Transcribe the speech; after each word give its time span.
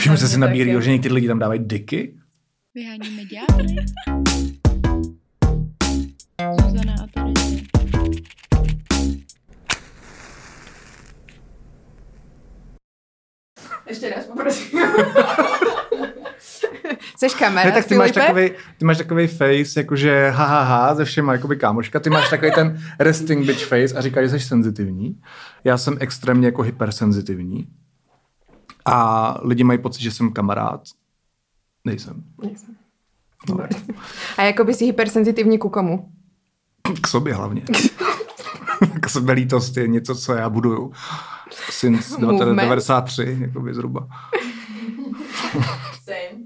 Všiml 0.00 0.16
jste 0.16 0.28
si 0.28 0.38
na. 0.38 0.46
Bílýho, 0.46 0.80
že 0.80 0.90
někteří 0.90 1.14
lidi 1.14 1.28
tam 1.28 1.38
dávají 1.38 1.60
diky? 1.64 2.14
Vyháníme 2.74 3.22
ďábly. 3.24 3.76
Zuzana 6.60 6.94
a 7.02 7.06
Terezie. 7.14 7.62
Ještě 13.88 14.10
raz 14.10 14.26
poprosím. 14.26 14.80
Seš 17.18 17.34
kamarád, 17.34 17.74
Ne, 17.74 17.80
tak 17.80 17.88
ty 17.88 17.94
máš, 17.94 18.12
takový, 18.12 18.50
ty 18.78 18.84
máš 18.84 18.98
takový 18.98 19.26
face, 19.26 19.80
jakože 19.80 20.30
ha, 20.30 20.46
ha, 20.46 20.62
ha, 20.62 20.94
ze 20.94 21.04
všema 21.04 21.32
jakoby 21.32 21.56
kámoška. 21.56 22.00
Ty 22.00 22.10
máš 22.10 22.30
takový 22.30 22.52
ten 22.54 22.82
resting 22.98 23.46
bitch 23.46 23.64
face 23.64 23.94
a 23.94 24.00
říkáš, 24.00 24.30
že 24.30 24.38
jsi 24.38 24.46
senzitivní. 24.46 25.20
Já 25.64 25.78
jsem 25.78 25.96
extrémně 26.00 26.46
jako 26.46 26.62
hypersenzitivní. 26.62 27.66
A 28.84 29.36
lidi 29.42 29.64
mají 29.64 29.78
pocit, 29.78 30.02
že 30.02 30.10
jsem 30.12 30.32
kamarád. 30.32 30.80
Nejsem. 31.84 32.24
Nejsem. 32.42 32.76
A 34.36 34.42
jako 34.42 34.64
by 34.64 34.74
si 34.74 34.84
hypersenzitivní 34.84 35.58
ku 35.58 35.68
komu? 35.68 36.12
K 37.02 37.08
sobě 37.08 37.34
hlavně. 37.34 37.62
K 39.00 39.08
sebelítost 39.08 39.76
je 39.76 39.88
něco, 39.88 40.14
co 40.14 40.32
já 40.34 40.50
buduju. 40.50 40.92
Since 41.70 42.10
Movement. 42.20 42.38
1993, 42.38 43.38
jakoby 43.40 43.74
zhruba. 43.74 44.08
Same. 46.04 46.40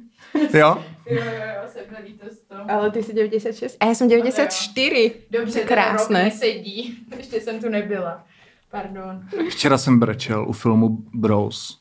Jo? 0.58 0.84
Jo, 1.10 1.16
jo, 1.16 1.22
jo, 1.24 1.62
sebe 1.72 2.02
lítost 2.04 2.48
to. 2.48 2.54
Ale 2.70 2.90
ty 2.90 3.02
jsi 3.02 3.14
96. 3.14 3.76
A 3.80 3.84
já 3.86 3.94
jsem 3.94 4.08
94. 4.08 5.14
Dobře, 5.30 5.60
Krásné. 5.60 6.20
Krásné. 6.20 6.30
sedí. 6.30 6.98
Ještě 7.16 7.40
jsem 7.40 7.60
tu 7.60 7.68
nebyla. 7.68 8.24
Pardon. 8.70 9.20
Včera 9.50 9.78
jsem 9.78 10.00
brečel 10.00 10.48
u 10.48 10.52
filmu 10.52 10.98
Bros. 11.14 11.80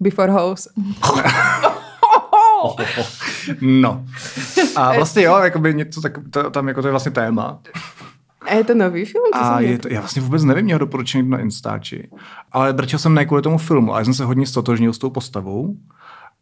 Before 0.00 0.32
House. 0.32 0.70
No. 3.60 4.04
A 4.76 4.92
vlastně 4.94 5.22
jo, 5.22 5.38
jakoby 5.38 5.74
něco 5.74 6.00
tak, 6.00 6.18
to, 6.30 6.50
tam 6.50 6.68
jako 6.68 6.82
to 6.82 6.88
je 6.88 6.92
vlastně 6.92 7.12
téma. 7.12 7.58
A 8.40 8.54
je 8.54 8.64
to 8.64 8.74
nový 8.74 9.04
film? 9.04 9.24
To 9.32 9.38
A 9.44 9.60
je 9.60 9.78
to, 9.78 9.88
já 9.88 10.00
vlastně 10.00 10.22
vůbec 10.22 10.44
nevím, 10.44 10.64
měl 10.64 10.78
doporučení 10.78 11.30
na 11.30 11.38
Instači. 11.38 12.08
Ale 12.52 12.72
brčel 12.72 12.98
jsem 12.98 13.14
ne 13.14 13.24
kvůli 13.24 13.42
tomu 13.42 13.58
filmu, 13.58 13.94
ale 13.94 14.04
jsem 14.04 14.14
se 14.14 14.24
hodně 14.24 14.46
stotožnil 14.46 14.92
s 14.92 14.98
tou 14.98 15.10
postavou. 15.10 15.76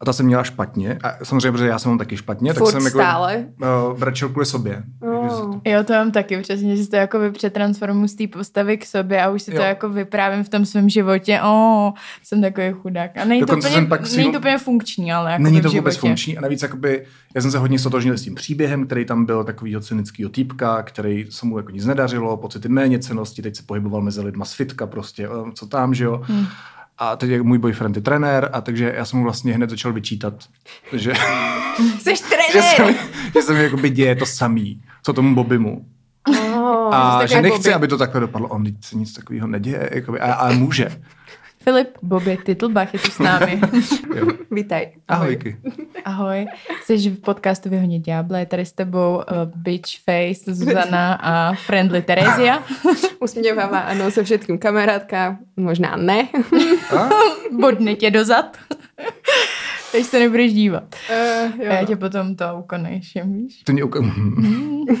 A 0.01 0.05
ta 0.05 0.13
se 0.13 0.23
měla 0.23 0.43
špatně. 0.43 0.97
A 1.03 1.25
samozřejmě, 1.25 1.51
protože 1.51 1.67
já 1.67 1.79
jsem 1.79 1.91
mám 1.91 1.97
taky 1.97 2.17
špatně, 2.17 2.53
Furt 2.53 2.63
tak 2.65 2.71
jsem 2.71 2.85
jako 2.85 2.97
stále? 2.97 3.45
uh, 3.91 3.99
brečel 3.99 4.29
kvůli 4.29 4.45
sobě. 4.45 4.83
Oh. 5.01 5.59
Jo, 5.65 5.83
to 5.83 5.93
mám 5.93 6.11
taky 6.11 6.41
přesně, 6.41 6.77
že 6.77 6.83
si 6.83 6.89
to 6.89 6.95
jako 6.95 7.19
přetransformuji 7.33 8.07
z 8.07 8.15
té 8.15 8.27
postavy 8.27 8.77
k 8.77 8.85
sobě 8.85 9.23
a 9.23 9.29
už 9.29 9.41
si 9.41 9.51
to 9.51 9.57
Jo. 9.57 9.63
jako 9.63 9.89
vyprávím 9.89 10.43
v 10.43 10.49
tom 10.49 10.65
svém 10.65 10.89
životě. 10.89 11.41
O, 11.45 11.93
jsem 12.23 12.41
takový 12.41 12.71
chudák. 12.71 13.17
A 13.17 13.25
není 13.25 13.41
to, 13.41 13.45
Dokonce 13.45 13.67
úplně, 13.67 13.81
jsem 13.81 13.89
pak 13.89 14.07
si- 14.07 14.17
není 14.17 14.31
to 14.31 14.39
úplně 14.39 14.57
funkční, 14.57 15.13
ale 15.13 15.31
jako 15.31 15.43
Není 15.43 15.55
to 15.61 15.69
životě. 15.69 15.79
vůbec 15.81 15.97
funkční 15.97 16.37
a 16.37 16.41
navíc 16.41 16.61
jakoby, 16.61 17.05
já 17.35 17.41
jsem 17.41 17.51
se 17.51 17.57
hodně 17.57 17.79
stotožnil 17.79 18.17
s 18.17 18.21
tím 18.21 18.35
příběhem, 18.35 18.85
který 18.85 19.05
tam 19.05 19.25
byl 19.25 19.43
takovýho 19.43 19.81
cynického 19.81 20.29
týpka, 20.29 20.83
který 20.83 21.25
se 21.29 21.45
mu 21.45 21.57
jako 21.57 21.71
nic 21.71 21.85
nedařilo, 21.85 22.37
pocity 22.37 22.69
méněcenosti, 22.69 23.41
teď 23.41 23.55
se 23.55 23.63
pohyboval 23.65 24.01
mezi 24.01 24.21
lidma 24.21 24.45
z 24.45 24.53
fitka 24.53 24.87
prostě, 24.87 25.25
eh, 25.27 25.51
co 25.53 25.67
tam, 25.67 25.93
že 25.93 26.03
jo. 26.03 26.21
Hmm. 26.23 26.45
A 26.97 27.15
teď 27.15 27.29
je 27.29 27.43
můj 27.43 27.57
boyfriend 27.57 27.95
je 27.95 28.01
trenér 28.01 28.49
a 28.53 28.61
takže 28.61 28.93
já 28.95 29.05
jsem 29.05 29.19
mu 29.19 29.23
vlastně 29.23 29.53
hned 29.53 29.69
začal 29.69 29.93
vyčítat, 29.93 30.33
že, 30.93 31.13
Jsi 31.99 32.15
že, 32.15 32.23
trenér! 32.23 32.75
se 32.75 32.85
mi, 32.85 32.95
že 33.33 33.41
se 33.41 33.53
mi 33.53 33.63
jakoby 33.63 33.89
děje 33.89 34.15
to 34.15 34.25
samý, 34.25 34.81
co 35.03 35.13
tomu 35.13 35.35
Bobimu. 35.35 35.85
Oh, 36.27 36.95
A 36.95 37.25
že 37.25 37.33
takový 37.35 37.41
nechci, 37.49 37.57
Bobby. 37.69 37.73
aby 37.73 37.87
to 37.87 37.97
takhle 37.97 38.21
dopadlo. 38.21 38.47
On 38.47 38.65
se 38.81 38.97
nic 38.97 39.13
takového 39.13 39.47
neděje, 39.47 39.89
jakoby, 39.93 40.19
a, 40.19 40.33
ale 40.33 40.55
může. 40.55 41.01
Filip 41.65 41.97
Bobby 42.01 42.37
Titlbach 42.45 42.93
je 42.93 42.99
tu 42.99 43.11
s 43.11 43.19
námi. 43.19 43.61
Jo. 44.15 44.27
Vítaj. 44.51 44.87
Ahojky. 45.07 45.57
Ahoj, 46.05 46.45
jsi 46.83 47.09
v 47.09 47.19
podcastu 47.21 47.69
Vyhonit 47.69 48.05
ďáble, 48.05 48.39
je 48.39 48.45
tady 48.45 48.65
s 48.65 48.71
tebou 48.71 49.15
uh, 49.15 49.23
Bitch 49.55 49.89
Face, 50.05 50.53
Zuzana 50.55 51.13
a 51.13 51.53
Friendly 51.53 52.01
Terezia. 52.01 52.63
Usměvavá, 53.19 53.79
ano, 53.79 54.11
se 54.11 54.23
všetkým 54.23 54.57
kamarádka. 54.57 55.37
Možná 55.57 55.95
ne. 55.95 56.27
A? 56.97 57.09
Bodne 57.59 57.95
tě 57.95 58.11
dozad. 58.11 58.57
Teď 59.91 60.05
se 60.05 60.19
nebudeš 60.19 60.53
dívat. 60.53 60.95
Uh, 61.09 61.61
A 61.69 61.73
já 61.73 61.85
tě 61.85 61.95
potom 61.95 62.35
to 62.35 62.45
ukonejším, 62.59 63.33
víš? 63.33 63.61
To 63.63 63.71
mě 63.73 63.83
uk- 63.83 64.95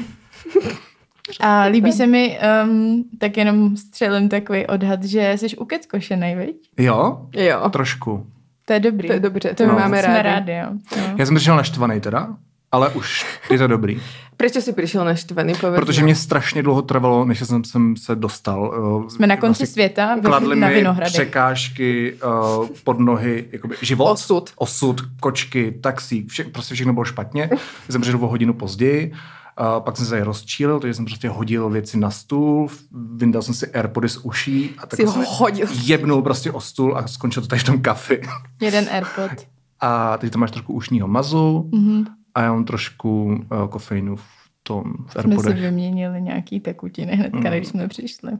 A 1.39 1.61
líbí 1.63 1.91
se 1.91 2.07
mi, 2.07 2.39
um, 2.65 3.03
tak 3.19 3.37
jenom 3.37 3.77
střelím 3.77 4.29
takový 4.29 4.67
odhad, 4.67 5.03
že 5.03 5.33
jsi 5.35 5.57
ukeckošenej, 5.57 6.35
viď? 6.35 6.69
Jo, 6.77 7.21
jo, 7.35 7.69
trošku. 7.69 8.25
To 8.65 8.73
je 8.73 8.79
dobrý. 8.79 9.07
to 9.07 9.13
je 9.13 9.19
dobře, 9.19 9.53
to 9.53 9.65
my 9.65 9.71
máme 9.73 9.99
jsme 10.03 10.21
rádi. 10.21 10.23
rádi, 10.23 10.51
jo. 10.51 10.97
jo. 10.97 11.03
Já 11.17 11.25
jsem 11.25 11.35
přišel 11.35 11.55
naštvaný 11.55 12.01
teda, 12.01 12.27
ale 12.71 12.89
už 12.89 13.25
je 13.51 13.57
to 13.57 13.67
dobrý. 13.67 14.01
Prečo 14.37 14.61
si 14.61 14.73
přišel 14.73 15.05
naštvaný, 15.05 15.53
povedz 15.55 15.79
Protože 15.79 16.03
mě 16.03 16.15
strašně 16.15 16.63
dlouho 16.63 16.81
trvalo, 16.81 17.25
než 17.25 17.39
jsem, 17.39 17.63
jsem 17.63 17.97
se 17.97 18.15
dostal. 18.15 18.61
uh, 18.79 19.07
Jsme 19.07 19.27
na 19.27 19.35
konci 19.37 19.47
vlastně 19.47 19.67
světa, 19.67 20.17
Kladli 20.23 20.55
na 20.55 20.67
mi 20.67 20.73
Vinohradech. 20.73 21.13
překážky 21.13 22.13
uh, 22.59 22.67
pod 22.83 22.99
nohy, 22.99 23.45
jakoby 23.51 23.75
život. 23.81 24.11
Osud. 24.11 24.51
Osud, 24.55 25.01
kočky, 25.19 25.71
taxík, 25.81 26.29
vše, 26.29 26.43
prostě 26.43 26.75
všechno 26.75 26.93
bylo 26.93 27.05
špatně. 27.05 27.49
Já 27.51 27.57
jsem 27.89 28.01
přišel 28.01 28.23
o 28.23 28.27
hodinu 28.27 28.53
později, 28.53 29.13
uh, 29.59 29.83
pak 29.83 29.97
jsem 29.97 30.05
se 30.05 30.23
rozčílil, 30.23 30.79
takže 30.79 30.93
jsem 30.93 31.05
prostě 31.05 31.29
hodil 31.29 31.69
věci 31.69 31.97
na 31.97 32.11
stůl, 32.11 32.67
vyndal 33.15 33.41
jsem 33.41 33.53
si 33.53 33.71
Airpody 33.71 34.09
z 34.09 34.17
uší 34.17 34.69
a 34.77 34.81
tak 34.87 34.99
Si 34.99 35.07
jsem 35.07 35.21
ho 35.23 35.33
hodil. 35.35 35.67
jebnul 35.83 36.21
prostě 36.21 36.51
o 36.51 36.61
stůl 36.61 36.97
a 36.97 37.07
skončil 37.07 37.41
to 37.41 37.47
tady 37.47 37.59
v 37.59 37.63
tom 37.63 37.81
kafi. 37.81 38.21
Jeden 38.61 38.85
Airpod. 38.91 39.47
A 39.79 40.17
teď 40.17 40.31
tam 40.31 40.39
máš 40.39 40.51
trošku 40.51 40.73
ušního 40.73 41.07
mazu 41.07 41.69
Mhm. 41.73 42.05
a 42.35 42.41
já 42.41 42.51
mám 42.53 42.65
trošku 42.65 43.25
uh, 43.25 43.67
kofeinu 43.69 44.15
v 44.15 44.23
tom, 44.63 44.83
v 45.07 45.11
Jsme 45.11 45.21
si 45.21 45.27
Airpodech. 45.29 45.61
vyměnili 45.61 46.21
nějaký 46.21 46.59
tekutiny 46.59 47.15
hnedka, 47.15 47.49
když 47.49 47.67
jsme 47.67 47.87
přišli. 47.87 48.31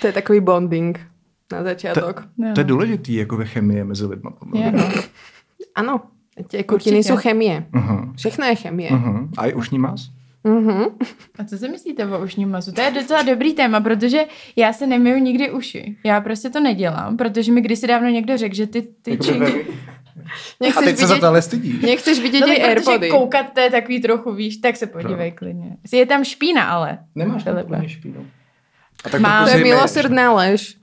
To 0.00 0.06
je 0.06 0.12
takový 0.12 0.40
bonding 0.40 1.00
na 1.52 1.62
začátek. 1.62 2.22
No. 2.38 2.52
To 2.54 2.60
je 2.60 2.64
důležitý 2.64 3.14
jako 3.14 3.36
ve 3.36 3.44
chemii 3.44 3.84
mezi 3.84 4.04
mě. 4.44 4.72
no. 4.72 4.84
Ano, 5.74 6.00
tie 6.48 6.62
kutiny 6.64 6.96
Určitě. 6.96 7.08
jsou 7.12 7.16
chemie. 7.16 7.66
Mhm. 7.72 8.12
Všechno 8.16 8.44
je 8.44 8.54
chemie. 8.54 8.90
Mhm. 8.92 9.30
A 9.38 9.46
i 9.46 9.54
ušní 9.54 9.78
mas? 9.78 10.10
Mhm. 10.44 10.82
A 11.38 11.44
co 11.44 11.58
si 11.58 11.68
myslíte 11.68 12.06
o 12.06 12.24
ušním 12.24 12.50
masu? 12.50 12.72
To 12.72 12.80
je 12.80 12.90
docela 12.90 13.22
dobrý 13.22 13.52
téma, 13.54 13.80
protože 13.80 14.24
já 14.56 14.72
se 14.72 14.86
nemiju 14.86 15.18
nikdy 15.18 15.50
uši. 15.50 15.96
Já 16.04 16.20
prostě 16.20 16.50
to 16.50 16.60
nedělám, 16.60 17.16
protože 17.16 17.52
mi 17.52 17.60
kdysi 17.60 17.86
dávno 17.86 18.08
někdo 18.08 18.36
řekl, 18.36 18.54
že 18.54 18.66
ty, 18.66 18.82
ty 19.02 19.18
činky... 19.18 19.66
A 20.30 20.64
Nechceš 20.64 20.84
teď 20.84 20.96
se 20.96 21.06
za 21.06 21.14
vidět, 21.14 21.20
to 21.20 21.26
ale 21.26 21.42
stydíš. 21.42 21.80
nechceš 21.82 22.20
vidět 22.20 22.40
No 22.40 22.46
Airpody. 22.66 23.08
koukat 23.08 23.52
to 23.54 23.60
je 23.60 23.70
takový 23.70 24.00
trochu, 24.00 24.32
víš, 24.32 24.56
tak 24.56 24.76
se 24.76 24.86
podívej 24.86 25.32
klidně. 25.32 25.76
Je 25.92 26.06
tam 26.06 26.24
špína 26.24 26.62
ale. 26.62 26.98
Nemáš 27.14 27.44
tam 27.44 27.88
špínu. 27.88 28.26
A 29.04 29.08
tak 29.08 29.20
Mám. 29.20 29.44
To 29.44 29.50
je 29.50 29.62
milosrdná 29.64 30.32
lež. 30.32 30.76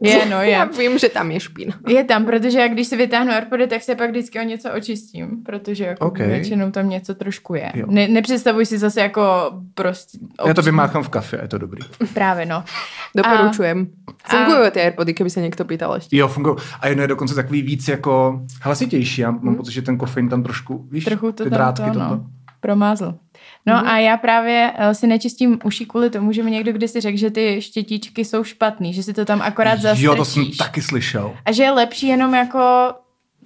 Je, 0.00 0.26
no 0.26 0.36
Já 0.42 0.64
je. 0.64 0.68
vím, 0.78 0.98
že 0.98 1.08
tam 1.08 1.30
je 1.30 1.40
špína. 1.40 1.74
Je 1.88 2.04
tam, 2.04 2.24
protože 2.24 2.58
já 2.58 2.68
když 2.68 2.86
si 2.86 2.96
vytáhnu 2.96 3.32
Airpody, 3.32 3.66
tak 3.66 3.82
se 3.82 3.94
pak 3.94 4.10
vždycky 4.10 4.40
o 4.40 4.42
něco 4.42 4.72
očistím, 4.72 5.42
protože 5.44 5.84
jako 5.84 6.06
Ok. 6.06 6.12
okay. 6.12 6.26
většinou 6.28 6.70
tam 6.70 6.88
něco 6.88 7.14
trošku 7.14 7.54
je. 7.54 7.72
Jo. 7.74 7.86
Ne, 7.88 8.08
nepředstavuj 8.08 8.66
si 8.66 8.78
zase 8.78 9.00
jako 9.00 9.22
prostě... 9.74 10.18
Já 10.46 10.54
to 10.54 10.62
vymáchám 10.62 11.02
v 11.02 11.08
kafe, 11.08 11.38
je 11.42 11.48
to 11.48 11.58
dobrý. 11.58 11.80
Právě, 12.14 12.46
no. 12.46 12.64
Doporučujem. 13.16 13.86
Fungují 14.26 14.70
ty 14.70 14.80
Airpody, 14.80 15.14
keby 15.14 15.30
se 15.30 15.40
někdo 15.40 15.64
pýtal 15.64 15.94
ještě. 15.94 16.16
Jo, 16.16 16.28
fungují. 16.28 16.56
A 16.80 16.88
jedno 16.88 17.02
je 17.02 17.08
dokonce 17.08 17.34
takový 17.34 17.62
víc 17.62 17.88
jako 17.88 18.42
hlasitější. 18.62 19.20
Já 19.20 19.30
mám 19.30 19.54
pocit, 19.56 19.72
že 19.72 19.82
ten 19.82 19.98
kofein 19.98 20.28
tam 20.28 20.42
trošku, 20.42 20.86
víš, 20.90 21.04
Trochu 21.04 21.32
to 21.32 21.44
ty 21.44 21.50
tam 21.50 21.56
drátky 21.56 21.90
to, 21.90 21.98
no. 21.98 22.08
to. 22.08 22.24
Promázl. 22.60 23.14
No 23.68 23.74
mm-hmm. 23.74 23.88
a 23.88 23.98
já 23.98 24.16
právě 24.16 24.72
eh, 24.76 24.94
si 24.94 25.06
nečistím 25.06 25.58
uši 25.64 25.86
kvůli 25.86 26.10
tomu, 26.10 26.32
že 26.32 26.42
mi 26.42 26.50
někdo 26.50 26.72
kdysi 26.72 27.00
řekl, 27.00 27.18
že 27.18 27.30
ty 27.30 27.62
štětičky 27.62 28.24
jsou 28.24 28.44
špatný, 28.44 28.94
že 28.94 29.02
si 29.02 29.14
to 29.14 29.24
tam 29.24 29.42
akorát 29.42 29.80
zastrčíš. 29.80 30.04
Jo, 30.04 30.16
to 30.16 30.24
jsem 30.24 30.50
taky 30.58 30.82
slyšel. 30.82 31.36
A 31.44 31.52
že 31.52 31.62
je 31.62 31.70
lepší 31.70 32.08
jenom 32.08 32.34
jako 32.34 32.92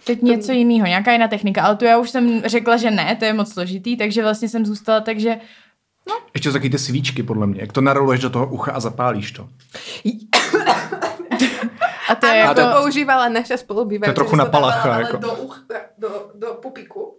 teď 0.04 0.22
něco 0.22 0.52
jiného, 0.52 0.86
nějaká 0.86 1.12
jiná 1.12 1.28
technika. 1.28 1.62
Ale 1.62 1.76
tu 1.76 1.84
já 1.84 1.98
už 1.98 2.10
jsem 2.10 2.42
řekla, 2.44 2.76
že 2.76 2.90
ne, 2.90 3.16
to 3.16 3.24
je 3.24 3.32
moc 3.32 3.52
složitý, 3.52 3.96
takže 3.96 4.22
vlastně 4.22 4.48
jsem 4.48 4.66
zůstala, 4.66 5.00
takže 5.00 5.36
Ještě 6.34 6.48
to 6.48 6.52
taky 6.52 6.70
ty 6.70 6.78
svíčky, 6.78 7.22
podle 7.22 7.46
mě. 7.46 7.60
Jak 7.60 7.72
to 7.72 7.80
naroluješ 7.80 8.20
do 8.20 8.30
toho 8.30 8.46
ucha 8.46 8.72
a 8.72 8.80
zapálíš 8.80 9.32
to. 9.32 9.42
a 12.08 12.14
to 12.14 12.26
je 12.26 12.42
Ano, 12.42 12.60
jako... 12.60 12.60
to 12.60 12.80
používala 12.80 13.28
naša 13.28 13.56
spolubývající. 13.56 14.04
To 14.04 14.10
je 14.10 14.24
trochu 14.24 14.36
na 14.36 14.44
to 14.44 14.50
palacha, 14.50 14.94
ale 14.94 15.02
jako. 15.02 15.16
Do, 15.16 15.34
uch, 15.34 15.66
do, 15.98 16.08
do 16.34 16.54
pupiku. 16.62 17.16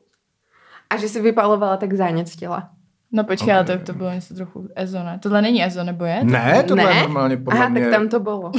A 0.89 0.97
že 0.97 1.09
si 1.09 1.21
vypalovala 1.21 1.77
tak 1.77 1.94
zánět 1.94 2.29
těla. 2.29 2.69
No 3.15 3.24
počkej, 3.24 3.45
okay. 3.45 3.56
ale 3.56 3.65
to, 3.65 3.86
to 3.86 3.94
bylo 3.94 4.12
něco 4.12 4.33
trochu 4.36 4.68
EZO, 4.75 4.98
ne? 5.04 5.19
Tohle 5.24 5.42
není 5.42 5.65
EZO, 5.65 5.83
nebo 5.83 6.06
je? 6.06 6.24
Ne, 6.24 6.63
tohle 6.68 6.83
ne? 6.83 6.92
je 6.95 7.01
normálně 7.01 7.38
podle 7.38 7.60
Aha, 7.60 7.69
mě 7.69 7.81
tak 7.81 7.92
tam 7.92 8.07
to 8.10 8.19
bylo. 8.19 8.51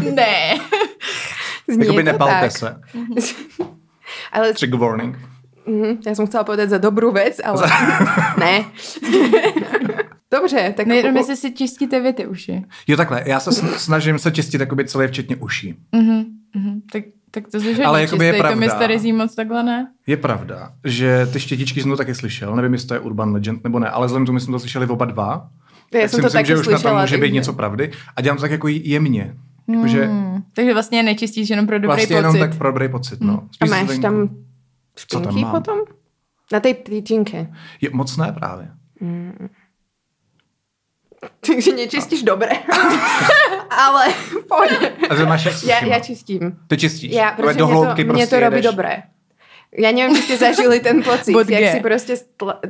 ne. 0.14 0.58
Zní 1.68 1.80
Jakoby 1.86 2.02
to 2.04 2.12
nepalte 2.12 2.40
tak. 2.40 2.52
se. 2.52 2.80
Ale 4.32 4.52
Trigger 4.52 4.80
warning. 4.80 5.18
mhm, 5.66 5.98
já 6.06 6.14
jsem 6.14 6.26
chcela 6.26 6.44
povedať 6.44 6.68
za 6.68 6.78
dobrou 6.78 7.12
věc, 7.12 7.40
ale 7.44 7.62
ne. 8.38 8.64
Dobře, 10.32 10.74
tak 10.76 10.86
Nejenom, 10.86 11.16
jestli 11.16 11.36
si 11.36 11.50
čistíte 11.54 12.00
vy 12.00 12.12
ty 12.12 12.26
uši. 12.26 12.64
Jo, 12.86 12.96
takhle. 12.96 13.22
Já 13.26 13.40
se 13.40 13.50
sn- 13.50 13.74
snažím 13.76 14.18
se 14.18 14.30
čistit 14.32 14.60
jakoby 14.60 14.84
celé, 14.84 15.08
včetně 15.08 15.36
uší. 15.36 15.74
Mhm, 15.92 16.24
mhm. 16.54 16.80
Tak 16.92 17.02
Tak 17.36 17.48
to 17.48 17.58
je 17.58 17.84
Ale 17.84 18.00
jakoby 18.00 18.24
je 18.24 18.32
čistý, 18.32 18.42
to 18.42 18.56
pravda. 18.56 19.02
mi 19.02 19.12
moc 19.12 19.34
takhle 19.34 19.62
ne. 19.62 19.92
Je 20.06 20.16
pravda, 20.16 20.72
že 20.84 21.26
ty 21.32 21.40
štětičky 21.40 21.82
jsem 21.82 21.90
to 21.90 21.96
taky 21.96 22.14
slyšel, 22.14 22.56
nevím, 22.56 22.72
jestli 22.72 22.88
to 22.88 22.94
je 22.94 23.00
urban 23.00 23.32
legend 23.32 23.64
nebo 23.64 23.78
ne, 23.78 23.90
ale 23.90 24.06
vzhledem 24.06 24.24
k 24.24 24.26
tomu, 24.26 24.34
my 24.34 24.40
jsme 24.40 24.52
to 24.52 24.58
slyšeli 24.58 24.86
oba 24.86 25.04
dva, 25.04 25.48
Já 25.94 26.00
tak 26.00 26.00
jsem 26.00 26.08
si 26.08 26.16
to 26.16 26.22
myslím, 26.22 26.38
taky 26.38 26.46
že 26.48 26.56
už 26.56 26.66
na 26.66 26.70
tom 26.72 26.78
slyšela, 26.80 27.00
může 27.00 27.18
být 27.18 27.32
něco 27.32 27.52
pravdy. 27.52 27.92
A 28.16 28.20
dělám 28.20 28.36
to 28.36 28.40
tak 28.40 28.50
jako 28.50 28.68
jemně. 28.68 29.34
Jakože 29.68 30.04
Hmm. 30.06 30.42
Takže 30.54 30.72
vlastně 30.72 31.02
nečistíš 31.02 31.50
jenom 31.50 31.66
pro 31.66 31.76
dobrý 31.78 31.86
vlastně 31.86 32.06
pocit. 32.06 32.14
jenom 32.16 32.38
tak 32.38 32.58
pro 32.58 32.68
dobrý 32.72 32.88
pocit. 32.88 33.20
No. 33.20 33.42
A 33.42 33.54
Spíš 33.54 33.70
máš 33.70 33.84
zvenku. 33.86 34.02
tam 34.02 34.28
Co 34.94 35.20
tam 35.20 35.32
špinky 35.32 35.42
mám? 35.44 35.52
potom? 35.52 35.78
Na 36.52 36.60
té 36.60 36.74
tyčinke. 36.74 37.54
Je, 37.80 37.90
moc 37.92 38.16
ne 38.16 38.32
právě. 38.32 38.68
Takže 41.46 41.72
nečistíš 41.76 42.22
dobré. 42.22 42.50
Ale 43.70 44.06
pojď. 44.48 44.92
A 45.10 45.14
ty 45.14 45.22
máš 45.26 45.44
jak 45.44 45.54
Já, 45.64 45.84
já 45.84 46.00
čistím. 46.00 46.56
Ty 46.68 46.76
čistíš. 46.76 47.12
Já, 47.12 47.30
protože 47.32 47.58
do 47.58 47.66
mě 47.66 47.74
hloubky 47.74 48.04
to, 48.04 48.12
mě 48.12 48.22
prostě 48.22 48.36
to 48.36 48.40
robí 48.40 48.56
jedeš. 48.56 48.70
dobré. 48.70 49.02
Já 49.78 49.92
nevím, 49.92 50.16
jste 50.16 50.36
zažili 50.36 50.80
ten 50.80 51.02
pocit, 51.02 51.32
Bod 51.32 51.48
jak 51.50 51.60
G. 51.60 51.72
si 51.72 51.80
prostě 51.80 52.16
stla, 52.16 52.60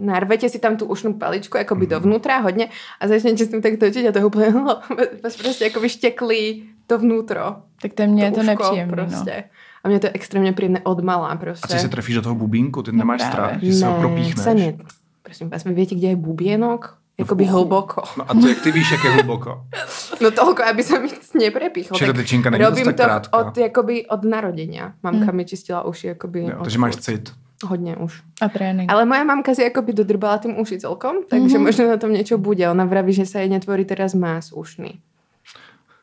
narvete 0.00 0.48
si 0.48 0.58
tam 0.58 0.76
tu 0.76 0.86
ušnú 0.86 1.18
paličku 1.18 1.58
akoby 1.58 1.86
Mhm. 1.86 1.90
dovnútra 1.90 2.38
hodně 2.38 2.68
a 3.00 3.08
začnete 3.08 3.44
s 3.44 3.48
tím 3.50 3.62
tak 3.62 3.72
točit 3.80 4.06
a 4.08 4.12
to 4.12 4.18
je 4.18 4.24
úplně 4.24 4.46
vás 5.22 5.36
prostě 5.36 5.64
jakoby 5.64 5.88
šteklí 5.88 6.64
to 6.86 6.98
vnútro. 6.98 7.56
Tak 7.82 7.92
to 7.92 8.06
mě 8.06 8.24
je 8.24 8.30
to 8.30 8.42
nepříjemné. 8.42 8.92
prostě. 8.92 9.44
A 9.84 9.88
mě 9.88 9.98
to 9.98 10.06
je 10.06 10.10
extrémně 10.14 10.52
příjemné 10.52 10.80
od 10.84 11.00
malá 11.04 11.28
A 11.28 11.36
prostě. 11.36 11.74
ty 11.74 11.80
si 11.80 11.88
trefíš 11.88 12.14
do 12.14 12.22
toho 12.22 12.34
bubínku, 12.34 12.82
ty 12.82 12.92
nemáš 12.92 13.20
právě. 13.20 13.32
strach, 13.32 13.62
že 13.62 13.72
se 13.72 13.86
ho 13.86 13.98
propíchneš. 13.98 14.46
ne. 14.56 14.76
Prosím 15.22 15.50
vás, 15.50 15.64
vy 15.64 15.74
viete, 15.74 15.94
kde 15.94 16.08
je 16.08 16.16
bubienok? 16.16 16.98
Jakoby 17.18 17.44
hlboko. 17.48 18.02
No 18.18 18.24
a 18.28 18.34
to 18.34 18.48
jak 18.48 18.60
ty 18.60 18.72
víš, 18.72 18.90
jak 18.92 19.04
je 19.04 19.10
hluboko. 19.10 19.64
No 20.22 20.28
toľko, 20.32 20.64
aby 20.64 20.80
sa 20.80 20.96
mi 21.00 21.12
neprepichol. 21.12 21.96
Že 21.96 22.06
ta 22.08 22.12
Tak 22.12 22.20
tyčinka 22.24 22.48
není 22.50 22.64
Robím 22.64 22.84
to 22.88 22.92
tak 22.92 23.06
krátká. 23.08 23.32
od, 23.36 23.56
jakoby, 23.56 24.06
od 24.08 24.22
narodenia. 24.24 24.92
Mamka 25.02 25.32
mi 25.32 25.44
čistila 25.44 25.84
uši 25.84 26.06
jakoby 26.16 26.40
Jo, 26.52 26.60
takže 26.64 26.78
máš 26.78 26.96
cit. 26.96 27.32
Hodně 27.64 27.96
už. 27.96 28.22
A 28.40 28.48
trénink. 28.48 28.92
Ale 28.92 29.04
moja 29.04 29.24
mamka 29.24 29.54
si 29.54 29.64
akoby 29.64 29.92
dodrbala 29.92 30.38
tým 30.38 30.60
uši 30.60 30.80
celkom, 30.80 31.24
takže 31.24 31.56
možno 31.58 31.88
na 31.88 31.96
tom 31.96 32.12
niečo 32.12 32.36
bude. 32.36 32.60
Ona 32.68 32.84
vraví, 32.84 33.12
že 33.16 33.24
sa 33.24 33.40
jej 33.40 33.48
netvorí 33.48 33.88
teraz 33.88 34.12
más 34.12 34.52
ušný. 34.52 35.00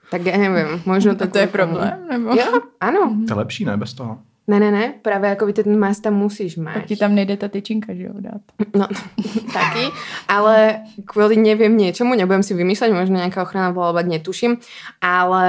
Tak 0.10 0.25
ja 0.25 0.38
neviem, 0.38 0.81
možno 0.86 1.13
to 1.18 1.25
to 1.30 1.42
je 1.42 1.50
problém? 1.50 1.94
Nebo? 2.10 2.33
Jo, 2.38 2.69
áno. 2.81 3.18
To 3.30 3.33
je 3.33 3.38
lepší, 3.38 3.65
ne, 3.65 3.77
bez 3.77 3.94
toho. 3.94 4.18
Ne, 4.48 4.60
ne, 4.60 4.72
ne, 4.72 4.94
práve 5.01 5.31
akoby 5.31 5.54
ten 5.54 5.80
más 5.80 6.00
tam 6.04 6.19
musíš 6.19 6.56
Pak 6.56 6.63
mať. 6.63 6.86
ti 6.88 6.95
tam 7.00 7.16
nejde 7.16 7.38
ta 7.40 7.48
tyčinka, 7.48 7.95
že 7.95 8.04
jo, 8.04 8.13
dát. 8.19 8.44
No, 8.75 8.88
taky, 9.56 9.88
ale 10.28 10.84
kvôli 11.07 11.40
neviem 11.40 11.72
niečomu, 11.72 12.12
nebudem 12.16 12.44
si 12.44 12.51
vymýšľať, 12.51 12.92
možno 12.92 13.24
nejaká 13.24 13.40
ochrana 13.40 13.72
alebo 13.72 14.04
netuším, 14.04 14.60
ale 15.00 15.44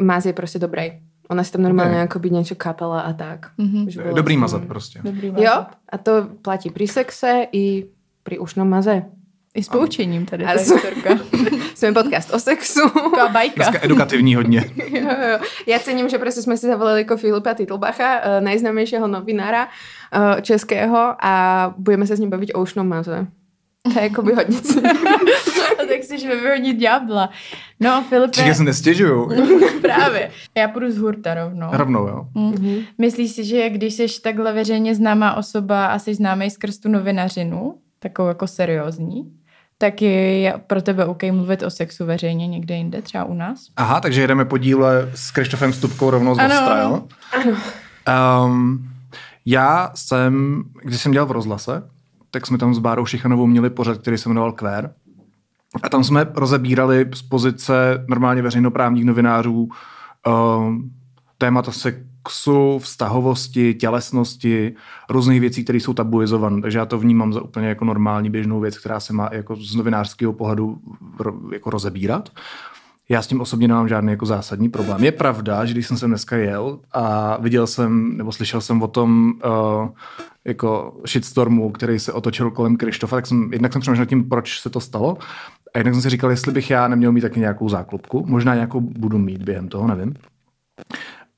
más 0.00 0.24
je 0.24 0.32
proste 0.32 0.56
dobrej. 0.58 1.04
Ona 1.28 1.44
si 1.44 1.52
tam 1.52 1.62
normálne 1.66 1.92
Ok. 1.92 2.00
okay. 2.00 2.08
akoby 2.08 2.28
niečo 2.30 2.54
kapela 2.56 3.02
a 3.04 3.12
tak. 3.12 3.50
Mhm. 3.58 3.90
Bolo 4.00 4.14
Dobrý 4.16 4.36
mazat 4.36 4.64
prostě. 4.64 5.00
Dobrý 5.04 5.26
Jo, 5.28 5.34
vápad. 5.44 5.76
a 5.92 5.98
to 5.98 6.12
platí 6.42 6.70
pri 6.70 6.86
sexe 6.88 7.46
i 7.52 7.84
pri 8.22 8.38
ušnom 8.38 8.68
maze. 8.68 9.02
I 9.56 9.62
s 9.62 9.68
poučením 9.68 10.26
tady 10.26 10.44
A 10.44 10.52
ta 10.52 10.58
s- 10.58 10.70
historka. 10.70 11.10
Sme 11.76 11.92
podcast 11.92 12.28
o 12.32 12.38
sexu. 12.40 12.88
Taková 12.92 13.28
bajka. 13.28 13.56
Dneska 13.56 13.78
edukativní 13.84 14.34
hodně. 14.34 14.64
Jo, 14.92 15.08
jo. 15.30 15.36
Ja 15.66 15.78
cením, 15.78 16.08
že 16.08 16.18
proste 16.18 16.40
sme 16.44 16.56
si 16.56 16.64
zavolali 16.68 17.04
ako 17.04 17.16
Filipa 17.16 17.52
Titlbacha, 17.56 18.10
eh, 18.20 18.40
najznámejšieho 18.40 19.04
novinára 19.08 19.68
eh, 19.68 20.40
českého 20.42 21.16
a 21.20 21.32
budeme 21.76 22.06
sa 22.08 22.16
s 22.16 22.20
ním 22.20 22.30
baviť 22.32 22.52
o 22.56 22.62
ušnom 22.64 22.84
maze. 22.88 23.26
To 23.86 23.98
je 24.00 24.10
akoby 24.10 24.34
hodně 24.34 24.58
cením. 24.60 24.96
A 25.78 25.82
tak 25.86 26.00
chceš 26.02 26.26
vyhodit 26.26 26.76
ďábla. 26.76 27.30
No, 27.80 28.04
Filipe, 28.08 28.32
Čekaj, 28.32 28.54
se 28.54 28.64
nestěžuju. 28.64 29.30
právě. 29.80 30.30
Já 30.56 30.68
půjdu 30.68 30.90
z 30.92 30.98
hurta 30.98 31.34
rovnou. 31.34 31.68
Rovnou, 31.72 32.06
jo. 32.08 32.26
Mm. 32.34 32.82
Myslíš 32.98 33.30
si, 33.30 33.44
že 33.44 33.70
když 33.70 33.94
jsi 33.94 34.06
takhle 34.22 34.52
veřejně 34.52 34.94
známá 34.94 35.34
osoba 35.36 35.86
a 35.86 35.98
jsi 35.98 36.14
známý 36.14 36.50
skrz 36.50 36.78
tu 36.78 36.88
novinařinu, 36.88 37.74
takovou 37.98 38.28
jako 38.28 38.46
seriózní, 38.46 39.30
tak 39.78 40.02
je 40.02 40.54
pro 40.66 40.82
tebe 40.82 41.04
OK 41.04 41.22
mluvit 41.22 41.62
o 41.62 41.70
sexu 41.70 42.06
veřejně 42.06 42.46
někde 42.46 42.74
jinde, 42.74 43.02
třeba 43.02 43.24
u 43.24 43.34
nás? 43.34 43.58
Aha, 43.76 44.00
takže 44.00 44.20
jedeme 44.20 44.44
po 44.44 44.58
díle 44.58 45.10
s 45.14 45.30
Krištofem 45.30 45.72
Stupkou 45.72 46.10
rovnou 46.10 46.34
z 46.34 46.38
Ano, 46.38 46.54
Ostra, 46.54 46.74
ano. 46.74 47.08
jo? 47.44 47.56
Um, 48.44 48.88
já 49.46 49.90
jsem, 49.94 50.64
když 50.82 51.00
jsem 51.00 51.12
dělal 51.12 51.26
v 51.26 51.30
rozhlase, 51.30 51.82
tak 52.30 52.46
jsme 52.46 52.58
tam 52.58 52.74
s 52.74 52.78
Bárou 52.78 53.06
Šichanovou 53.06 53.46
měli 53.46 53.70
pořad, 53.70 53.98
který 53.98 54.18
se 54.18 54.28
jmenoval 54.28 54.52
Quer. 54.52 54.94
A 55.82 55.88
tam 55.88 56.04
jsme 56.04 56.26
rozebírali 56.34 57.06
z 57.14 57.22
pozice 57.22 58.04
normálně 58.08 58.42
veřejnoprávních 58.42 59.04
novinářů 59.04 59.68
um, 60.26 60.90
témata 61.38 61.72
sexu, 62.26 62.78
vztahovosti, 62.78 63.74
tělesnosti, 63.74 64.74
různých 65.10 65.40
věcí, 65.40 65.64
které 65.64 65.80
jsou 65.80 65.94
tabuizované. 65.94 66.62
Takže 66.62 66.78
já 66.78 66.86
to 66.86 66.98
vnímám 66.98 67.32
za 67.32 67.40
úplně 67.40 67.68
jako 67.68 67.84
normální 67.84 68.30
běžnou 68.30 68.60
věc, 68.60 68.78
která 68.78 69.00
se 69.00 69.12
má 69.12 69.28
jako 69.32 69.56
z 69.56 69.74
novinářského 69.74 70.32
pohledu 70.32 70.78
jako 71.52 71.70
rozebírat. 71.70 72.28
Já 73.08 73.22
s 73.22 73.26
tím 73.26 73.40
osobně 73.40 73.68
nemám 73.68 73.88
žádný 73.88 74.10
jako 74.10 74.26
zásadní 74.26 74.68
problém. 74.68 75.04
Je 75.04 75.12
pravda, 75.12 75.64
že 75.64 75.72
když 75.72 75.86
jsem 75.86 75.96
sem 75.96 76.10
dneska 76.10 76.36
jel 76.36 76.78
a 76.92 77.36
viděl 77.40 77.66
jsem, 77.66 78.16
nebo 78.16 78.32
slyšel 78.32 78.60
jsem 78.60 78.82
o 78.82 78.88
tom 78.88 79.32
uh, 79.44 79.88
jako 80.44 81.00
shitstormu, 81.06 81.70
který 81.70 81.98
se 81.98 82.12
otočil 82.12 82.50
kolem 82.50 82.76
Krištofa, 82.76 83.16
tak 83.16 83.26
jsem, 83.26 83.52
jednak 83.52 83.72
jsem 83.72 83.82
přemýšlel 83.82 84.06
tím, 84.06 84.28
proč 84.28 84.60
se 84.60 84.70
to 84.70 84.80
stalo. 84.80 85.18
A 85.74 85.78
jednak 85.78 85.94
jsem 85.94 86.02
si 86.02 86.10
říkal, 86.10 86.30
jestli 86.30 86.52
bych 86.52 86.70
já 86.70 86.88
neměl 86.88 87.12
mít 87.12 87.20
taky 87.20 87.40
nějakou 87.40 87.68
záklopku. 87.68 88.24
Možná 88.26 88.54
nějakou 88.54 88.80
budu 88.80 89.18
mít 89.18 89.42
během 89.42 89.68
toho, 89.68 89.88
nevím. 89.88 90.14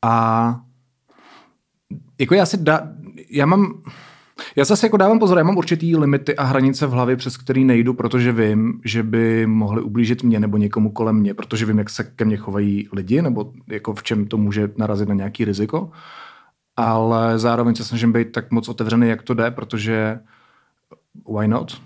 A 0.02 0.60
jako 2.18 2.34
já 2.34 2.46
si 2.46 2.56
dá, 2.56 2.88
já 3.30 3.46
mám, 3.46 3.82
já 4.56 4.64
zase 4.64 4.86
jako 4.86 4.96
dávám 4.96 5.18
pozor, 5.18 5.38
já 5.38 5.44
mám 5.44 5.56
určitý 5.56 5.96
limity 5.96 6.36
a 6.36 6.44
hranice 6.44 6.86
v 6.86 6.90
hlavě, 6.90 7.16
přes 7.16 7.36
který 7.36 7.64
nejdu, 7.64 7.94
protože 7.94 8.32
vím, 8.32 8.80
že 8.84 9.02
by 9.02 9.46
mohli 9.46 9.82
ublížit 9.82 10.22
mě 10.22 10.40
nebo 10.40 10.56
někomu 10.56 10.90
kolem 10.90 11.16
mě, 11.16 11.34
protože 11.34 11.66
vím, 11.66 11.78
jak 11.78 11.90
se 11.90 12.04
ke 12.04 12.24
mně 12.24 12.36
chovají 12.36 12.88
lidi, 12.92 13.22
nebo 13.22 13.52
jako 13.68 13.94
v 13.94 14.02
čem 14.02 14.26
to 14.26 14.36
může 14.36 14.70
narazit 14.76 15.08
na 15.08 15.14
nějaký 15.14 15.44
riziko. 15.44 15.90
Ale 16.76 17.38
zároveň 17.38 17.74
se 17.74 17.84
snažím 17.84 18.12
být 18.12 18.32
tak 18.32 18.50
moc 18.50 18.68
otevřený, 18.68 19.08
jak 19.08 19.22
to 19.22 19.34
jde, 19.34 19.50
protože 19.50 20.20
why 21.38 21.48
not? 21.48 21.82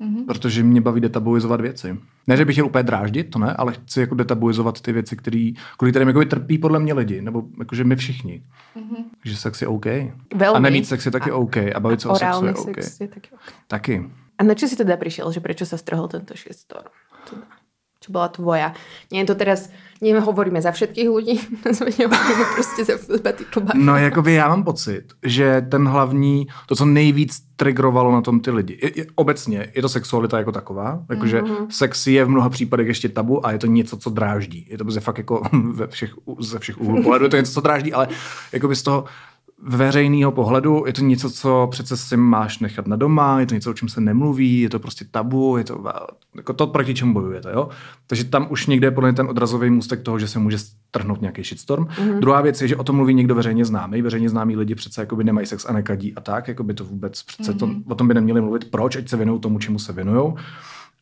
Mm-hmm. 0.00 0.26
Protože 0.26 0.62
mě 0.62 0.80
baví 0.80 1.00
detabuizovat 1.00 1.60
věci. 1.60 1.98
Ne, 2.26 2.36
že 2.36 2.44
bych 2.44 2.54
chtěl 2.54 2.66
úplně 2.66 2.82
dráždit, 2.82 3.30
to 3.30 3.38
ne, 3.38 3.54
ale 3.58 3.72
chci 3.72 4.00
jako 4.00 4.14
detabuizovat 4.14 4.80
ty 4.80 4.92
věci, 4.92 5.16
který, 5.16 5.54
kvůli 5.76 5.92
kterým 5.92 6.08
jako 6.08 6.24
trpí 6.24 6.58
podle 6.58 6.78
mě 6.78 6.94
lidi, 6.94 7.22
nebo 7.22 7.42
jakože 7.58 7.84
my 7.84 7.96
všichni. 7.96 8.42
Mm-hmm. 8.76 9.04
Že 9.24 9.36
sex 9.36 9.62
je 9.62 9.68
OK. 9.68 9.86
Velmi. 10.34 10.56
A 10.56 10.58
nemít 10.58 10.86
sex 10.86 11.06
je 11.06 11.12
taky 11.12 11.32
OK. 11.32 11.56
A 11.56 11.80
bavit 11.80 12.00
se 12.00 12.08
o 12.08 12.16
sexu 12.16 12.46
je 12.46 12.54
OK. 12.54 12.82
sex 12.82 13.00
je 13.00 13.08
taky 13.08 13.30
OK. 13.32 13.40
Taky. 13.66 14.10
A 14.38 14.42
na 14.42 14.58
čo 14.58 14.66
si 14.66 14.74
teda 14.74 14.98
prišiel, 14.98 15.30
že 15.30 15.38
prečo 15.38 15.62
sa 15.62 15.78
strhol 15.78 16.10
tento? 16.10 16.34
Teda, 16.34 16.90
čo 18.02 18.08
bola 18.10 18.28
tvoja? 18.28 18.74
Nie 19.14 19.22
je 19.22 19.30
to 19.30 19.38
teraz, 19.38 19.70
nehovoríme 20.00 20.62
za 20.62 20.70
všetkých 20.70 21.08
ľudí, 21.08 21.40
hovoríme 21.80 22.44
prostě 22.54 22.84
za 22.84 22.96
Filipa 22.96 23.32
Titlbacha. 23.32 23.78
No, 23.78 23.96
jakoby 23.96 24.34
já 24.34 24.48
mám 24.48 24.64
pocit, 24.64 25.04
že 25.22 25.66
ten 25.70 25.88
hlavní, 25.88 26.46
to, 26.66 26.76
co 26.76 26.84
nejvíc 26.84 27.40
trigrovalo 27.56 28.12
na 28.12 28.20
tom 28.20 28.40
ty 28.40 28.50
lidi, 28.50 28.78
je, 28.82 28.98
je, 28.98 29.06
obecně 29.14 29.72
je 29.74 29.82
to 29.82 29.88
sexualita 29.88 30.38
jako 30.38 30.52
taková, 30.52 31.02
jakože 31.10 31.42
mm-hmm. 31.42 31.66
sex 31.70 32.06
je 32.06 32.24
v 32.24 32.28
mnoha 32.28 32.48
případech 32.48 32.86
ještě 32.86 33.08
tabu 33.08 33.46
a 33.46 33.52
je 33.52 33.58
to 33.58 33.66
něco, 33.66 33.96
co 33.96 34.10
dráždí. 34.10 34.66
Je 34.70 34.78
to 34.78 34.84
prostě 34.84 35.00
fakt 35.00 35.18
jako 35.18 35.42
ve 35.72 35.86
všech, 35.86 36.14
ze 36.38 36.58
všech 36.58 36.80
úhlů 36.80 37.02
pohledu 37.02 37.24
je 37.24 37.30
to 37.30 37.36
něco, 37.36 37.52
co 37.52 37.60
dráždí, 37.60 37.92
ale 37.92 38.08
jakoby 38.52 38.76
z 38.76 38.82
toho 38.82 39.04
veřejného 39.66 40.32
pohledu 40.32 40.84
je 40.86 40.92
to 40.92 41.02
něco, 41.02 41.30
co 41.30 41.68
přece 41.70 41.96
si 41.96 42.16
máš 42.16 42.58
nechat 42.58 42.86
na 42.86 42.96
doma, 42.96 43.40
je 43.40 43.46
to 43.46 43.54
něco, 43.54 43.70
o 43.70 43.74
čem 43.74 43.88
se 43.88 44.00
nemluví, 44.00 44.60
je 44.60 44.68
to 44.68 44.78
prostě 44.78 45.04
tabu, 45.10 45.56
je 45.56 45.64
to 45.64 45.84
jako 46.36 46.52
to, 46.52 46.66
proti 46.66 46.94
čemu 46.94 47.12
bojujete. 47.12 47.50
Jo? 47.52 47.68
Takže 48.06 48.24
tam 48.24 48.46
už 48.50 48.66
někde 48.66 48.86
je 48.86 48.90
podle 48.90 49.10
mě 49.10 49.16
ten 49.16 49.28
odrazový 49.28 49.70
můstek 49.70 50.02
toho, 50.02 50.18
že 50.18 50.28
se 50.28 50.38
může 50.38 50.58
strhnout 50.58 51.20
nějaký 51.20 51.42
shitstorm. 51.42 51.84
Mm-hmm. 51.84 52.18
Druhá 52.18 52.40
věc 52.40 52.62
je, 52.62 52.68
že 52.68 52.76
o 52.76 52.84
tom 52.84 52.96
mluví 52.96 53.14
někdo 53.14 53.34
veřejně 53.34 53.64
známý. 53.64 54.02
Veřejně 54.02 54.28
známí 54.28 54.56
lidi 54.56 54.74
přece 54.74 55.02
jakoby 55.02 55.24
nemají 55.24 55.46
sex 55.46 55.66
a 55.68 55.72
nekadí 55.72 56.14
a 56.14 56.20
tak, 56.20 56.48
jakoby 56.48 56.74
to 56.74 56.84
vůbec 56.84 57.22
přece 57.22 57.52
mm-hmm. 57.52 57.84
to, 57.84 57.92
o 57.92 57.94
tom 57.94 58.08
by 58.08 58.14
neměli 58.14 58.40
mluvit. 58.40 58.70
Proč? 58.70 58.96
Ať 58.96 59.08
se 59.08 59.16
věnují 59.16 59.40
tomu, 59.40 59.58
čemu 59.58 59.78
se 59.78 59.92
věnují. 59.92 60.34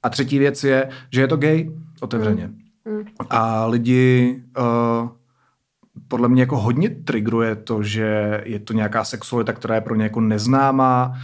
A 0.03 0.09
třetí 0.09 0.39
věc 0.39 0.65
je, 0.65 0.89
že 1.11 1.21
je 1.21 1.29
to 1.29 1.37
gay, 1.37 1.71
otevřeně. 2.01 2.51
Mm. 2.85 3.03
A 3.31 3.67
lidi 3.67 4.43
uh, 4.59 5.09
podle 6.13 6.29
mě 6.29 6.43
jako 6.43 6.57
hodně 6.57 6.91
trigruje 6.91 7.57
to, 7.57 7.83
že 7.83 8.41
je 8.45 8.59
to 8.59 8.73
nějaká 8.73 9.05
sexualita, 9.05 9.53
která 9.53 9.75
je 9.75 9.81
pro 9.81 9.95
ně 9.95 10.03
jako 10.03 10.21
neznámá, 10.21 11.15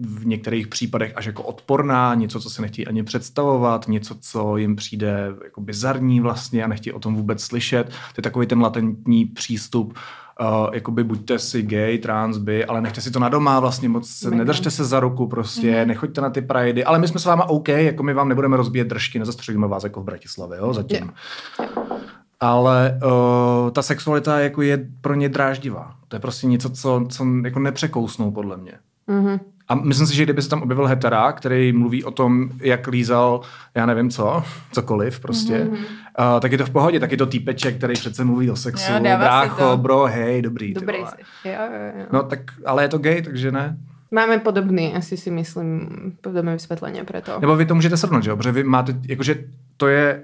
v 0.00 0.26
některých 0.26 0.68
případech 0.68 1.12
až 1.16 1.26
jako 1.26 1.42
odporná, 1.42 2.14
něco, 2.14 2.40
co 2.40 2.50
se 2.50 2.62
nechtějí 2.62 2.86
ani 2.86 3.02
představovat, 3.02 3.88
něco, 3.88 4.14
co 4.20 4.56
jim 4.56 4.76
přijde 4.76 5.34
jako 5.44 5.60
bizarní 5.60 6.20
vlastně 6.20 6.64
a 6.64 6.66
nechtějí 6.66 6.92
o 6.92 6.98
tom 6.98 7.14
vůbec 7.14 7.42
slyšet. 7.42 7.84
To 7.86 8.18
je 8.18 8.22
takový 8.22 8.46
ten 8.46 8.60
latentní 8.60 9.24
přístup, 9.24 9.98
Uh, 10.40 10.74
jakoby 10.74 11.04
buďte 11.04 11.38
si 11.38 11.62
gay, 11.62 11.98
trans, 11.98 12.38
by, 12.38 12.64
ale 12.64 12.80
nechte 12.80 13.00
si 13.00 13.10
to 13.10 13.18
na 13.18 13.28
doma 13.28 13.60
vlastně 13.60 13.88
moc, 13.88 14.08
se, 14.08 14.30
nedržte 14.30 14.70
se 14.70 14.84
za 14.84 15.00
ruku 15.00 15.26
prostě, 15.26 15.72
mm-hmm. 15.72 15.86
nechoďte 15.86 16.20
na 16.20 16.30
ty 16.30 16.42
pridey, 16.42 16.84
ale 16.86 16.98
my 16.98 17.08
jsme 17.08 17.20
s 17.20 17.24
váma 17.24 17.48
OK, 17.48 17.68
jako 17.68 18.02
my 18.02 18.14
vám 18.14 18.28
nebudeme 18.28 18.56
rozbíjet 18.56 18.88
držky, 18.88 19.18
nezastřelíme 19.18 19.66
vás 19.66 19.84
jako 19.84 20.00
v 20.00 20.04
Bratislavě, 20.04 20.58
jo, 20.58 20.74
zatím. 20.74 21.12
Yeah. 21.58 22.15
Ale 22.40 22.98
uh, 23.04 23.70
ta 23.70 23.82
sexualita 23.82 24.40
jako 24.40 24.62
je 24.62 24.86
pro 25.00 25.14
ně 25.14 25.28
dráždivá. 25.28 25.94
To 26.08 26.16
je 26.16 26.20
prostě 26.20 26.46
něco, 26.46 26.70
co, 26.70 27.06
co 27.08 27.24
jako 27.44 27.58
nepřekousnou 27.58 28.30
podle 28.30 28.56
mě. 28.56 28.72
Mhm. 29.06 29.38
A 29.68 29.74
myslím 29.74 30.06
si, 30.06 30.16
že 30.16 30.22
kdyby 30.22 30.42
se 30.42 30.48
tam 30.48 30.62
objevil 30.62 30.86
hetera, 30.86 31.32
který 31.32 31.72
mluví 31.72 32.04
o 32.04 32.10
tom, 32.10 32.48
jak 32.60 32.86
lízal, 32.86 33.40
já 33.74 33.86
nevím 33.86 34.10
co, 34.10 34.42
cokoliv 34.72 35.20
prostě, 35.20 35.58
Mhm. 35.64 35.74
mm-hmm. 35.74 36.34
uh, 36.34 36.40
tak 36.40 36.52
je 36.52 36.58
to 36.58 36.66
v 36.66 36.70
pohodě, 36.70 37.00
tak 37.00 37.10
je 37.10 37.16
to 37.16 37.26
týpeček, 37.26 37.76
který 37.76 37.94
přece 37.94 38.24
mluví 38.24 38.50
o 38.50 38.56
sexu, 38.56 38.92
Jo, 38.92 38.98
brácho, 39.00 39.70
to. 39.70 39.76
bro, 39.76 40.04
hej, 40.04 40.42
dobrý. 40.42 40.74
Dobrý 40.74 40.98
vole. 40.98 41.10
si. 41.42 41.48
Jo, 41.48 41.54
jo, 41.72 41.92
jo. 42.00 42.06
No 42.12 42.22
tak, 42.22 42.38
ale 42.66 42.82
je 42.84 42.88
to 42.88 42.98
gay, 42.98 43.22
takže 43.22 43.52
ne. 43.52 43.76
Máme 44.10 44.38
podobný, 44.38 44.94
asi 44.94 45.16
si 45.16 45.30
myslím, 45.30 45.88
podobné 46.20 46.52
vysvětlení 46.52 47.00
pro 47.04 47.20
to. 47.20 47.40
Nebo 47.40 47.56
vy 47.56 47.66
to 47.66 47.74
můžete 47.74 47.96
srovnat, 47.96 48.22
že 48.22 48.30
jo? 48.30 48.36
Protože 48.36 48.52
vy 48.52 48.64
máte, 48.64 48.94
jakože 49.08 49.44
to 49.76 49.88
je, 49.88 50.22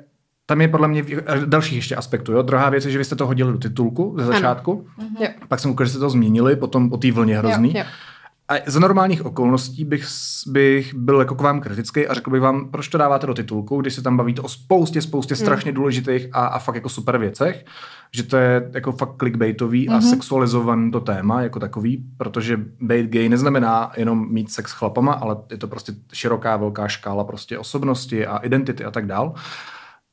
tam 0.53 0.61
je 0.61 0.69
podle 0.69 0.89
mě 0.89 1.03
v- 1.03 1.47
dalších 1.47 1.77
ještě 1.77 1.97
aspektů, 1.97 2.33
jo? 2.33 2.43
Druhá 2.43 2.71
věc 2.71 2.85
je, 2.85 2.91
že 2.91 2.99
vy 2.99 3.05
jste 3.05 3.17
to 3.17 3.27
hodili 3.27 3.53
do 3.53 3.59
titulku 3.59 4.15
ze 4.19 4.25
začátku, 4.27 4.87
Jo. 5.21 5.29
pak 5.49 5.61
jsem 5.61 5.71
koukal, 5.71 5.87
že 5.87 5.91
jste 5.91 5.99
to 6.01 6.11
změnili, 6.11 6.57
potom 6.57 6.91
po 6.91 6.97
té 6.97 7.13
vlně 7.13 7.39
hrozný. 7.39 7.69
Jo, 7.75 7.79
jo. 7.79 7.85
A 8.49 8.55
za 8.67 8.81
normálních 8.81 9.27
okolností 9.27 9.85
bych, 9.85 10.05
bych 10.47 10.95
byl 10.95 11.19
jako 11.19 11.35
k 11.35 11.41
vám 11.41 11.61
kritický 11.61 12.07
a 12.07 12.15
řekl 12.15 12.31
bych 12.31 12.41
vám, 12.41 12.71
proč 12.71 12.89
to 12.89 12.99
dáváte 12.99 13.27
do 13.27 13.35
titulku, 13.35 13.81
když 13.81 13.95
se 13.95 14.03
tam 14.03 14.17
bavíte 14.17 14.41
o 14.41 14.49
spoustě, 14.49 15.03
spoustě 15.03 15.37
strašně 15.37 15.73
důležitých 15.73 16.29
a, 16.33 16.47
a 16.47 16.59
fakt 16.59 16.75
jako 16.75 16.89
super 16.89 17.19
věcech, 17.19 17.65
že 18.15 18.23
to 18.23 18.37
je 18.37 18.71
jako 18.75 18.93
fakt 18.93 19.17
clickbaitový 19.19 19.89
a 19.89 20.01
sexualizovaný 20.01 20.91
to 20.91 21.01
téma 21.01 21.43
jako 21.43 21.61
takový, 21.61 22.05
protože 22.17 22.61
být 22.81 23.07
gay 23.11 23.29
neznamená 23.29 23.93
jenom 23.97 24.33
mít 24.33 24.53
sex 24.53 24.71
s 24.71 24.75
chlapama, 24.75 25.13
ale 25.13 25.37
je 25.51 25.57
to 25.57 25.69
prostě 25.69 25.93
široká, 26.13 26.57
velká 26.57 26.89
škála 26.89 27.25
prostě 27.25 27.59
osobnosti 27.59 28.27
a 28.27 28.37
identity 28.37 28.85
a 28.85 28.91
tak 28.91 29.07
dál. 29.07 29.35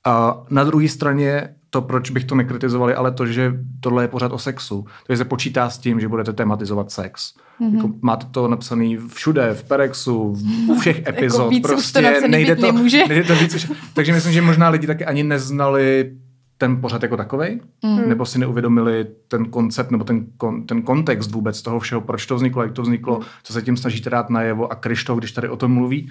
A 0.10 0.44
na 0.50 0.64
druhé 0.64 0.88
straně 0.88 1.50
to, 1.70 1.82
proč 1.82 2.10
bych 2.10 2.26
to 2.26 2.36
nekritizovali, 2.36 2.94
ale 2.94 3.12
to, 3.12 3.26
že 3.26 3.54
tohle 3.80 4.04
je 4.04 4.08
pořád 4.08 4.32
o 4.32 4.38
sexu. 4.38 4.86
Takže 5.08 5.18
se 5.18 5.26
počítá 5.26 5.70
s 5.70 5.78
tím, 5.78 6.00
že 6.00 6.08
budete 6.08 6.34
tematizovat 6.34 6.92
sex. 6.92 7.34
Mm-hmm. 7.62 7.76
Jako, 7.76 7.90
máte 8.02 8.26
to 8.32 8.48
napsané 8.48 8.98
všude, 9.14 9.54
v 9.54 9.64
Perexu, 9.64 10.34
v, 10.34 10.70
u 10.70 10.76
všech 10.80 11.08
epizod. 11.08 11.50
víc 11.50 11.62
to 11.62 11.68
prostě 11.68 12.02
napsaný 12.02 12.32
nejde 12.32 12.56
to, 12.56 12.62
nemůže. 12.62 13.08
nejde 13.08 13.24
to 13.24 13.36
víc, 13.36 13.72
takže 13.94 14.14
myslím, 14.14 14.34
že 14.34 14.42
možná 14.42 14.70
lidi 14.70 14.88
taky 14.88 15.06
ani 15.06 15.24
neznali 15.24 16.12
ten 16.58 16.82
pořad 16.82 17.04
jako 17.04 17.18
takovej, 17.18 17.60
mm. 17.84 18.10
nebo 18.10 18.26
si 18.26 18.40
neuvědomili 18.40 19.08
ten 19.28 19.46
koncept 19.46 19.92
nebo 19.92 20.04
ten, 20.04 20.26
kon, 20.38 20.66
ten 20.66 20.82
kontext 20.82 21.32
vůbec 21.32 21.62
toho 21.62 21.80
všeho, 21.80 22.02
proč 22.02 22.26
to 22.26 22.36
vzniklo, 22.36 22.64
jak 22.64 22.72
to 22.72 22.82
vzniklo, 22.82 23.18
mm. 23.20 23.26
co 23.44 23.54
se 23.54 23.62
tím 23.62 23.78
snažíte 23.78 24.10
dát 24.10 24.30
najevo 24.30 24.72
a 24.72 24.76
Krištof, 24.76 25.18
když 25.18 25.32
tady 25.32 25.50
o 25.50 25.56
tom 25.56 25.72
mluví, 25.72 26.10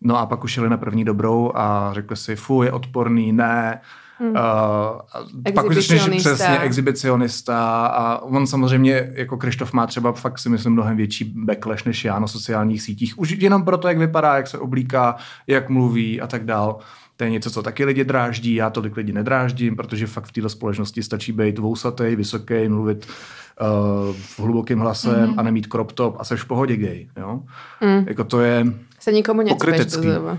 No 0.00 0.18
a 0.18 0.26
pak 0.26 0.44
už 0.44 0.52
šeli 0.52 0.68
na 0.68 0.76
první 0.76 1.04
dobrou 1.04 1.52
a 1.54 1.90
řekli 1.92 2.16
si, 2.16 2.36
fu, 2.36 2.62
je 2.62 2.72
odporný, 2.72 3.32
ne. 3.32 3.80
Hmm. 4.18 4.30
Uh, 4.30 4.36
a 5.44 5.52
pak 5.54 5.66
už 5.66 5.74
začneš 5.74 6.16
přesně 6.16 6.58
exhibicionista 6.58 7.86
a 7.86 8.22
on 8.22 8.46
samozřejmě, 8.46 9.10
jako 9.14 9.36
Krištof 9.36 9.72
má 9.72 9.86
třeba 9.86 10.12
fakt 10.12 10.38
si 10.38 10.48
myslím 10.48 10.72
mnohem 10.72 10.96
větší 10.96 11.32
backlash 11.36 11.84
než 11.84 12.04
já 12.04 12.18
na 12.18 12.26
sociálních 12.26 12.82
sítích. 12.82 13.18
Už 13.18 13.30
jenom 13.30 13.64
proto, 13.64 13.88
jak 13.88 13.98
vypadá, 13.98 14.36
jak 14.36 14.46
se 14.46 14.58
oblíká, 14.58 15.16
jak 15.46 15.68
mluví 15.68 16.20
a 16.20 16.26
tak 16.26 16.44
dál. 16.44 16.78
To 17.16 17.24
je 17.24 17.30
něco, 17.30 17.50
co 17.50 17.62
taky 17.62 17.84
lidi 17.84 18.04
dráždí, 18.04 18.54
já 18.54 18.70
tolik 18.70 18.96
lidi 18.96 19.12
nedráždím, 19.12 19.76
protože 19.76 20.06
fakt 20.06 20.24
v 20.24 20.32
této 20.32 20.48
společnosti 20.48 21.02
stačí 21.02 21.32
být 21.32 21.58
vousatý, 21.58 22.16
vysoký, 22.16 22.68
mluvit 22.68 23.06
uh, 23.60 24.14
v 24.14 24.40
hlubokým 24.40 24.78
hlasem 24.78 25.12
mm-hmm. 25.12 25.34
a 25.36 25.42
nemít 25.42 25.66
crop 25.66 25.92
top 25.92 26.16
a 26.18 26.24
seš 26.24 26.40
v 26.40 26.46
pohodě 26.46 26.76
gay. 26.76 27.08
Jo? 27.16 27.40
Mm. 27.80 28.04
Jako 28.08 28.24
to 28.24 28.40
je, 28.40 28.66
Se 29.04 29.12
nikomu 29.12 29.42
necpeš 29.42 29.84
do 29.84 30.02
zuba. 30.02 30.38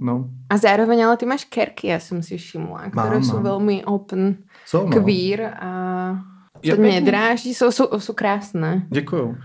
no, 0.00 0.28
A 0.50 0.56
zároveň 0.56 1.04
ale 1.04 1.16
ty 1.16 1.26
máš 1.26 1.44
kerky, 1.44 1.86
já 1.86 1.98
jsem 2.00 2.22
si 2.22 2.36
všimla, 2.36 2.90
které 2.90 3.10
Mám, 3.10 3.24
jsou 3.24 3.34
mám. 3.34 3.42
velmi 3.42 3.84
open, 3.84 4.36
jsou, 4.66 4.88
no. 4.88 5.02
queer 5.02 5.54
a 5.60 6.18
Je- 6.62 6.76
to 6.76 6.82
nedráží, 6.82 7.54
jsou, 7.54 7.70
jsou, 7.70 7.88
jsou 7.98 8.12
krásné. 8.12 8.86
Děkuju. 8.90 9.36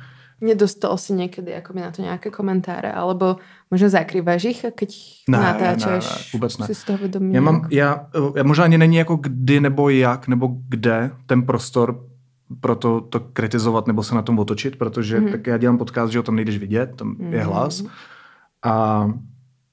Nedostal 0.41 0.97
si 0.97 1.13
někdy 1.13 1.51
jako 1.51 1.73
na 1.73 1.91
to 1.91 2.01
nějaké 2.01 2.29
komentáře, 2.29 2.91
alebo 2.91 3.35
možná 3.71 3.89
zakrývaš 3.89 4.43
ich, 4.43 4.65
keď 4.75 4.95
Ne, 5.29 5.37
natáčaš, 5.37 6.09
ne, 6.09 6.15
ne, 6.15 6.25
vůbec 6.33 6.57
ne. 6.57 6.65
si 6.65 6.75
z 6.75 6.83
toho 6.83 6.97
vědomí. 6.97 7.33
Já 7.33 7.41
mám, 7.41 7.67
já, 7.71 8.07
já 8.35 8.43
možná 8.43 8.63
ani 8.63 8.77
není 8.77 8.95
jako 8.95 9.15
kdy 9.15 9.59
nebo 9.59 9.89
jak 9.89 10.27
nebo 10.27 10.49
kde 10.69 11.11
ten 11.25 11.45
prostor 11.45 12.05
pro 12.61 12.75
to, 12.75 13.01
to 13.01 13.19
kritizovat 13.19 13.87
nebo 13.87 14.03
se 14.03 14.15
na 14.15 14.21
tom 14.21 14.39
otočit, 14.39 14.75
protože 14.75 15.19
mm. 15.19 15.31
tak 15.31 15.47
já 15.47 15.57
dělám 15.57 15.77
podcast, 15.77 16.11
že 16.13 16.19
ho 16.19 16.23
tam 16.23 16.35
nejdeš 16.35 16.57
vidět, 16.57 16.95
tam 16.95 17.15
mm. 17.19 17.33
je 17.33 17.43
hlas 17.43 17.83
a 18.63 19.05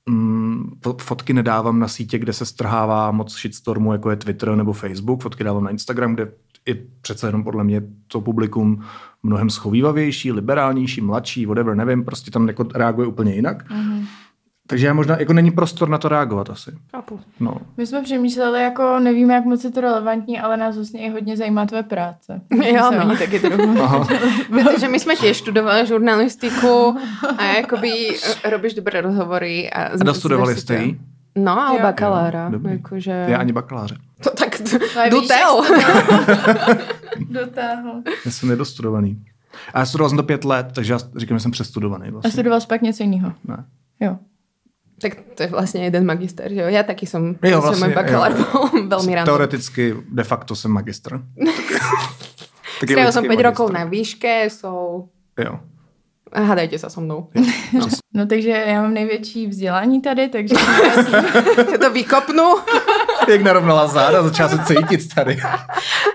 mm, 0.09 0.71
fo- 0.85 1.03
fotky 1.03 1.33
nedávám 1.33 1.79
na 1.79 1.89
sítě, 1.89 2.19
kde 2.19 2.33
se 2.33 2.47
strhává 2.47 3.11
moc 3.11 3.33
shitstormu, 3.33 3.93
jako 3.93 4.11
je 4.11 4.17
Twitter 4.17 4.57
nebo 4.57 4.73
Facebook, 4.73 5.23
fotky 5.23 5.45
dávám 5.45 5.65
na 5.65 5.71
Instagram, 5.71 6.15
kde 6.15 6.33
je 6.67 6.79
přece 7.01 7.29
jenom 7.29 7.45
podle 7.45 7.65
mě 7.65 7.83
to 8.07 8.21
publikum 8.21 8.85
mnohem 9.23 9.51
schovývavější, 9.51 10.33
liberálnější, 10.33 11.01
mladší, 11.01 11.47
whatever, 11.47 11.75
nevím, 11.75 12.05
prostě 12.05 12.31
tam 12.31 12.49
jako 12.49 12.67
reaguje 12.75 13.09
úplně 13.09 13.35
jinak. 13.35 13.71
Mm. 13.71 14.07
Takže 14.71 14.87
já 14.87 14.95
možná, 14.95 15.17
jako 15.19 15.33
není 15.33 15.51
prostor 15.51 15.89
na 15.89 15.99
to 15.99 16.09
reagovat 16.09 16.51
asi. 16.51 16.71
Chápu. 16.91 17.21
No. 17.41 17.57
My 17.77 17.87
jsme 17.87 18.03
přemýšleli, 18.03 18.63
jako 18.63 18.99
nevíme, 18.99 19.35
jak 19.35 19.45
moc 19.45 19.65
je 19.65 19.71
to 19.71 19.81
relevantní, 19.81 20.41
ale 20.41 20.57
nás 20.57 20.75
vlastně 20.77 21.01
i 21.07 21.11
hodně 21.11 21.37
zajímá 21.37 21.67
tvoje 21.67 21.83
práce. 21.83 22.41
Jo, 22.65 22.85
Se- 22.89 23.05
mě 23.05 23.17
taky 23.17 23.41
trochu. 23.41 23.75
Protože 24.65 24.89
my 24.89 25.01
jsme 25.01 25.15
tiež 25.17 25.37
študovali 25.37 25.87
žurnalistiku 25.87 26.97
a 27.39 27.45
jakoby 27.45 27.91
eh, 28.45 28.51
robíš 28.51 28.75
dobré 28.75 29.01
rozhovory. 29.01 29.71
A, 29.71 29.83
A 29.85 29.97
dostudovali 29.97 30.57
jste 30.57 30.77
ji? 30.77 31.01
No, 31.39 31.61
ale 31.61 31.77
Jo. 31.79 31.83
bakalára. 31.83 32.45
Jo, 32.45 32.51
dobrý. 32.51 32.73
jakože... 32.73 33.25
Já 33.29 33.39
ani 33.39 33.53
bakaláře. 33.53 33.97
To 34.25 34.31
tak 34.37 34.61
No 34.97 35.03
a 35.03 35.09
do 35.09 35.21
tell. 35.23 35.63
Dotáhl. 37.31 38.03
Já 38.25 38.31
jsem 38.31 38.49
nedostudovaný. 38.49 39.25
A 39.75 39.79
já 39.79 39.87
studoval 39.87 40.09
jsem 40.09 40.17
to 40.17 40.23
pět 40.23 40.45
let, 40.45 40.67
takže 40.75 40.93
já 40.93 40.99
říkám, 41.17 41.39
že 41.39 41.43
jsem 41.43 41.51
přestudovaný. 41.51 42.09
A 42.09 42.11
Vlastně. 42.11 42.31
studoval 42.31 42.61
jsi 42.61 42.67
pak 42.67 42.83
něco 42.83 43.03
jiného. 43.03 43.33
Ne. 43.45 43.65
Jo. 44.01 44.19
Tak 45.03 45.13
to 45.35 45.43
je 45.43 45.47
vlastně 45.49 45.85
jeden 45.85 46.07
magister, 46.07 46.53
že 46.55 46.61
jo? 46.61 46.69
Já 46.69 46.83
taky 46.83 47.07
jsem, 47.07 47.37
Jo, 47.43 47.61
vlastně, 47.61 47.87
můj 47.87 47.95
bakalár 47.95 48.33
byl 48.33 48.47
velmi 48.89 49.15
random. 49.15 49.25
Teoreticky 49.35 49.95
de 50.13 50.25
facto 50.25 50.57
jsem 50.57 50.71
magistr. 50.71 51.21
Strávil 52.85 53.13
jsem 53.13 53.23
lidský 53.23 53.37
5 53.37 53.43
rokov 53.43 53.71
na 53.71 53.85
výške, 53.85 54.45
jsou... 54.51 55.09
Jo. 55.45 55.61
Hádajte 56.35 56.79
se 56.79 56.91
so 56.91 57.05
mnou. 57.05 57.29
No 58.15 58.27
takže 58.27 58.51
já 58.51 58.83
mám 58.83 58.95
největší 58.95 59.47
vzdělání 59.47 60.01
tady, 60.03 60.29
takže 60.29 60.55
Já 61.73 61.79
to 61.79 61.91
vykopnu 61.91 62.45
Jak 63.29 63.43
narovnala 63.43 63.87
záda, 63.87 64.23
začala 64.23 64.49
se 64.49 64.59
cítit 64.65 65.15
tady. 65.15 65.41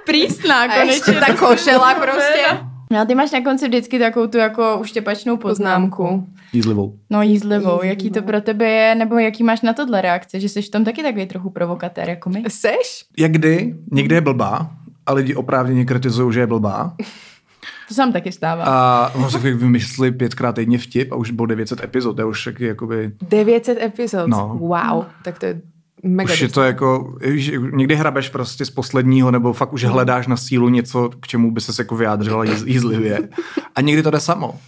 prísná 0.05 0.67
konečně. 0.67 1.13
ta 1.13 1.33
košela 1.33 1.93
prostě. 1.93 2.45
No 2.91 2.99
a 2.99 3.05
ty 3.05 3.15
máš 3.15 3.31
na 3.31 3.41
konci 3.41 3.67
vždycky 3.67 3.99
takovou 3.99 4.27
tu 4.27 4.37
jako 4.37 4.77
uštěpačnou 4.81 5.37
poznámku. 5.37 6.27
Jízlivou. 6.53 6.99
No 7.09 7.21
jízlivou. 7.21 7.83
Jaký 7.83 8.11
to 8.11 8.21
pro 8.21 8.41
tebe 8.41 8.65
je, 8.65 8.95
nebo 8.95 9.17
jaký 9.17 9.43
máš 9.43 9.61
na 9.61 9.73
tohle 9.73 10.01
reakce, 10.01 10.39
že 10.39 10.49
jsi 10.49 10.61
v 10.61 10.69
tom 10.69 10.83
taky 10.83 11.03
takový 11.03 11.25
trochu 11.25 11.49
provokatér 11.49 12.09
jako 12.09 12.29
my? 12.29 12.43
Seš? 12.47 13.05
Jak 13.17 13.31
kdy, 13.31 13.75
někdy 13.91 14.15
je 14.15 14.21
blbá, 14.21 14.71
a 15.05 15.13
lidi 15.13 15.35
oprávněně 15.35 15.85
kritizují, 15.85 16.33
že 16.33 16.39
je 16.39 16.47
blbá. 16.47 16.95
To 17.87 17.93
se 17.93 18.01
nám 18.01 18.11
taky 18.11 18.31
stává. 18.31 18.63
A 18.67 19.11
on 19.15 19.29
se 19.29 19.37
vymyslí 19.37 20.11
pětkrát 20.11 20.55
týdně 20.55 20.77
vtip 20.77 21.11
a 21.11 21.15
už 21.15 21.31
bylo 21.31 21.45
900 21.45 21.83
epizod. 21.83 22.15
To 22.15 22.21
je 22.21 22.25
už 22.25 22.43
taky 22.43 22.65
jakoby 22.65 23.11
900 23.29 23.81
epizod. 23.81 24.27
No. 24.27 24.57
Wow. 24.59 25.05
Tak 25.23 25.39
to 25.39 25.45
je 25.45 25.61
mega 26.05 26.33
Už 26.33 26.41
je 26.41 26.49
to 26.49 26.63
jako, 26.63 27.17
víš, 27.21 27.51
někdy 27.73 27.95
hrabeš 27.95 28.29
prostě 28.29 28.65
z 28.65 28.69
posledního, 28.69 29.31
nebo 29.31 29.53
fakt 29.53 29.73
už 29.73 29.83
hledáš 29.83 30.27
na 30.27 30.37
sílu 30.37 30.69
něco, 30.69 31.09
k 31.19 31.27
čemu 31.27 31.51
by 31.51 31.61
ses 31.61 31.79
jako 31.79 31.95
vyjádřila 31.95 32.43
jíz, 32.43 32.63
jízlivě. 32.65 33.29
A 33.75 33.81
někdy 33.81 34.03
to 34.03 34.11
jde 34.11 34.19
samo. 34.19 34.59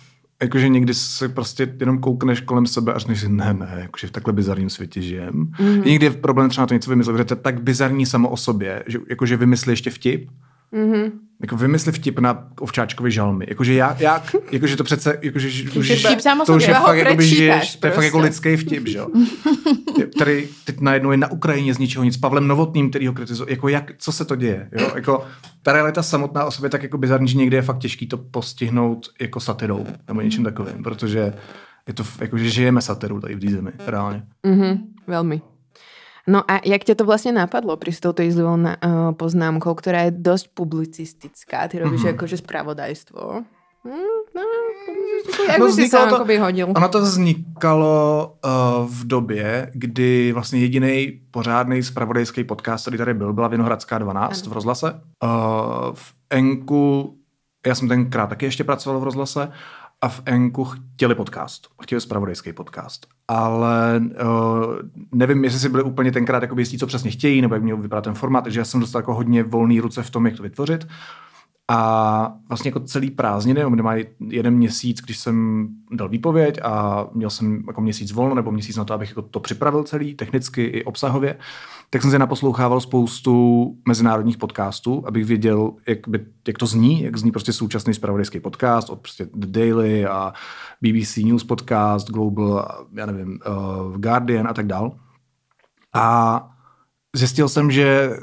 Jakože 0.41 0.69
někdy 0.69 0.93
si 0.93 1.29
prostě 1.29 1.73
jenom 1.79 1.99
koukneš 1.99 2.41
kolem 2.41 2.65
sebe 2.65 2.93
a 2.93 2.99
řekneš 2.99 3.19
si, 3.19 3.29
ne, 3.29 3.53
ne, 3.53 3.77
jakože 3.81 4.07
v 4.07 4.11
takhle 4.11 4.33
bizarním 4.33 4.69
světě 4.69 5.01
žijem. 5.01 5.33
Mm-hmm. 5.33 5.85
Někdy 5.85 6.05
je 6.05 6.11
problém 6.11 6.49
třeba 6.49 6.63
na 6.63 6.67
to 6.67 6.73
něco 6.73 6.89
vymyslet, 6.89 7.13
protože 7.13 7.25
to 7.25 7.33
je 7.33 7.41
tak 7.41 7.61
bizarní 7.61 8.05
samo 8.05 8.29
o 8.29 8.37
sobě, 8.37 8.83
že 8.87 8.99
jakože 9.09 9.37
vymyslí 9.37 9.71
ještě 9.71 9.89
vtip, 9.89 10.29
Mm-hmm. 10.73 11.11
jako 11.41 11.57
vymysli 11.57 11.91
vtip 11.91 12.19
na 12.19 12.47
ovčáčkovi 12.59 13.11
žalmy. 13.11 13.45
Jakože 13.49 13.73
já, 13.73 13.95
jak, 13.99 14.35
jakože 14.51 14.77
to 14.77 14.83
přece, 14.83 15.19
jakože 15.21 15.49
vtip 15.95 16.19
sám 16.19 16.41
o 16.41 16.45
to 16.45 16.55
už 16.55 16.67
je 16.67 16.73
fakt, 16.73 16.97
jakoby 16.97 17.27
žiješ, 17.27 17.75
to 17.75 17.87
je 17.87 17.91
fakt 17.93 18.03
jako 18.03 18.17
prostě. 18.19 18.27
lidský 18.49 18.65
vtip, 18.65 18.87
že 18.87 18.97
jo. 18.97 19.07
Který 20.15 20.47
teď 20.65 20.79
najednou 20.79 21.11
je 21.11 21.17
na 21.17 21.31
Ukrajině 21.31 21.73
z 21.73 21.77
ničeho 21.77 22.03
nic, 22.03 22.13
s 22.13 22.17
Pavlem 22.17 22.47
Novotným, 22.47 22.89
který 22.89 23.07
ho 23.07 23.13
kritizuje, 23.13 23.51
jako 23.51 23.67
jak, 23.67 23.91
co 23.97 24.11
se 24.11 24.25
to 24.25 24.35
děje, 24.35 24.69
jo, 24.79 24.91
jako 24.95 25.25
ta 25.63 25.73
realita 25.73 26.03
samotná 26.03 26.45
o 26.45 26.51
sobě 26.51 26.69
tak 26.69 26.83
jako 26.83 26.97
bizarní, 26.97 27.27
že 27.27 27.37
někdy 27.37 27.55
je 27.55 27.61
fakt 27.61 27.79
těžký 27.79 28.07
to 28.07 28.17
postihnout 28.17 29.07
jako 29.21 29.39
satirou, 29.39 29.85
nebo 30.07 30.21
něčím 30.21 30.43
takovým, 30.43 30.83
protože 30.83 31.33
je 31.87 31.93
to, 31.93 32.03
f- 32.03 32.21
jako, 32.21 32.37
že 32.37 32.49
žijeme 32.49 32.81
satiru 32.81 33.19
tady 33.21 33.35
v 33.35 33.39
té 33.39 33.49
zemi, 33.49 33.71
reálně. 33.87 34.23
Mhm, 34.45 34.77
veľmi. 35.07 35.41
No 36.27 36.43
a 36.43 36.59
jak 36.59 36.83
ťa 36.83 36.99
to 36.99 37.07
vlastne 37.07 37.31
napadlo 37.31 37.79
pri 37.79 37.95
s 37.95 38.03
touto 38.03 38.19
jízlivou 38.19 38.59
na, 38.59 38.75
uh, 38.75 39.15
poznámkou, 39.15 39.71
ktorá 39.71 40.11
je 40.11 40.19
dosť 40.19 40.51
publicistická? 40.51 41.71
Ty 41.71 41.87
robíš 41.87 42.03
mm-hmm. 42.03 42.19
akože 42.19 42.37
spravodajstvo. 42.43 43.21
Mm, 43.87 44.19
no, 44.35 44.41
Jak 45.47 45.59
No, 45.59 45.65
by 45.65 45.71
si 45.71 45.87
vznikalo 45.87 46.03
sám 46.03 46.27
to- 46.27 46.41
hodil? 46.43 46.67
Ono 46.75 46.89
to 46.89 46.99
vznikalo 47.01 47.95
uh, 48.45 48.51
v 48.91 49.07
době, 49.07 49.71
kdy 49.73 50.31
vlastně 50.31 50.59
jediný 50.59 51.21
pořádný 51.31 51.83
spravodajský 51.83 52.43
podcast, 52.43 52.83
který 52.85 52.97
tady 52.97 53.13
byl, 53.13 53.33
byla 53.33 53.47
Vinohradská 53.47 53.97
12 53.97 54.41
Ano. 54.41 54.49
v 54.51 54.53
rozhlase. 54.53 54.93
Uh, 55.23 55.29
v 55.93 56.13
Enku, 56.29 57.15
já 57.67 57.75
jsem 57.75 57.87
tenkrát 57.87 58.27
taky 58.27 58.45
ještě 58.45 58.63
pracoval 58.63 58.99
v 58.99 59.03
rozhlase, 59.03 59.51
a 60.01 60.09
v 60.09 60.21
Enku 60.25 60.63
chtěli 60.63 61.15
podcast, 61.15 61.67
chtěli 61.83 62.01
spravodajský 62.01 62.53
podcast. 62.53 63.07
Ale 63.27 64.01
uh, 64.23 64.75
nevím, 65.11 65.43
jestli 65.43 65.59
si 65.59 65.69
byli 65.69 65.83
úplně 65.83 66.11
tenkrát 66.11 66.41
jakoby 66.41 66.61
jistí, 66.61 66.77
co 66.77 66.87
přesně 66.87 67.11
chtějí, 67.11 67.41
nebo 67.41 67.55
jak 67.55 67.63
měl 67.63 67.77
vypadat 67.77 68.03
ten 68.03 68.13
formát, 68.13 68.43
takže 68.43 68.59
já 68.59 68.65
jsem 68.65 68.79
dostal 68.79 68.99
jako 68.99 69.13
hodně 69.13 69.43
volný 69.43 69.79
ruce 69.79 70.03
v 70.03 70.09
tom, 70.09 70.25
jak 70.25 70.37
to 70.37 70.43
vytvořit. 70.43 70.87
A 71.71 72.33
vlastně 72.49 72.69
jako 72.69 72.79
celý 72.79 73.11
prázdniny, 73.11 73.59
nebo 73.59 73.75
mají 73.75 74.05
jeden 74.27 74.55
měsíc, 74.55 75.01
když 75.01 75.17
jsem 75.17 75.67
dal 75.91 76.09
výpověď 76.09 76.59
a 76.63 77.05
měl 77.13 77.29
jsem 77.29 77.63
jako 77.67 77.81
měsíc 77.81 78.11
volno 78.11 78.35
nebo 78.35 78.51
měsíc 78.51 78.75
na 78.75 78.85
to, 78.85 78.93
abych 78.93 79.09
jako 79.09 79.21
to 79.21 79.39
připravil 79.39 79.83
celý, 79.83 80.15
technicky 80.15 80.63
i 80.63 80.83
obsahově, 80.83 81.37
tak 81.89 82.01
jsem 82.01 82.11
si 82.11 82.19
naposlouchával 82.19 82.81
spoustu 82.81 83.75
mezinárodních 83.87 84.37
podcastů, 84.37 85.03
abych 85.07 85.25
věděl, 85.25 85.71
jak, 85.87 86.07
by, 86.07 86.25
jak 86.47 86.57
to 86.57 86.65
zní, 86.65 87.03
jak 87.03 87.17
zní 87.17 87.31
prostě 87.31 87.53
současný 87.53 87.93
spravodajský 87.93 88.39
podcast 88.39 88.89
od 88.89 88.99
prostě 88.99 89.27
The 89.33 89.47
Daily 89.47 90.05
a 90.05 90.33
BBC 90.81 91.17
News 91.17 91.43
Podcast, 91.43 92.09
Global, 92.09 92.85
já 92.93 93.05
nevím, 93.05 93.39
uh, 93.47 93.97
Guardian 93.97 94.47
a 94.47 94.53
tak 94.53 94.67
dál. 94.67 94.99
A 95.93 96.49
zjistil 97.15 97.49
jsem, 97.49 97.71
že 97.71 98.17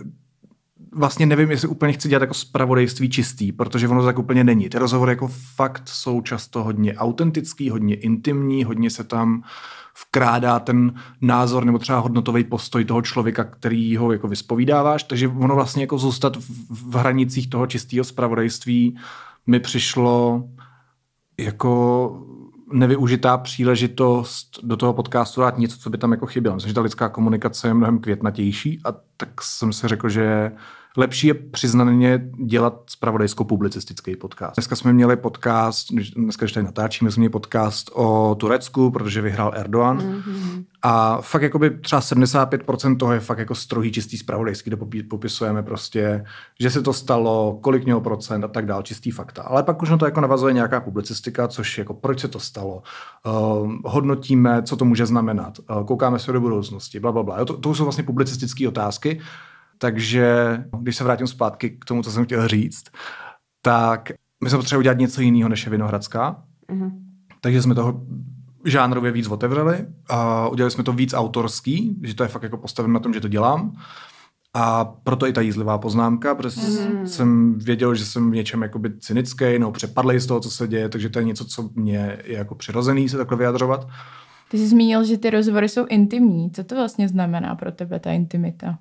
vlastně 0.95 1.27
nevím, 1.27 1.51
jestli 1.51 1.69
úplně 1.69 1.93
chci 1.93 2.09
dělat 2.09 2.23
jako 2.23 2.35
spravodajství 2.35 3.11
čistý, 3.11 3.53
protože 3.53 3.89
ono 3.89 4.05
tak 4.05 4.19
úplně 4.19 4.45
není. 4.45 4.69
Ty 4.69 4.79
rozhovory 4.79 5.13
jako 5.13 5.31
fakt 5.55 5.89
jsou 5.89 6.21
často 6.21 6.65
hodně 6.65 6.95
autentický, 6.95 7.71
hodně 7.71 7.95
intimní, 7.95 8.65
hodně 8.65 8.91
se 8.91 9.05
tam 9.05 9.43
vkrádá 10.07 10.59
ten 10.59 10.95
názor 11.21 11.65
nebo 11.65 11.79
třeba 11.79 11.99
hodnotový 11.99 12.45
postoj 12.45 12.85
toho 12.85 13.03
člověka, 13.03 13.45
který 13.45 13.97
ho 13.97 14.13
jako 14.13 14.29
vyspovídáváš, 14.29 15.03
takže 15.03 15.29
ono 15.29 15.55
vlastně 15.55 15.83
jako 15.83 15.99
zůstat 15.99 16.37
v, 16.37 16.43
v 16.71 16.95
hranicích 16.95 17.51
toho 17.51 17.67
čistého 17.67 18.05
spravodajství 18.05 18.99
mi 19.47 19.61
přišlo 19.61 20.45
jako 21.39 22.27
nevyužitá 22.73 23.39
příležitost 23.39 24.59
do 24.63 24.77
toho 24.77 24.93
podcastu 24.93 25.41
dát 25.41 25.59
něco, 25.59 25.79
co 25.79 25.91
by 25.91 25.99
tam 25.99 26.13
jako 26.13 26.27
chybělo. 26.27 26.55
Myslím, 26.55 26.69
že 26.69 26.75
ta 26.75 26.81
lidská 26.81 27.09
komunikace 27.09 27.69
je 27.69 27.75
mnohem 27.75 27.99
květnatější 27.99 28.81
a 28.85 28.93
tak 29.17 29.43
jsem 29.43 29.73
si 29.73 29.89
řekl, 29.89 30.09
že 30.09 30.53
lepší 30.97 31.27
je 31.27 31.35
přiznaně 31.35 32.31
dělat 32.45 32.83
spravodajskou 32.87 33.45
publicistický 33.45 34.17
podcast. 34.17 34.57
Dneska 34.57 34.77
jsme 34.77 34.93
měli 34.93 35.17
podcast, 35.17 35.89
dneska, 36.17 36.45
když 36.45 36.53
tady 36.53 36.65
natáčíme, 36.65 37.11
jsme 37.11 37.21
měli 37.21 37.31
podcast 37.31 37.91
o 37.95 38.35
Turecku, 38.35 38.91
protože 38.91 39.21
vyhrál 39.21 39.53
Erdogan. 39.55 39.99
Mm-hmm. 39.99 40.65
A 40.83 41.21
fakt 41.21 41.43
jakoby 41.43 41.71
třeba 41.71 42.01
75% 42.01 42.97
toho 42.97 43.13
je 43.13 43.21
fakt 43.21 43.39
jako 43.39 43.55
strohý 43.55 43.93
čistý 43.93 44.19
spravodajský, 44.19 44.71
kde 44.71 45.03
popisujeme 45.09 45.63
prostě, 45.63 46.25
že 46.61 46.71
se 46.71 46.83
to 46.83 46.93
stalo, 46.93 47.59
kolik 47.63 47.85
mělo 47.85 48.01
procent 48.01 48.45
a 48.45 48.49
tak 48.49 48.67
dál, 48.67 48.83
čistý 48.83 49.11
fakta. 49.11 49.43
Ale 49.43 49.63
pak 49.63 49.83
už 49.83 49.91
na 49.91 49.97
to 49.97 50.05
jako 50.05 50.21
navazuje 50.21 50.55
nějaká 50.55 50.81
publicistika, 50.81 51.49
což 51.49 51.79
jako 51.79 51.95
proč 51.95 52.21
se 52.21 52.29
to 52.29 52.41
stalo, 52.41 52.83
uh, 53.27 53.73
hodnotíme, 53.85 54.63
co 54.63 54.77
to 54.77 54.85
může 54.85 55.07
znamenat, 55.07 55.59
uh, 55.59 55.85
koukáme 55.85 56.19
se 56.19 56.33
do 56.33 56.41
budoucnosti, 56.41 57.01
bla, 57.01 57.13
bla, 57.13 57.23
bla. 57.23 57.39
Jo, 57.39 57.45
To, 57.45 57.57
to 57.57 57.75
jsou 57.75 57.85
vlastně 57.85 58.05
publicistické 58.05 58.69
otázky, 58.69 59.21
takže 59.78 60.59
když 60.81 60.97
se 60.97 61.04
vrátím 61.04 61.26
zpátky 61.26 61.71
k 61.71 61.85
tomu, 61.85 62.02
co 62.02 62.11
jsem 62.11 62.25
chtěl 62.25 62.49
říct, 62.49 62.85
tak 63.62 64.11
my 64.45 64.50
jsme 64.50 64.59
potřebovali 64.59 64.83
udělat 64.83 64.99
něco 64.99 65.21
jiného, 65.21 65.49
než 65.49 65.64
je 65.64 65.71
Vinohradská. 65.71 66.43
Mhm. 66.71 66.90
Takže 67.40 67.62
jsme 67.62 67.75
toho 67.75 68.02
žánrově 68.64 69.12
víc 69.12 69.28
otevřeli 69.28 69.87
a 70.09 70.49
udělali 70.49 70.71
jsme 70.71 70.85
to 70.85 70.93
víc 70.93 71.14
autorský, 71.14 71.97
že 72.02 72.14
to 72.14 72.23
je 72.23 72.28
fakt 72.28 72.43
jako 72.43 72.57
postavené 72.57 72.95
na 72.95 73.00
tom, 73.00 73.14
že 73.14 73.21
to 73.21 73.28
dělám. 73.28 73.73
A 74.54 74.85
proto 74.85 75.26
i 75.26 75.33
ta 75.33 75.40
jízlivá 75.40 75.78
poznámka, 75.78 76.35
protože 76.35 76.61
mm. 76.61 77.07
jsem 77.07 77.59
věděl, 77.59 77.95
že 77.95 78.04
jsem 78.04 78.31
v 78.31 78.35
něčem 78.35 78.62
jakoby 78.62 78.99
cynický 78.99 79.59
nebo 79.59 79.73
přepadlej 79.73 80.21
z 80.21 80.26
toho, 80.26 80.40
co 80.40 80.50
se 80.50 80.69
děje, 80.69 80.88
takže 80.88 81.09
to 81.09 81.19
je 81.19 81.25
něco, 81.25 81.45
co 81.45 81.71
mě 81.75 82.19
je 82.25 82.37
jako 82.37 82.54
přirozený 82.54 83.08
se 83.08 83.17
takhle 83.17 83.39
vyjadřovat. 83.39 83.89
Ty 84.50 84.58
jsi 84.58 84.69
zmínil, 84.69 85.04
že 85.04 85.19
ty 85.19 85.30
rozhovory 85.30 85.69
jsou 85.69 85.87
intimní. 85.87 86.50
Co 86.50 86.65
to 86.65 86.75
vlastně 86.75 87.08
znamená 87.08 87.54
pro 87.54 87.73
tebe 87.73 88.00
ta 88.00 88.13
intimita? 88.13 88.78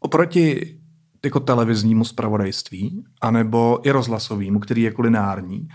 Oproti 0.00 0.78
jako 1.24 1.40
televiznímu 1.40 2.04
spravodajství, 2.04 3.04
anebo 3.20 3.80
i 3.82 3.90
rozhlasovému, 3.90 4.60
který 4.60 4.82
je 4.82 4.90
kulinární, 4.90 5.68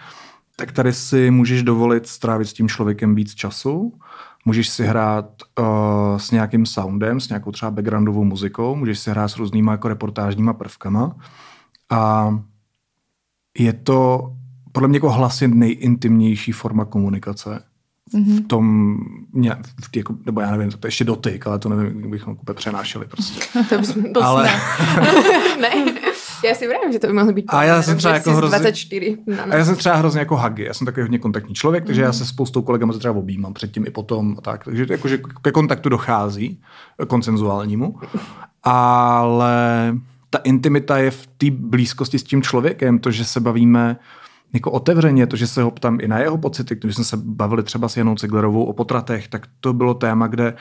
tak 0.55 0.71
tady 0.71 0.93
si 0.93 1.31
můžeš 1.31 1.63
dovolit 1.63 2.07
strávit 2.07 2.47
s 2.47 2.53
tím 2.53 2.69
člověkem 2.69 3.15
víc 3.15 3.33
času, 3.33 3.93
můžeš 4.45 4.69
si 4.69 4.85
hrát 4.85 5.25
uh, 5.59 5.65
s 6.17 6.31
nějakým 6.31 6.65
soundem, 6.65 7.19
s 7.19 7.29
nějakou 7.29 7.51
třeba 7.51 7.71
backgroundovou 7.71 8.23
muzikou, 8.23 8.75
můžeš 8.75 8.99
si 8.99 9.09
hrát 9.09 9.27
s 9.27 9.37
různýma 9.37 9.71
jako 9.71 9.87
reportážníma 9.87 10.53
prvkama. 10.53 11.15
A 11.89 12.33
je 13.57 13.73
to 13.73 14.33
podle 14.71 14.87
mě 14.87 14.97
jako 14.97 15.09
hlas 15.09 15.41
je 15.41 15.47
nejintimnější 15.47 16.51
forma 16.51 16.85
komunikace. 16.85 17.63
Mhm. 18.13 18.37
V 18.37 18.47
tom, 18.47 18.97
v, 19.81 19.95
jako, 19.95 20.15
nebo 20.25 20.41
já 20.41 20.51
nevím, 20.51 20.71
to 20.71 20.77
je 20.77 20.87
ještě 20.87 21.03
dotyk, 21.03 21.47
ale 21.47 21.59
to 21.59 21.69
nevím, 21.69 21.99
jak 22.01 22.09
bychom 22.09 22.33
úplně 22.41 22.55
přenášeli 22.55 23.05
prostě. 23.07 23.39
To 23.69 23.77
bychom... 23.77 24.13
To 24.13 24.23
Ale- 24.23 24.43
ne, 25.61 25.69
já 26.45 26.55
si 26.55 26.67
vím, 26.67 26.91
že 26.91 26.99
to 26.99 27.07
by 27.07 27.13
mohly 27.13 27.33
být 27.33 27.45
A 27.47 27.63
já 27.63 27.81
jsem 27.81 27.97
třeba 27.97 28.13
jako 28.13 28.31
hrozně- 28.31 28.59
24 28.59 29.17
na 29.27 29.43
A 29.43 29.55
já 29.55 29.65
jsem 29.65 29.75
třeba 29.75 29.95
hrozně 29.95 30.19
jako 30.19 30.37
huggy, 30.37 30.63
já 30.63 30.73
jsem 30.73 30.85
takový 30.85 31.01
hodně 31.01 31.19
kontaktní 31.19 31.55
člověk, 31.55 31.85
takže 31.85 32.01
já 32.01 32.13
se 32.13 32.25
spoustou 32.25 32.61
kolegama 32.61 32.93
se 32.93 32.99
třeba 32.99 33.13
objímám 33.13 33.53
předtím 33.53 33.85
i 33.87 33.89
potom 33.89 34.35
a 34.37 34.41
tak, 34.41 34.63
takže 34.65 34.85
to 34.85 34.93
jakože 34.93 35.19
ke 35.41 35.51
kontaktu 35.51 35.89
dochází, 35.89 36.61
koncenzuálnímu, 37.07 37.95
ale 38.63 39.53
ta 40.29 40.37
intimita 40.37 40.97
je 40.97 41.11
v 41.11 41.27
té 41.37 41.51
blízkosti 41.51 42.19
s 42.19 42.23
tím 42.23 42.41
člověkem, 42.41 42.99
to, 42.99 43.11
že 43.11 43.25
se 43.25 43.39
bavíme 43.39 43.97
jako 44.53 44.71
otevřeně, 44.71 45.27
to, 45.27 45.35
že 45.35 45.47
se 45.47 45.63
ho 45.63 45.71
ptám 45.71 45.97
i 46.01 46.07
na 46.07 46.19
jeho 46.19 46.37
pocity, 46.37 46.75
když 46.75 46.95
jsme 46.95 47.03
se 47.03 47.17
bavili 47.17 47.63
třeba 47.63 47.89
s 47.89 47.97
Janou 47.97 48.15
Ciglerovou 48.15 48.63
o 48.65 48.73
potratech, 48.73 49.27
tak 49.27 49.47
to 49.59 49.73
bylo 49.73 49.93
téma, 49.93 50.27
kde 50.27 50.53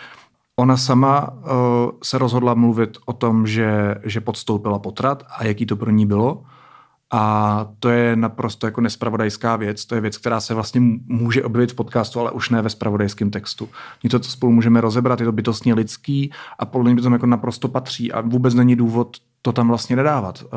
ona 0.57 0.77
sama 0.77 1.33
uh, 1.33 1.39
se 2.03 2.19
rozhodla 2.19 2.55
mluvit 2.55 2.99
o 3.07 3.13
tom, 3.13 3.47
že, 3.47 3.95
že 4.05 4.21
podstoupila 4.21 4.79
potrat 4.79 5.23
a 5.37 5.45
jaký 5.45 5.67
to 5.67 5.77
pro 5.77 5.91
ní 5.91 6.07
bylo. 6.07 6.45
A 7.15 7.67
to 7.79 7.89
je 7.89 8.17
naprosto 8.17 8.67
jako 8.67 8.81
nespravodajská 8.81 9.57
věc. 9.57 9.87
To 9.87 9.95
je 9.95 10.01
věc, 10.01 10.19
která 10.19 10.41
se 10.41 10.55
vlastně 10.55 10.81
může 11.07 11.45
objevit 11.45 11.73
v 11.73 11.75
podcastu, 11.75 12.21
ale 12.21 12.31
už 12.31 12.51
ne 12.51 12.63
ve 12.63 12.71
spravodajském 12.71 13.31
textu. 13.31 13.69
Něco, 14.05 14.19
co 14.19 14.31
spolu 14.31 14.53
můžeme 14.53 14.81
rozebrat, 14.81 15.21
je 15.21 15.27
to 15.27 15.33
bytostně 15.33 15.75
lidský 15.75 16.33
a 16.59 16.67
podle 16.67 16.93
mě 16.93 16.97
to 16.97 17.03
tam 17.03 17.13
jako 17.13 17.27
naprosto 17.27 17.69
patří 17.69 18.13
a 18.13 18.21
vůbec 18.21 18.55
není 18.55 18.77
důvod 18.77 19.17
to 19.43 19.53
tam 19.53 19.69
vlastně 19.69 19.97
nedávat, 19.97 20.45
uh, 20.45 20.49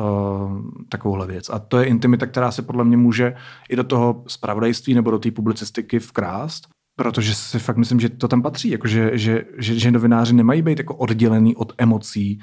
takovouhle 0.88 1.26
věc. 1.26 1.50
A 1.50 1.58
to 1.58 1.78
je 1.78 1.84
intimita, 1.84 2.26
která 2.26 2.50
se 2.50 2.62
podle 2.62 2.84
mě 2.84 2.96
může 2.96 3.34
i 3.68 3.76
do 3.76 3.84
toho 3.84 4.24
spravodajství 4.26 4.94
nebo 4.94 5.10
do 5.10 5.18
té 5.18 5.30
publicistiky 5.30 5.98
vkrást, 5.98 6.68
protože 6.96 7.34
si 7.34 7.58
fakt 7.58 7.76
myslím, 7.76 8.00
že 8.00 8.08
to 8.08 8.28
tam 8.28 8.42
patří, 8.42 8.70
jako 8.70 8.88
že, 8.88 9.10
že, 9.18 9.44
že, 9.58 9.78
že 9.78 9.90
novináři 9.90 10.34
nemají 10.34 10.62
být 10.62 10.78
jako 10.78 10.94
oddělený 10.94 11.56
od 11.56 11.72
emocí 11.78 12.40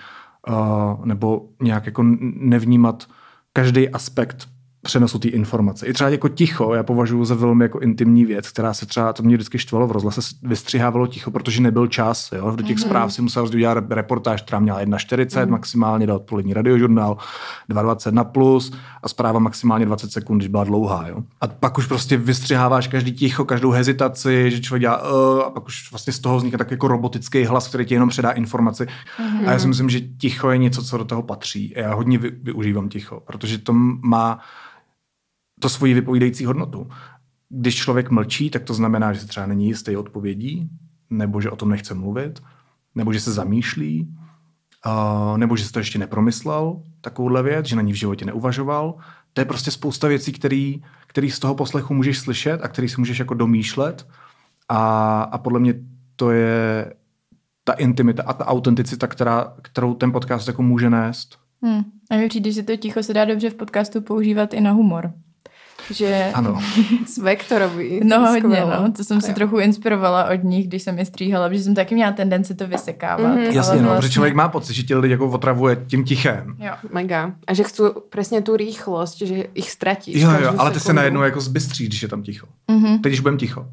uh, 0.50 1.06
nebo 1.06 1.50
nějak 1.62 1.86
jako 1.86 2.04
nevnímat 2.36 3.08
každý 3.54 3.90
aspekt 3.90 4.48
přenosu 4.84 5.20
té 5.20 5.28
informace. 5.28 5.86
I 5.86 5.94
třeba 5.94 6.10
jako 6.10 6.30
ticho, 6.30 6.74
já 6.74 6.84
považuji 6.84 7.26
za 7.26 7.36
velmi 7.36 7.66
jako 7.66 7.80
intimní 7.80 8.26
věc, 8.26 8.50
která 8.50 8.74
se 8.74 8.86
třeba, 8.86 9.14
to 9.14 9.24
mě 9.24 9.36
vždycky 9.36 9.60
štvalo 9.60 9.88
v 9.88 9.92
rozhlase, 9.92 10.22
se 10.22 10.36
vystřihávalo 10.44 11.08
ticho, 11.08 11.32
protože 11.32 11.62
nebyl 11.62 11.88
čas. 11.88 12.32
Jo? 12.32 12.52
Do 12.56 12.64
těch 12.64 12.78
mm-hmm. 12.78 12.86
zpráv 12.86 13.14
si 13.14 13.22
musel 13.22 13.46
udělat 13.46 13.84
reportáž, 13.90 14.42
která 14.42 14.60
měla 14.60 14.82
1,40 14.82 15.26
mm-hmm. 15.26 15.50
maximálně, 15.50 16.08
dal 16.08 16.16
odpolední 16.16 16.54
radiožurnál, 16.54 17.18
2,20 17.70 18.12
na 18.12 18.24
plus 18.24 18.74
a 19.04 19.10
zpráva 19.10 19.40
maximálně 19.40 19.86
20 19.86 20.12
sekund, 20.12 20.38
když 20.38 20.48
byla 20.48 20.64
dlouhá. 20.64 21.08
Jo? 21.08 21.18
A 21.42 21.48
pak 21.48 21.78
už 21.78 21.88
prostě 21.88 22.18
vystřiháváš 22.18 22.88
každý 22.88 23.12
ticho, 23.12 23.46
každou 23.46 23.72
hezitaci, 23.72 24.52
že 24.52 24.62
člověk 24.62 24.82
dělá 24.82 25.12
uh, 25.12 25.42
a 25.42 25.50
pak 25.50 25.66
už 25.66 25.92
vlastně 25.92 26.14
z 26.14 26.20
toho 26.20 26.38
vzniká 26.38 26.58
tak 26.58 26.72
jako 26.72 26.88
robotický 26.88 27.44
hlas, 27.44 27.68
který 27.68 27.86
ti 27.86 27.94
jenom 27.94 28.10
předá 28.10 28.32
informaci. 28.32 28.84
Mm-hmm. 28.84 29.48
A 29.48 29.52
já 29.52 29.60
si 29.60 29.68
myslím, 29.68 29.90
že 29.90 30.00
ticho 30.02 30.52
je 30.52 30.58
něco, 30.58 30.84
co 30.84 30.98
do 30.98 31.06
toho 31.06 31.24
patří. 31.24 31.76
A 31.76 31.80
já 31.80 31.94
hodně 31.94 32.18
vy, 32.18 32.32
využívám 32.44 32.90
ticho, 32.90 33.20
protože 33.26 33.58
to 33.58 33.74
má 34.04 34.40
to 35.64 35.70
svoji 35.70 35.94
vypovídající 35.94 36.46
hodnotu. 36.46 36.90
Když 37.50 37.76
člověk 37.76 38.10
mlčí, 38.10 38.50
tak 38.50 38.64
to 38.64 38.74
znamená, 38.74 39.14
že 39.14 39.26
třeba 39.26 39.46
není 39.46 39.68
jistý 39.68 39.98
odpovědí, 39.98 40.70
nebo 41.10 41.42
že 41.42 41.50
o 41.50 41.56
tom 41.56 41.70
nechce 41.70 41.94
mluvit, 41.94 42.44
nebo 42.96 43.14
že 43.14 43.20
se 43.20 43.32
zamýšlí, 43.32 44.16
uh, 44.86 45.38
nebo 45.38 45.56
že 45.58 45.66
se 45.66 45.72
to 45.72 45.80
ještě 45.80 46.00
nepromyslel, 46.00 46.82
takovouhle 47.02 47.44
věc, 47.44 47.66
že 47.66 47.76
na 47.76 47.82
ní 47.82 47.94
v 47.94 47.96
životě 47.96 48.26
neuvažoval. 48.26 48.96
To 49.34 49.42
je 49.42 49.46
prostě 49.46 49.72
spousta 49.72 50.08
věcí, 50.08 50.32
který, 50.32 50.84
který 51.08 51.32
z 51.32 51.40
toho 51.40 51.56
poslechu 51.56 51.94
můžeš 51.94 52.20
slyšet 52.20 52.62
a 52.64 52.68
který 52.68 52.90
si 52.90 53.02
můžeš 53.02 53.20
jako 53.20 53.34
domýšlet. 53.34 54.08
A, 54.70 55.22
a 55.22 55.38
podle 55.38 55.60
mě 55.60 55.74
to 56.16 56.32
je 56.32 56.94
ta 57.64 57.74
intimita 57.74 58.24
a 58.24 58.34
ta 58.34 58.48
autenticita, 58.48 59.08
která, 59.08 59.54
kterou 59.62 59.94
ten 59.94 60.12
podcast 60.12 60.48
jako 60.48 60.64
může 60.64 60.90
nést. 60.90 61.40
Hmm. 61.62 61.84
A 62.12 62.18
mi 62.18 62.30
přijde, 62.30 62.52
že 62.52 62.64
to 62.64 62.78
ticho 62.78 63.04
se 63.04 63.14
dá 63.14 63.26
dobře 63.26 63.50
v 63.50 63.56
podcastu 63.56 64.02
používat 64.02 64.54
i 64.54 64.62
na 64.62 64.72
humor. 64.72 65.14
Že... 65.92 66.32
Ano. 66.34 66.60
S 67.08 67.18
Vektorovi. 67.18 68.02
No 68.04 68.20
hodně, 68.28 68.62
no. 68.62 68.92
To 68.92 69.04
jsem 69.04 69.22
se 69.22 69.34
trochu 69.34 69.60
inspirovala 69.60 70.30
od 70.30 70.44
nich, 70.44 70.68
když 70.68 70.84
jsem 70.84 71.00
je 71.00 71.06
stříhala, 71.06 71.50
protože 71.50 71.64
jsem 71.64 71.76
taky 71.76 71.96
měla 71.96 72.12
tendenci 72.12 72.56
to 72.56 72.68
vysekávat. 72.68 73.28
Mhm. 73.28 73.38
ale 73.38 73.56
Jasně, 73.56 73.76
no, 73.76 73.84
vlastně- 73.84 73.96
protože 74.02 74.14
člověk 74.14 74.34
má 74.36 74.48
pocit, 74.50 74.74
že 74.74 74.84
ti 74.84 74.96
lidi 74.96 75.12
jako 75.12 75.30
otravuje 75.30 75.76
tím 75.88 76.04
tichem. 76.04 76.56
Jo. 76.60 76.74
Mega. 76.92 77.32
A 77.48 77.54
že 77.54 77.64
chcú 77.64 77.94
presne 78.10 78.42
tú 78.42 78.56
rýchlosť, 78.58 79.18
že 79.26 79.38
ich 79.54 79.70
stratíš. 79.72 80.22
Jo, 80.22 80.32
jo, 80.40 80.54
ale 80.58 80.72
ty 80.72 80.80
se 80.80 80.94
najednou 80.94 81.22
jako 81.22 81.42
zbystří, 81.42 81.86
když 81.86 82.02
je 82.02 82.08
tam 82.10 82.24
ticho. 82.24 82.48
Mhm. 82.68 83.00
Teď, 83.02 83.10
když 83.12 83.20
budeme 83.20 83.38
ticho. 83.38 83.66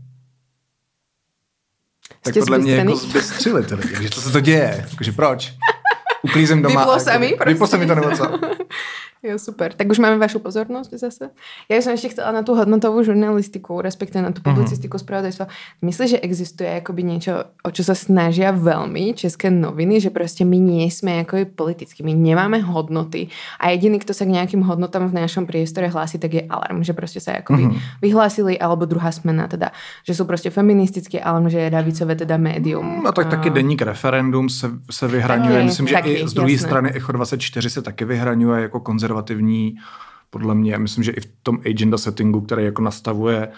Tak 2.23 2.35
Jste 2.35 2.41
podle 2.41 2.59
mě 2.59 2.75
jako 2.75 2.97
zbystřili 2.97 3.63
ty 3.65 3.75
lidi. 3.75 3.95
Že 4.03 4.11
co 4.11 4.21
se 4.21 4.33
to 4.33 4.41
děje? 4.41 4.87
Jakože 4.91 5.13
proč? 5.13 5.53
Uklízím 6.23 6.63
doma. 6.63 6.81
Vyplo 6.81 6.95
a 6.95 6.99
sa 6.99 7.19
mi, 7.19 7.29
proste. 7.33 7.49
Vyplo 7.53 7.67
sa 7.67 7.77
mi 7.77 7.87
to 7.87 7.95
nebo 7.95 8.11
co? 8.11 8.25
Jo, 9.21 9.37
super. 9.37 9.77
Tak 9.77 9.85
už 9.85 10.01
máme 10.01 10.17
vašu 10.17 10.41
pozornosť 10.41 10.91
zase. 10.97 11.29
Ja 11.69 11.77
by 11.77 11.83
som 11.85 11.93
ešte 11.93 12.17
chcela 12.17 12.33
na 12.33 12.41
tú 12.41 12.57
hodnotovú 12.57 13.05
žurnalistiku, 13.05 13.85
respektive 13.85 14.25
na 14.25 14.33
tú 14.33 14.41
publicistiku 14.41 14.97
mm-hmm. 14.97 15.05
spravodajstva. 15.05 15.45
Myslíš, 15.85 16.11
že 16.17 16.19
existuje 16.25 16.71
akoby 16.81 17.05
niečo, 17.05 17.53
o 17.61 17.69
čo 17.69 17.85
sa 17.85 17.93
snažia 17.93 18.49
veľmi 18.49 19.13
české 19.13 19.53
noviny, 19.53 20.01
že 20.01 20.09
proste 20.09 20.49
my 20.49 20.57
nie 20.57 20.89
sme 20.89 21.21
akoby 21.21 21.45
politicky, 21.53 22.01
my 22.01 22.17
nemáme 22.17 22.65
hodnoty 22.65 23.29
a 23.61 23.77
jediný, 23.77 24.01
kto 24.01 24.17
sa 24.17 24.25
k 24.25 24.33
nejakým 24.41 24.65
hodnotám 24.65 25.13
v 25.13 25.21
našom 25.21 25.45
priestore 25.45 25.93
hlási, 25.93 26.17
tak 26.17 26.41
je 26.41 26.43
alarm, 26.49 26.81
že 26.81 26.97
proste 26.97 27.21
sa 27.21 27.37
akoby 27.45 27.61
Mhm. 27.61 27.71
mm-hmm. 27.77 28.01
vyhlásili, 28.01 28.57
alebo 28.57 28.89
druhá 28.89 29.13
smena 29.13 29.45
teda, 29.53 29.69
že 30.01 30.17
sú 30.17 30.25
proste 30.25 30.49
feministické, 30.49 31.21
alarm, 31.21 31.53
že 31.53 31.61
je 31.61 31.71
davicové 31.71 32.17
teda 32.17 32.41
médium. 32.41 33.05
No 33.05 33.13
tak 33.13 33.29
taky 33.29 33.51
deník 33.51 33.83
referendum 33.83 34.49
se, 34.49 34.71
se 34.91 35.09
vyhraňuje. 35.09 35.55
Taky, 35.55 35.67
Myslím, 35.67 35.87
že 35.87 35.95
taky, 35.95 36.13
i 36.13 36.29
z 36.29 36.33
druhé 36.33 36.59
strany 36.59 36.89
Echo 36.97 37.13
24 37.13 37.71
se 37.71 37.83
taky 37.83 38.05
vyhraňuje 38.05 38.63
jako 38.63 38.81
konzervativní, 38.81 39.10
podle 40.31 40.55
mě. 40.55 40.79
Myslím, 40.79 41.05
že 41.05 41.13
i 41.13 41.21
v 41.21 41.29
tom 41.43 41.61
agenda 41.67 41.99
settingu, 41.99 42.41
který 42.41 42.65
jako 42.65 42.83
nastavuje 42.83 43.53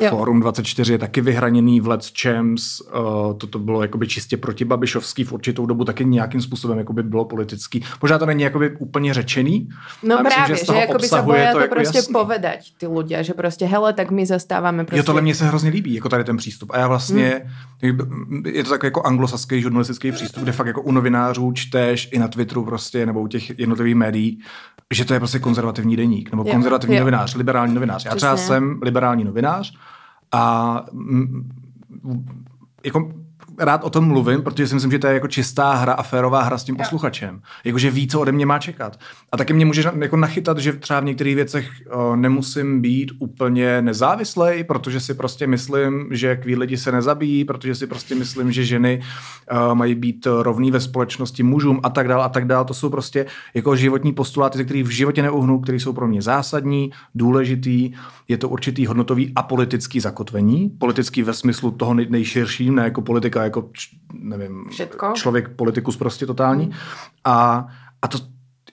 Jo. 0.00 0.10
Fórum 0.10 0.40
24 0.40 0.92
je 0.92 0.98
taky 0.98 1.20
vyhraněný 1.20 1.80
v 1.80 1.88
Let's 1.88 2.12
Champs. 2.22 2.80
Uh, 2.80 3.34
toto 3.38 3.58
bylo 3.58 3.82
jakoby 3.82 4.08
čistě 4.08 4.36
proti 4.36 4.64
Babišovský 4.64 5.24
v 5.24 5.32
určitou 5.32 5.66
dobu 5.66 5.84
taky 5.84 6.04
nějakým 6.04 6.40
způsobem 6.40 6.78
jakoby 6.78 7.02
bylo 7.02 7.24
politický. 7.24 7.84
Možná 8.02 8.18
to 8.18 8.26
není 8.26 8.42
jakoby 8.42 8.76
úplně 8.76 9.14
řečený. 9.14 9.68
No 10.02 10.22
myslím, 10.22 10.32
právě, 10.44 10.56
že, 10.56 10.66
toho 10.66 10.82
akoby 10.82 11.08
sa 11.08 11.16
obsahuje 11.16 11.40
boja 11.40 11.52
to, 11.52 11.60
jako 11.60 11.74
prostě 11.74 11.98
jasný. 11.98 12.12
povedať 12.12 12.60
ty 12.78 12.86
ľudia, 12.86 13.22
že 13.22 13.34
prostě 13.34 13.66
hele, 13.66 13.92
tak 13.92 14.10
my 14.10 14.26
zastávame 14.26 14.84
prostě... 14.84 14.98
Jo, 14.98 15.02
tohle 15.02 15.22
mně 15.22 15.34
se 15.34 15.46
hrozně 15.46 15.70
líbí, 15.70 15.94
jako 15.94 16.08
tady 16.08 16.24
ten 16.24 16.36
přístup. 16.36 16.70
A 16.72 16.78
já 16.78 16.88
vlastně, 16.88 17.42
hmm. 17.82 18.42
je 18.46 18.64
to 18.64 18.70
takový 18.70 18.86
jako 18.86 19.02
anglosaský 19.02 19.60
žurnalistický 19.60 20.12
přístup, 20.12 20.42
kde 20.42 20.52
fakt 20.52 20.66
jako 20.66 20.82
u 20.82 20.92
novinářů 20.92 21.52
čteš 21.52 22.08
i 22.12 22.18
na 22.18 22.28
Twitteru 22.28 22.64
prostě, 22.64 23.06
nebo 23.06 23.20
u 23.20 23.26
těch 23.26 23.58
jednotlivých 23.58 23.94
médií, 23.94 24.40
že 24.94 25.04
to 25.04 25.14
je 25.14 25.20
prostě 25.20 25.38
konzervativní 25.38 25.96
deník, 25.96 26.30
nebo 26.30 26.44
Jo, 26.46 26.52
konzervativní 26.52 26.96
jo. 26.96 27.00
novinář, 27.00 27.34
liberální 27.34 27.74
novinář. 27.74 28.04
Já 28.04 28.14
třeba 28.14 28.34
Přesně. 28.34 28.46
jsem 28.46 28.80
liberální 28.82 29.24
novinář 29.24 29.72
a 30.32 30.84
mm, 30.92 31.50
jako 32.84 33.12
rád 33.58 33.84
o 33.84 33.90
tom 33.90 34.04
mluvím, 34.04 34.42
protože 34.42 34.66
si 34.68 34.74
myslím, 34.74 34.92
že 34.92 34.98
to 34.98 35.06
je 35.06 35.14
jako 35.14 35.28
čistá 35.28 35.72
hra 35.74 35.92
a 35.92 36.02
férová 36.02 36.42
hra 36.42 36.58
s 36.58 36.64
tím 36.64 36.76
posluchačem. 36.76 37.40
Jakože 37.64 37.90
ví, 37.90 38.08
co 38.08 38.20
ode 38.20 38.32
mě 38.32 38.46
má 38.46 38.58
čekat. 38.58 38.98
A 39.32 39.36
taky 39.36 39.52
mě 39.52 39.64
může 39.66 39.82
na- 39.82 39.92
jako 40.00 40.16
nachytat, 40.16 40.58
že 40.58 40.72
třeba 40.72 41.00
v 41.00 41.04
některých 41.04 41.34
věcech 41.36 41.68
o, 41.90 42.16
nemusím 42.16 42.80
být 42.80 43.12
úplně 43.18 43.82
nezávislej, 43.82 44.64
protože 44.64 45.00
si 45.00 45.14
prostě 45.14 45.46
myslím, 45.46 46.06
že 46.10 46.36
kví 46.36 46.56
lidi 46.56 46.76
se 46.76 46.92
nezabíjí, 46.92 47.44
protože 47.44 47.74
si 47.74 47.86
prostě 47.86 48.14
myslím, 48.14 48.52
že 48.52 48.64
ženy 48.64 49.02
o, 49.70 49.74
mají 49.74 49.94
být 49.94 50.26
rovný 50.42 50.70
ve 50.70 50.80
společnosti 50.80 51.42
mužům 51.42 51.80
a 51.82 51.90
tak 51.90 52.08
dál 52.08 52.22
a 52.22 52.28
tak 52.28 52.46
dál. 52.46 52.64
To 52.64 52.74
jsou 52.74 52.90
prostě 52.90 53.26
jako 53.54 53.76
životní 53.76 54.12
postuláty, 54.12 54.58
ze 54.58 54.64
kterých 54.64 54.84
v 54.84 54.90
životě 54.90 55.22
neuhnu, 55.22 55.60
které 55.60 55.80
jsou 55.80 55.92
pro 55.92 56.06
mě 56.08 56.22
zásadní, 56.22 56.90
důležitý. 57.14 57.92
Je 58.28 58.38
to 58.38 58.48
určitý 58.48 58.86
hodnotový 58.86 59.32
a 59.36 59.42
politický 59.42 60.00
zakotvení. 60.00 60.68
Politický 60.78 61.22
ve 61.22 61.32
smyslu 61.32 61.70
toho 61.70 61.94
nej- 61.94 62.06
nejširším, 62.10 62.74
ne 62.74 62.82
jako 62.84 63.02
politika, 63.02 63.44
jako 63.46 63.70
č- 63.72 63.96
nevím, 64.12 64.64
Všetko. 64.70 65.12
člověk 65.16 65.48
politikus 65.56 65.96
prostě 65.96 66.26
totální. 66.26 66.70
A, 67.24 67.66
a 68.02 68.08
to 68.08 68.18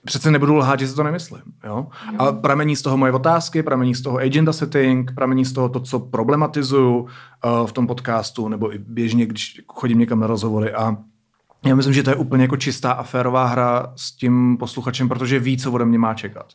přece 0.06 0.32
nebudu 0.32 0.56
lhát, 0.56 0.80
že 0.80 0.88
si 0.88 0.96
to 0.96 1.04
nemyslím. 1.04 1.42
Jo? 1.64 1.88
A 2.20 2.32
pramení 2.32 2.76
z 2.76 2.82
toho 2.82 2.98
moje 2.98 3.12
otázky, 3.12 3.64
pramení 3.64 3.96
z 3.96 4.02
toho 4.02 4.18
agenda 4.18 4.54
setting, 4.54 5.12
pramení 5.16 5.46
z 5.46 5.54
toho 5.54 5.70
to, 5.70 5.80
co 5.80 6.00
problematizuju 6.00 7.00
uh, 7.00 7.08
v 7.68 7.72
tom 7.72 7.88
podcastu, 7.88 8.48
nebo 8.48 8.76
i 8.76 8.78
běžně, 8.78 9.26
když 9.26 9.62
chodím 9.68 10.00
někam 10.00 10.20
na 10.20 10.28
rozhovory 10.28 10.74
a 10.74 10.98
já 11.66 11.76
myslím, 11.76 11.94
že 11.94 12.04
to 12.04 12.10
je 12.10 12.16
úplně 12.16 12.44
jako 12.44 12.58
čistá 12.58 12.92
a 12.92 13.04
férová 13.04 13.46
hra 13.46 13.94
s 13.96 14.12
tím 14.12 14.58
posluchačem, 14.58 15.10
protože 15.10 15.40
ví, 15.40 15.58
co 15.58 15.72
ode 15.72 15.86
mě 15.86 16.00
má 16.00 16.14
čekat. 16.14 16.46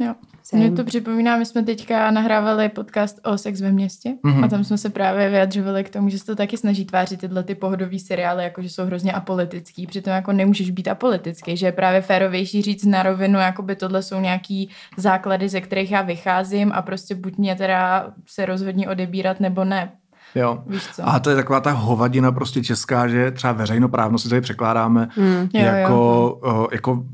Jo. 0.00 0.14
Same. 0.42 0.62
Mně 0.62 0.76
to 0.76 0.84
připomíná, 0.84 1.36
my 1.36 1.46
jsme 1.46 1.62
teďka 1.62 2.10
nahrávali 2.10 2.68
podcast 2.68 3.18
o 3.24 3.38
sex 3.38 3.60
ve 3.60 3.72
městě 3.72 4.14
Mhm. 4.22 4.34
mm-hmm. 4.40 4.44
a 4.44 4.48
tam 4.48 4.64
jsme 4.64 4.78
se 4.78 4.90
právě 4.90 5.28
vyjadřovali 5.30 5.84
k 5.84 5.90
tomu, 5.90 6.08
že 6.08 6.18
se 6.18 6.26
to 6.26 6.36
taky 6.36 6.56
snaží 6.56 6.84
tvářit 6.84 7.20
tyhle 7.20 7.42
ty 7.42 7.54
pohodový 7.54 7.98
seriály, 7.98 8.44
jako 8.44 8.62
že 8.62 8.68
jsou 8.70 8.84
hrozně 8.84 9.12
apolitický, 9.12 9.86
přitom 9.86 10.12
jako 10.12 10.32
nemůžeš 10.32 10.70
být 10.70 10.88
apolitický, 10.88 11.56
že 11.56 11.66
je 11.66 11.72
právě 11.72 12.00
férovější 12.00 12.62
říct 12.62 12.84
na 12.84 13.02
rovinu, 13.02 13.38
jako 13.38 13.62
by 13.62 13.76
tohle 13.76 14.02
jsou 14.02 14.20
nějaký 14.20 14.70
základy, 14.96 15.48
ze 15.48 15.60
kterých 15.60 15.90
já 15.90 16.02
vycházím 16.02 16.72
a 16.74 16.82
prostě 16.82 17.14
buď 17.14 17.36
mě 17.38 17.54
teda 17.56 18.06
se 18.26 18.46
rozhodně 18.46 18.88
odebírat 18.88 19.40
nebo 19.40 19.64
ne. 19.64 19.92
Jo. 20.34 20.62
Víš 20.66 20.86
co? 20.92 21.08
A 21.08 21.18
to 21.18 21.30
je 21.30 21.36
taková 21.36 21.60
ta 21.60 21.70
hovadina 21.70 22.32
prostě 22.32 22.62
česká, 22.62 23.08
že 23.08 23.30
třeba 23.30 23.52
veřejnoprávnost 23.52 24.22
si 24.24 24.28
tady 24.28 24.40
překládáme 24.40 25.08
Mm. 25.16 25.48
Jo, 25.54 25.64
jako, 25.64 25.92
jo. 25.92 26.38
o, 26.42 26.68
jako 26.72 27.04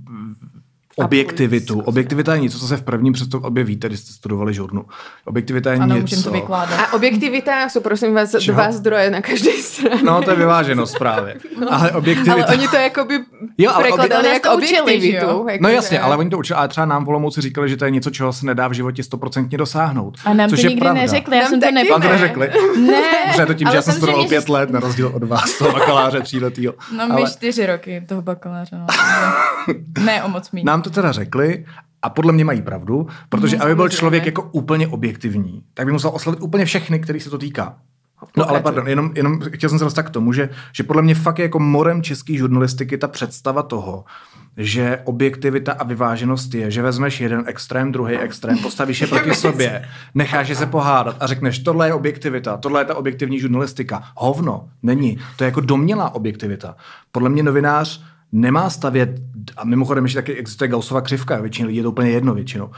objektivitu. 0.96 1.81
Objektivita 1.81 2.35
je 2.35 2.40
něco, 2.40 2.59
co 2.59 2.66
se 2.66 2.76
v 2.76 2.83
prvním 2.83 3.12
přesto 3.12 3.40
objevíte, 3.40 3.88
když 3.88 4.00
jste 4.00 4.12
studovali 4.12 4.55
žurnu. 4.55 4.85
Objektivita 5.24 5.72
je 5.72 5.78
Ano, 5.78 5.96
něco... 5.96 6.22
to 6.22 6.31
vykládat. 6.31 6.76
A 6.81 6.92
objektivita 6.92 7.68
sú 7.68 7.81
prosím 7.81 8.14
vás 8.14 8.37
Čeho? 8.38 8.55
dva 8.55 8.72
zdroje 8.72 9.11
na 9.11 9.20
každej 9.20 9.62
strane. 9.62 10.02
No, 10.02 10.22
to 10.22 10.31
je 10.31 10.37
vyváženost 10.37 10.98
právě. 10.98 11.37
Ale 11.70 11.90
objektivita... 11.92 12.33
Ale 12.33 12.46
oni 12.46 12.68
to 12.68 12.76
jakoby 12.76 13.14
Jo, 13.59 13.70
ale 13.74 13.83
prekladali 13.85 14.24
obje- 14.28 14.33
jako 14.33 14.48
objektivitu. 14.55 15.26
jo? 15.26 15.46
Jako, 15.48 15.62
No 15.62 15.68
jasně, 15.68 15.96
že- 15.96 16.00
ale 16.02 16.16
oni 16.16 16.31
to 16.31 16.38
učili, 16.38 16.57
ale 16.59 16.68
třeba 16.68 16.87
nám 16.87 17.05
v 17.05 17.09
Olomouci 17.09 17.40
říkali, 17.40 17.68
že 17.68 17.76
to 17.76 17.85
je 17.85 17.90
něco, 17.90 18.11
čeho 18.11 18.33
se 18.33 18.46
nedá 18.46 18.68
v 18.68 18.72
životě 18.72 19.02
stoprocentně 19.02 19.59
dosáhnout. 19.59 20.18
A 20.24 20.35
nám 20.35 20.50
což 20.50 20.61
to 20.62 20.66
nikdy 20.68 20.81
pravda. 20.81 21.00
neřekli, 21.00 21.37
já 21.37 21.42
Nám 21.42 21.50
jsem 21.50 21.61
to. 21.61 21.66
Vám 21.90 22.02
to 22.02 22.09
Ne. 22.09 22.12
neřekli? 22.12 22.50
Ne, 22.87 23.02
Dobře, 23.26 23.46
to 23.46 23.55
tím, 23.55 23.68
že 23.70 23.76
já 23.76 23.83
jsem 23.83 23.94
studoval 23.94 24.28
pět 24.28 24.48
let, 24.48 24.70
na 24.70 24.81
rozdíl 24.81 25.12
od 25.14 25.22
vás, 25.24 25.59
toho 25.59 25.72
bakaláře 25.72 26.20
tříletýho. 26.20 26.74
No 26.96 27.09
my 27.09 27.24
čtyři 27.26 27.66
roky 27.66 28.05
toho 28.09 28.22
bakaláře, 28.22 28.76
no. 28.78 28.87
ne 30.05 30.22
o 30.22 30.28
moc 30.28 30.50
míň. 30.50 30.64
Nám 30.83 30.92
to 30.92 31.01
teda 31.01 31.12
řekli 31.12 31.64
a 32.03 32.11
podle 32.11 32.33
mě 32.33 32.45
mají 32.45 32.62
pravdu, 32.62 33.07
protože 33.29 33.57
aby 33.57 33.75
byl 33.75 33.88
člověk 33.88 34.27
jako 34.27 34.42
úplně 34.53 34.88
objektivní, 34.88 35.62
tak 35.75 35.87
by 35.87 35.92
musel 35.92 36.11
oslovit 36.14 36.40
úplně 36.42 36.64
všechny, 36.64 36.99
který 36.99 37.21
se 37.21 37.31
to 37.31 37.38
týká. 37.38 37.79
No 38.37 38.51
ale 38.51 38.61
pardon, 38.61 38.88
jenom, 38.88 39.11
jenom 39.14 39.40
chtěl 39.40 39.71
jsem 39.71 39.79
se 39.79 39.85
dostat 39.85 40.03
k 40.03 40.11
tomu, 40.11 40.33
že, 40.33 40.49
že 40.73 40.83
podle 40.83 41.03
mě 41.03 41.14
fakt 41.14 41.38
je 41.38 41.42
jako 41.42 41.59
morem 41.59 42.03
české 42.03 42.37
žurnalistiky 42.37 42.99
ta 42.99 43.09
představa 43.09 43.62
toho, 43.62 44.05
že 44.57 44.99
objektivita 45.05 45.73
a 45.73 45.85
vyváženost 45.85 46.55
je, 46.55 46.71
že 46.71 46.83
vezmeš 46.83 47.21
jeden 47.21 47.45
extrém, 47.47 47.92
druhý 47.92 48.16
extrém, 48.16 48.59
postavíš 48.59 49.01
je 49.01 49.07
proti 49.07 49.35
sobě, 49.35 49.85
necháš 50.14 50.49
je 50.49 50.57
se 50.57 50.66
pohádat 50.66 51.16
a 51.21 51.27
řekneš, 51.27 51.59
tohle 51.59 51.88
je 51.88 51.95
objektivita, 51.95 52.57
tohle 52.57 52.81
je 52.81 52.85
ta 52.85 52.95
objektivní 52.95 53.40
žurnalistika. 53.40 54.03
Hovno, 54.16 54.68
není. 54.83 55.18
To 55.37 55.45
je 55.45 55.49
jako 55.49 55.61
domělá 55.61 56.14
objektivita. 56.14 56.77
Podle 57.12 57.29
mě 57.29 57.42
novinář 57.42 58.03
nemá 58.33 58.71
stavět, 58.71 59.21
a 59.57 59.64
mimochodem 59.64 60.05
ještě 60.05 60.18
taky 60.18 60.35
existuje 60.35 60.68
Gaussova 60.68 61.00
křivka, 61.00 61.40
většině 61.40 61.66
lidí 61.66 61.76
je 61.76 61.83
to 61.83 61.90
úplně 61.90 62.11
jedno 62.11 62.35
většinou, 62.35 62.70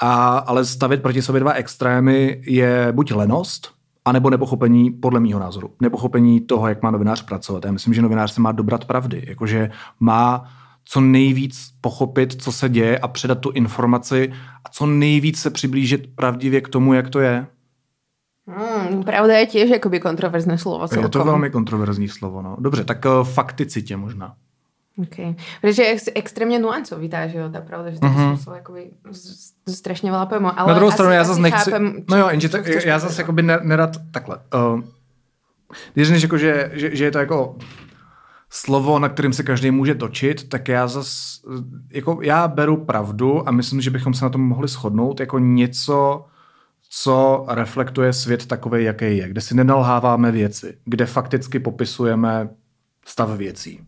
a, 0.00 0.38
ale 0.38 0.64
stavět 0.64 1.02
proti 1.02 1.22
sobě 1.22 1.40
dva 1.40 1.52
extrémy 1.52 2.42
je 2.46 2.88
buď 2.92 3.12
lenost, 3.12 3.70
anebo 4.04 4.30
nepochopení, 4.30 4.90
podle 4.90 5.20
mýho 5.20 5.40
názoru, 5.40 5.70
nepochopení 5.80 6.40
toho, 6.40 6.68
jak 6.68 6.82
má 6.82 6.90
novinář 6.90 7.22
pracovat. 7.22 7.64
Já 7.64 7.72
myslím, 7.72 7.94
že 7.94 8.02
novinář 8.02 8.32
se 8.32 8.40
má 8.40 8.52
dobrat 8.52 8.84
pravdy, 8.84 9.24
jakože 9.26 9.70
má 10.00 10.44
co 10.84 11.00
nejvíc 11.00 11.70
pochopit, 11.80 12.42
co 12.42 12.52
se 12.52 12.68
děje 12.68 12.98
a 12.98 13.08
předat 13.08 13.38
tu 13.38 13.50
informaci 13.50 14.32
a 14.64 14.68
co 14.68 14.86
nejvíc 14.86 15.40
se 15.40 15.50
přiblížit 15.50 16.14
pravdivě 16.14 16.60
k 16.60 16.68
tomu, 16.68 16.94
jak 16.94 17.10
to 17.10 17.20
je. 17.20 17.46
Mm, 18.90 19.02
pravda 19.02 19.38
je 19.38 19.46
tiež 19.46 19.70
akoby 19.70 20.00
kontroverzné 20.00 20.58
slovo. 20.58 20.86
Je 21.00 21.08
to 21.08 21.24
velmi 21.24 21.50
kontroverzní 21.50 22.08
slovo. 22.08 22.42
No. 22.42 22.56
Dobře, 22.60 22.84
tak 22.84 23.04
uh, 23.04 23.26
fakticitě 23.26 23.96
možná. 23.96 24.34
Okay. 24.98 25.34
Protože 25.60 25.82
je 25.82 25.92
ex- 25.92 26.08
extrémně 26.14 26.58
nuancovitá, 26.58 27.26
že 27.26 27.38
jo, 27.38 27.48
ta 27.48 27.60
pravda, 27.60 27.90
že 27.90 28.00
to 28.00 28.06
Mhm. 28.06 28.16
mm-hmm. 28.16 28.36
jsou 28.36 28.52
jakoby 28.52 28.90
z, 29.10 29.52
z, 29.68 29.74
strašně 29.76 30.12
veľa 30.12 30.26
pojmů. 30.28 30.58
Ale 30.60 30.68
Na 30.68 30.74
druhou 30.74 30.90
stranu 30.92 31.12
já 31.12 31.24
zase 31.24 31.40
nechci... 31.40 31.70
chápem, 31.70 32.04
no 32.10 32.16
jo, 32.18 32.28
jenže 32.30 32.48
tak, 32.48 32.66
já 32.84 32.98
zase 32.98 33.22
jakoby 33.22 33.42
ne- 33.42 33.60
nerad 33.62 33.96
takhle. 34.10 34.36
Uh, 34.54 34.80
když 35.94 36.06
řekneš 36.06 36.22
jako, 36.22 36.38
že, 36.38 36.70
že, 36.74 36.96
že 36.96 37.04
je 37.04 37.10
to 37.10 37.18
jako 37.18 37.56
slovo, 38.50 38.98
na 38.98 39.08
kterým 39.08 39.32
se 39.32 39.42
každý 39.42 39.70
může 39.70 39.94
točit, 39.94 40.48
tak 40.48 40.68
já 40.68 40.88
zas, 40.88 41.40
jako 41.92 42.18
já 42.22 42.48
beru 42.48 42.76
pravdu 42.84 43.48
a 43.48 43.50
myslím, 43.50 43.80
že 43.80 43.90
bychom 43.90 44.14
se 44.14 44.24
na 44.24 44.28
tom 44.30 44.40
mohli 44.40 44.68
shodnout 44.68 45.20
jako 45.20 45.38
něco, 45.38 46.26
co 46.90 47.44
reflektuje 47.48 48.12
svět 48.12 48.46
takový, 48.46 48.84
jaký 48.84 49.16
je, 49.16 49.28
kde 49.28 49.40
si 49.40 49.54
nenalháváme 49.54 50.32
věci, 50.32 50.76
kde 50.84 51.06
fakticky 51.06 51.58
popisujeme 51.58 52.48
stav 53.06 53.30
věcí. 53.30 53.80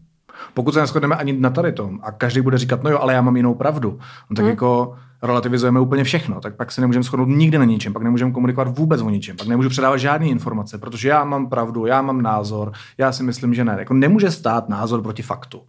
Pokud 0.55 0.75
se 0.75 0.81
neschodneme 0.81 1.17
ani 1.17 1.33
na 1.33 1.51
tady 1.51 1.73
tom 1.73 1.99
a 2.03 2.13
každý 2.13 2.41
bude 2.41 2.59
říkat, 2.59 2.83
no 2.83 2.91
jo, 2.91 2.99
ale 2.99 3.15
já 3.15 3.23
mám 3.23 3.37
jinou 3.37 3.55
pravdu, 3.55 3.99
no 4.31 4.37
tak 4.37 4.43
hmm. 4.43 4.51
jako 4.51 4.95
relativizujeme 5.23 5.81
úplně 5.81 6.05
všechno, 6.05 6.41
tak 6.41 6.57
pak 6.57 6.73
se 6.73 6.81
nemůžeme 6.81 7.03
shodnout 7.03 7.29
nikdy 7.29 7.59
na 7.59 7.65
ničem, 7.65 7.93
pak 7.93 8.03
nemůžeme 8.03 8.33
komunikovat 8.33 8.79
vůbec 8.79 9.03
o 9.03 9.11
ničem, 9.11 9.37
pak 9.37 9.47
nemůžu 9.47 9.69
předávat 9.69 9.97
žádné 9.97 10.27
informace, 10.27 10.79
protože 10.79 11.09
já 11.09 11.25
mám 11.25 11.49
pravdu, 11.49 11.87
já 11.87 12.03
mám 12.03 12.23
názor, 12.23 12.73
já 12.99 13.13
si 13.13 13.23
myslím, 13.23 13.55
že 13.55 13.65
ne. 13.65 13.77
Jako 13.79 13.95
nemůže 13.95 14.31
stát 14.31 14.69
názor 14.69 15.03
proti 15.03 15.23
faktu. 15.23 15.63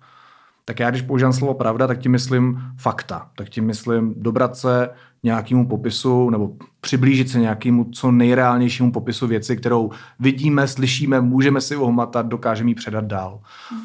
Tak 0.65 0.79
já, 0.79 0.89
když 0.89 1.01
používám 1.01 1.33
slovo 1.33 1.53
pravda, 1.53 1.87
tak 1.87 1.99
tím 1.99 2.11
myslím 2.11 2.61
fakta. 2.77 3.27
Tak 3.35 3.49
tím 3.49 3.65
myslím 3.65 4.13
dobrat 4.17 4.57
se 4.57 4.89
nějakému 5.23 5.67
popisu 5.67 6.29
nebo 6.29 6.51
přiblížit 6.81 7.29
se 7.29 7.39
nějakému 7.39 7.83
co 7.83 8.11
nejreálnějšímu 8.11 8.91
popisu 8.91 9.27
věci, 9.27 9.57
kterou 9.57 9.91
vidíme, 10.19 10.67
slyšíme, 10.67 11.21
můžeme 11.21 11.61
si 11.61 11.75
ohmatat, 11.75 12.27
dokážeme 12.27 12.69
ji 12.69 12.75
předat 12.75 13.05
dál. 13.05 13.39
Hmm. 13.69 13.81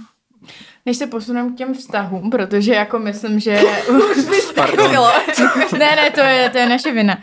Než 0.87 0.97
se 0.97 1.07
posuneme 1.07 1.51
k 1.51 1.55
těm 1.55 1.75
vztahům, 1.75 2.31
protože 2.31 2.75
jako 2.75 2.99
myslím, 2.99 3.41
že... 3.41 3.61
Pardon. 4.55 4.93
ne, 5.79 5.97
ne, 5.97 6.11
to 6.11 6.21
je, 6.21 6.51
to 6.51 6.59
je 6.59 6.69
naše 6.69 6.93
vina. 6.93 7.19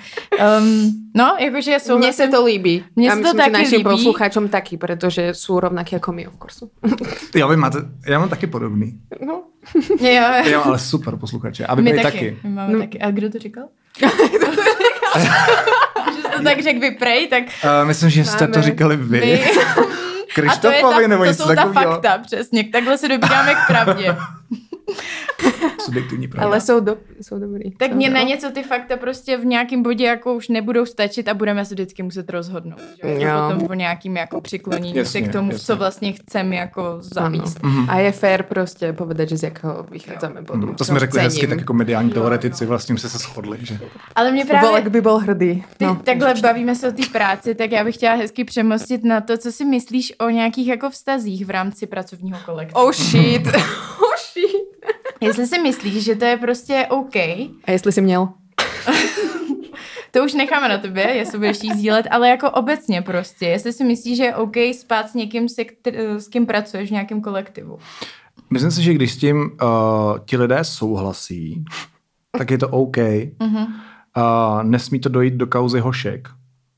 Um, 0.59 0.91
no, 1.15 1.35
jakože 1.39 1.79
souhlasím. 1.79 1.97
Mně 1.97 2.13
se 2.13 2.27
to 2.27 2.45
líbí. 2.45 2.83
Mně 2.95 3.09
se 3.09 3.15
to 3.15 3.21
myslím, 3.21 3.38
taky 3.38 3.51
že 3.51 3.57
našim 3.57 3.83
posluchačům 3.83 4.47
taky, 4.47 4.77
protože 4.77 5.33
jsou 5.33 5.59
rovnaké 5.59 5.95
jako 5.95 6.11
my, 6.11 6.27
of 6.27 6.33
course. 6.38 6.65
jo, 7.35 7.47
vy 7.47 7.57
máte, 7.57 7.77
já 8.07 8.19
mám 8.19 8.29
taky 8.29 8.47
podobný. 8.47 8.99
No. 9.25 9.43
jo. 9.99 10.23
jo, 10.45 10.61
ale 10.65 10.79
super 10.79 11.15
posluchače. 11.15 11.65
A 11.65 11.75
vy 11.75 11.81
my 11.81 11.93
taky. 11.93 12.03
taky. 12.03 12.38
My 12.43 12.49
máme 12.49 12.73
no. 12.73 12.79
taky. 12.79 12.99
A 12.99 13.11
kdo 13.11 13.29
to 13.29 13.39
říkal? 13.39 13.63
že 13.99 14.07
jsi 16.21 16.38
to 16.38 16.43
tak 16.43 16.63
řekl 16.63 16.79
vy 16.79 16.91
prej, 16.91 17.27
tak... 17.27 17.43
Uh, 17.43 17.88
myslím, 17.88 18.09
že 18.09 18.25
jste 18.25 18.43
máme. 18.43 18.53
to 18.53 18.61
říkali 18.61 18.97
vy. 18.97 19.19
My. 19.19 19.43
Krištofovi 20.35 21.07
nebo 21.07 21.25
něco 21.25 21.47
takového. 21.47 21.73
To 21.73 21.79
jsou 21.79 21.83
ta 21.83 21.91
fakta, 21.91 22.17
přesně. 22.17 22.63
Takhle 22.63 22.97
se 22.97 23.07
dobíráme 23.07 23.55
k 23.55 23.67
pravdě. 23.67 24.15
Subjektivní 25.85 26.27
pravda. 26.27 26.47
Ale 26.47 26.61
jsou, 26.61 26.79
do, 26.79 26.97
jsou 27.21 27.39
dobrý. 27.39 27.71
Tak 27.71 27.93
mě 27.93 28.09
na 28.09 28.21
něco 28.21 28.51
ty 28.51 28.63
fakta 28.63 28.97
prostě 28.97 29.37
v 29.37 29.45
nějakém 29.45 29.83
bodě 29.83 30.05
jako 30.05 30.33
už 30.33 30.47
nebudou 30.47 30.85
stačit 30.85 31.27
a 31.27 31.33
budeme 31.33 31.65
se 31.65 31.73
vždycky 31.73 32.03
muset 32.03 32.29
rozhodnout. 32.29 32.81
Že? 33.03 33.25
Jo. 33.25 33.51
Potom 33.53 33.67
o 33.69 33.73
nějakým 33.73 34.17
jako 34.17 34.41
přiklonění 34.41 34.95
jasně, 34.95 35.21
se 35.21 35.27
k 35.27 35.31
tomu, 35.31 35.51
jasně. 35.51 35.65
co 35.65 35.75
vlastně 35.75 36.13
chceme 36.13 36.55
jako 36.55 36.97
zavíst. 36.99 37.63
Mhm. 37.63 37.89
A 37.89 37.99
je 37.99 38.11
fér 38.11 38.43
prostě 38.43 38.93
povedat, 38.93 39.29
že 39.29 39.37
z 39.37 39.43
jakého 39.43 39.85
vycházíme 39.91 40.41
bodu. 40.41 40.67
Mm, 40.67 40.75
to 40.75 40.85
jsme 40.85 40.99
řekli 40.99 41.13
cením. 41.13 41.31
hezky, 41.31 41.47
tak 41.47 41.59
jako 41.59 41.73
mediální 41.73 42.09
teoretici 42.09 42.65
vlastně 42.65 42.97
se 42.97 43.09
se 43.09 43.17
shodli. 43.17 43.57
Že? 43.61 43.79
Ale 44.15 44.31
mě 44.31 44.45
právě... 44.45 44.69
Volek 44.69 44.87
by 44.87 45.01
byl 45.01 45.17
hrdý. 45.17 45.63
No. 45.81 45.95
Ty, 45.95 46.03
takhle 46.03 46.33
bavíme 46.41 46.75
se 46.75 46.89
o 46.89 46.91
té 46.91 47.03
práci, 47.11 47.55
tak 47.55 47.71
já 47.71 47.83
bych 47.83 47.95
chtěla 47.95 48.15
hezky 48.15 48.43
přemostit 48.43 49.03
na 49.03 49.21
to, 49.21 49.37
co 49.37 49.51
si 49.51 49.65
myslíš 49.65 50.13
o 50.19 50.29
nějakých 50.29 50.67
jako 50.67 50.89
vztazích 50.89 51.45
v 51.45 51.49
rámci 51.49 51.87
pracovního 51.87 52.37
kolektivu. 52.45 52.81
Oh 52.81 52.91
shit. 52.91 53.47
Jestli 55.21 55.47
si 55.47 55.60
myslíš, 55.60 56.04
že 56.04 56.15
to 56.15 56.25
je 56.25 56.38
prostě 56.38 56.88
OK. 56.89 57.15
A 57.15 57.71
jestli 57.71 57.91
jsi 57.91 58.01
měl? 58.01 58.30
to 60.12 60.23
už 60.23 60.34
necháme 60.34 60.69
na 60.69 60.78
tebe, 60.78 61.01
jestli 61.01 61.38
budeš 61.38 61.63
jí 61.63 61.73
sdílet, 61.73 62.08
ale 62.12 62.30
jako 62.30 62.51
obecně 62.51 63.01
prostě. 63.01 63.45
Jestli 63.45 63.73
si 63.73 63.84
myslíš, 63.84 64.17
že 64.17 64.23
je 64.23 64.36
OK 64.36 64.56
spát 64.80 65.10
s 65.10 65.13
někým, 65.13 65.49
se, 65.49 65.62
s 66.17 66.28
kým 66.28 66.45
pracuješ 66.45 66.89
v 66.89 66.91
nějakém 66.91 67.21
kolektivu. 67.21 67.78
Myslím 68.49 68.71
si, 68.71 68.84
že 68.84 68.93
když 68.93 69.13
s 69.13 69.17
tím 69.17 69.38
uh, 69.38 70.19
ti 70.25 70.38
lidé 70.38 70.63
souhlasí, 70.63 71.63
tak 72.38 72.51
je 72.51 72.58
to 72.58 72.69
OK. 72.69 72.97
Uh-huh. 72.97 73.67
Uh, 74.17 74.63
nesmí 74.63 74.99
to 74.99 75.10
dojít 75.10 75.34
do 75.34 75.47
kauzy 75.47 75.80
hošek 75.80 76.28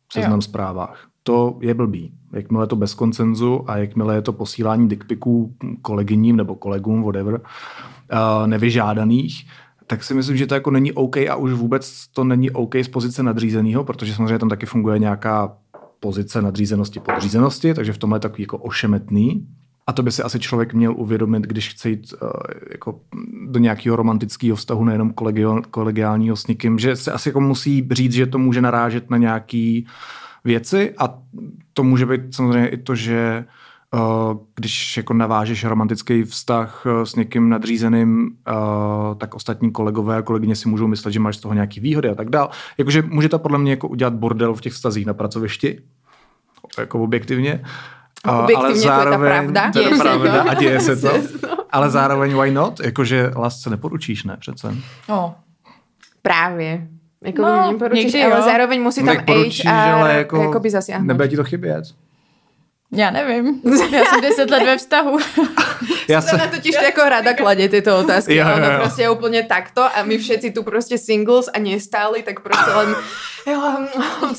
v 0.07 0.13
seznam 0.13 0.41
zprávách. 0.41 1.07
To 1.23 1.57
je 1.61 1.73
blbý. 1.73 2.13
Jakmile 2.33 2.63
je 2.63 2.67
to 2.67 2.75
bez 2.75 2.93
koncenzu 2.93 3.69
a 3.69 3.77
jakmile 3.77 4.15
je 4.15 4.21
to 4.21 4.33
posílání 4.33 4.89
dickpiků 4.89 5.55
kolegyním 5.81 6.35
nebo 6.35 6.55
kolegům, 6.55 7.03
whatever, 7.03 7.33
uh, 7.33 7.39
nevyžádaných, 8.45 9.45
tak 9.87 10.03
si 10.03 10.13
myslím, 10.13 10.37
že 10.37 10.47
to 10.47 10.53
jako 10.53 10.71
není 10.71 10.91
OK 10.91 11.17
a 11.17 11.35
už 11.35 11.53
vůbec 11.53 12.07
to 12.07 12.23
není 12.23 12.51
OK 12.51 12.75
z 12.75 12.87
pozice 12.87 13.23
nadřízeného, 13.23 13.83
protože 13.83 14.15
samozřejmě 14.15 14.39
tam 14.39 14.49
taky 14.49 14.65
funguje 14.65 14.99
nějaká 14.99 15.57
pozice 15.99 16.41
nadřízenosti, 16.41 16.99
podřízenosti, 16.99 17.73
takže 17.73 17.93
v 17.93 17.97
tomhle 17.97 18.15
je 18.15 18.19
takový 18.19 18.43
jako 18.43 18.57
ošemetný. 18.57 19.47
A 19.87 19.93
to 19.93 20.03
by 20.03 20.11
si 20.11 20.23
asi 20.23 20.39
člověk 20.39 20.73
měl 20.73 20.93
uvědomit, 20.97 21.43
když 21.43 21.69
chce 21.69 21.89
jít 21.89 22.13
uh, 22.21 22.29
jako 22.71 22.99
do 23.47 23.59
nějakého 23.59 23.95
romantického 23.95 24.55
vztahu, 24.55 24.85
nejenom 24.85 25.13
kolegiálního 25.71 26.35
s 26.35 26.47
někým, 26.47 26.79
že 26.79 26.95
se 26.95 27.11
asi 27.11 27.29
jako 27.29 27.41
musí 27.41 27.87
říct, 27.91 28.13
že 28.13 28.25
to 28.25 28.37
může 28.37 28.61
narážet 28.61 29.09
na 29.09 29.17
nějaké 29.17 29.81
věci 30.43 30.93
a 30.97 31.19
to 31.73 31.83
může 31.83 32.05
být 32.05 32.35
samozřejmě 32.35 32.67
i 32.67 32.77
to, 32.77 32.95
že 32.95 33.45
Eh, 33.45 33.45
když 34.55 34.97
jako 34.97 35.13
navážeš 35.13 35.63
romantický 35.63 36.23
vztah 36.23 36.83
eh, 36.85 37.05
s 37.05 37.15
někým 37.15 37.49
nadřízeným, 37.49 38.29
eh, 38.47 38.51
tak 39.17 39.35
ostatní 39.35 39.71
kolegové 39.71 40.17
a 40.17 40.21
kolegyně 40.21 40.55
si 40.55 40.69
můžou 40.69 40.87
myslet, 40.87 41.11
že 41.11 41.19
máš 41.19 41.37
z 41.37 41.39
toho 41.39 41.53
nějaký 41.53 41.79
výhody 41.79 42.09
a 42.09 42.15
tak 42.15 42.29
dál. 42.29 42.49
Jakože 42.77 43.01
může 43.01 43.29
to 43.29 43.39
podle 43.39 43.57
mě 43.57 43.71
jako 43.71 43.87
udělat 43.87 44.13
bordel 44.13 44.53
v 44.53 44.61
těch 44.61 44.73
vztazích 44.73 45.05
na 45.05 45.13
pracovišti, 45.13 45.81
jako 46.77 47.03
objektivně. 47.03 47.63
Objektivně 48.43 48.55
ale 48.55 48.75
zároveň, 48.75 49.29
to 49.29 49.29
je 49.29 49.39
ta 49.39 49.43
pravda. 49.43 49.71
To 49.71 49.79
je 49.79 49.85
děje 49.85 49.97
pravda 49.97 50.43
a 50.43 50.53
děje 50.53 50.79
se 50.79 50.95
to. 50.95 51.09
Ale 51.71 51.89
zároveň 51.89 52.41
why 52.41 52.51
not? 52.51 52.79
Jakože 52.79 53.31
lásce 53.35 53.69
neporučíš, 53.69 54.23
ne 54.23 54.37
přece. 54.39 54.75
Oh. 55.07 55.31
Právě. 56.21 56.87
Jako 57.23 57.41
no, 57.41 57.75
poručíš, 57.79 58.15
ale 58.15 58.35
jo. 58.35 58.41
zároveň 58.41 58.81
musí 58.81 59.05
tam 59.05 59.17
age 59.17 59.63
a 59.69 59.93
ale 59.93 60.17
jako, 60.17 60.41
jakoby 60.41 60.69
zasiahnout. 60.69 61.07
Nebude 61.07 61.27
ti 61.27 61.35
to 61.35 61.43
chybět. 61.43 61.85
Já 62.91 63.11
nevím. 63.11 63.61
Já 63.91 64.05
jsem 64.05 64.21
deset 64.21 64.49
let 64.49 64.63
ve 64.63 64.77
vztahu. 64.77 65.17
Já 66.07 66.21
jsem 66.21 66.39
na 66.39 66.47
totiž 66.47 66.75
jako 66.83 67.01
rada 67.09 67.33
kladě 67.33 67.69
tyto 67.69 67.99
otázky. 67.99 68.35
Jo, 68.35 68.47
jo, 68.47 68.57
jo. 68.57 68.67
Ono 68.69 68.79
prostě 68.79 69.01
je 69.01 69.09
úplně 69.09 69.43
takto 69.43 69.83
a 69.83 70.03
my 70.03 70.17
všetci 70.17 70.51
tu 70.51 70.63
prostě 70.63 70.97
singles 70.97 71.49
a 71.53 71.59
nestáli, 71.59 72.23
tak 72.23 72.39
prostě 72.39 72.71
len 72.71 72.95
jo, 73.47 73.87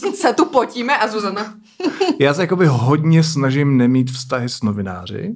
se 0.14 0.32
tu 0.32 0.44
potíme 0.44 0.98
a 0.98 1.08
Zuzana. 1.08 1.54
Já 2.18 2.34
se 2.34 2.40
jakoby 2.40 2.66
hodně 2.66 3.22
snažím 3.22 3.76
nemít 3.76 4.10
vztahy 4.10 4.48
s 4.48 4.62
novináři. 4.62 5.34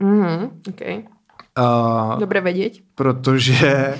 Mhm, 0.00 0.50
okay. 0.68 1.02
Uh, 1.58 2.20
Dobré 2.20 2.40
vědět. 2.40 2.72
Protože 2.94 3.94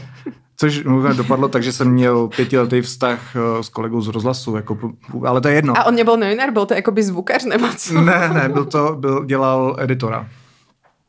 Což 0.56 0.84
možná 0.84 1.12
dopadlo 1.12 1.48
tak, 1.48 1.62
že 1.62 1.72
jsem 1.72 1.90
měl 1.90 2.28
pětiletý 2.28 2.80
vztah 2.80 3.36
eh, 3.36 3.62
s 3.62 3.68
kolegou 3.68 4.00
z 4.00 4.08
rozhlasu, 4.08 4.56
jako, 4.56 4.78
ale 5.26 5.40
to 5.40 5.48
je 5.48 5.54
jedno. 5.54 5.78
A 5.78 5.84
on 5.84 5.94
nebyl 5.94 6.16
novinář, 6.16 6.52
byl 6.52 6.66
to 6.66 6.74
jako 6.74 6.90
by 6.90 7.02
zvukař 7.02 7.44
nebo 7.44 7.66
co? 7.76 8.00
Ne, 8.00 8.30
ne, 8.34 8.48
byl 8.48 8.64
to, 8.64 8.96
byl, 8.98 9.24
dělal 9.24 9.76
editora. 9.80 10.28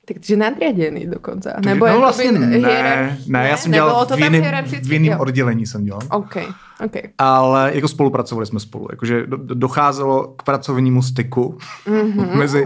Takže 0.07 0.35
nadřaděný 0.37 1.05
dokonce. 1.05 1.53
Nebo 1.65 1.87
no 1.87 1.99
vlastně 1.99 2.31
ne, 2.31 2.47
ne, 2.47 3.17
ne, 3.27 3.47
já 3.49 3.57
jsem 3.57 3.71
dělal 3.71 4.05
v 4.05 4.19
jiným, 4.19 4.43
v 4.83 4.93
jiným 4.93 5.19
oddělení 5.19 5.65
jsem 5.65 5.83
dělal. 5.83 6.01
Okay, 6.09 6.45
okay. 6.85 7.01
Ale 7.17 7.71
jako 7.73 7.87
spolupracovali 7.87 8.45
jsme 8.45 8.59
spolu, 8.59 8.87
jakože 8.91 9.23
docházelo 9.37 10.33
k 10.37 10.43
pracovnímu 10.43 11.01
styku 11.01 11.57
mm-hmm. 11.87 12.35
mezi, 12.35 12.65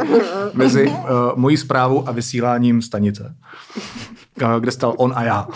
mezi 0.53 0.87
uh, 0.87 0.95
mojí 1.35 1.57
zprávou 1.57 2.07
a 2.07 2.11
vysíláním 2.11 2.81
stanice, 2.81 3.35
kde 4.59 4.71
stal 4.71 4.93
on 4.97 5.13
a 5.15 5.23
já. 5.23 5.47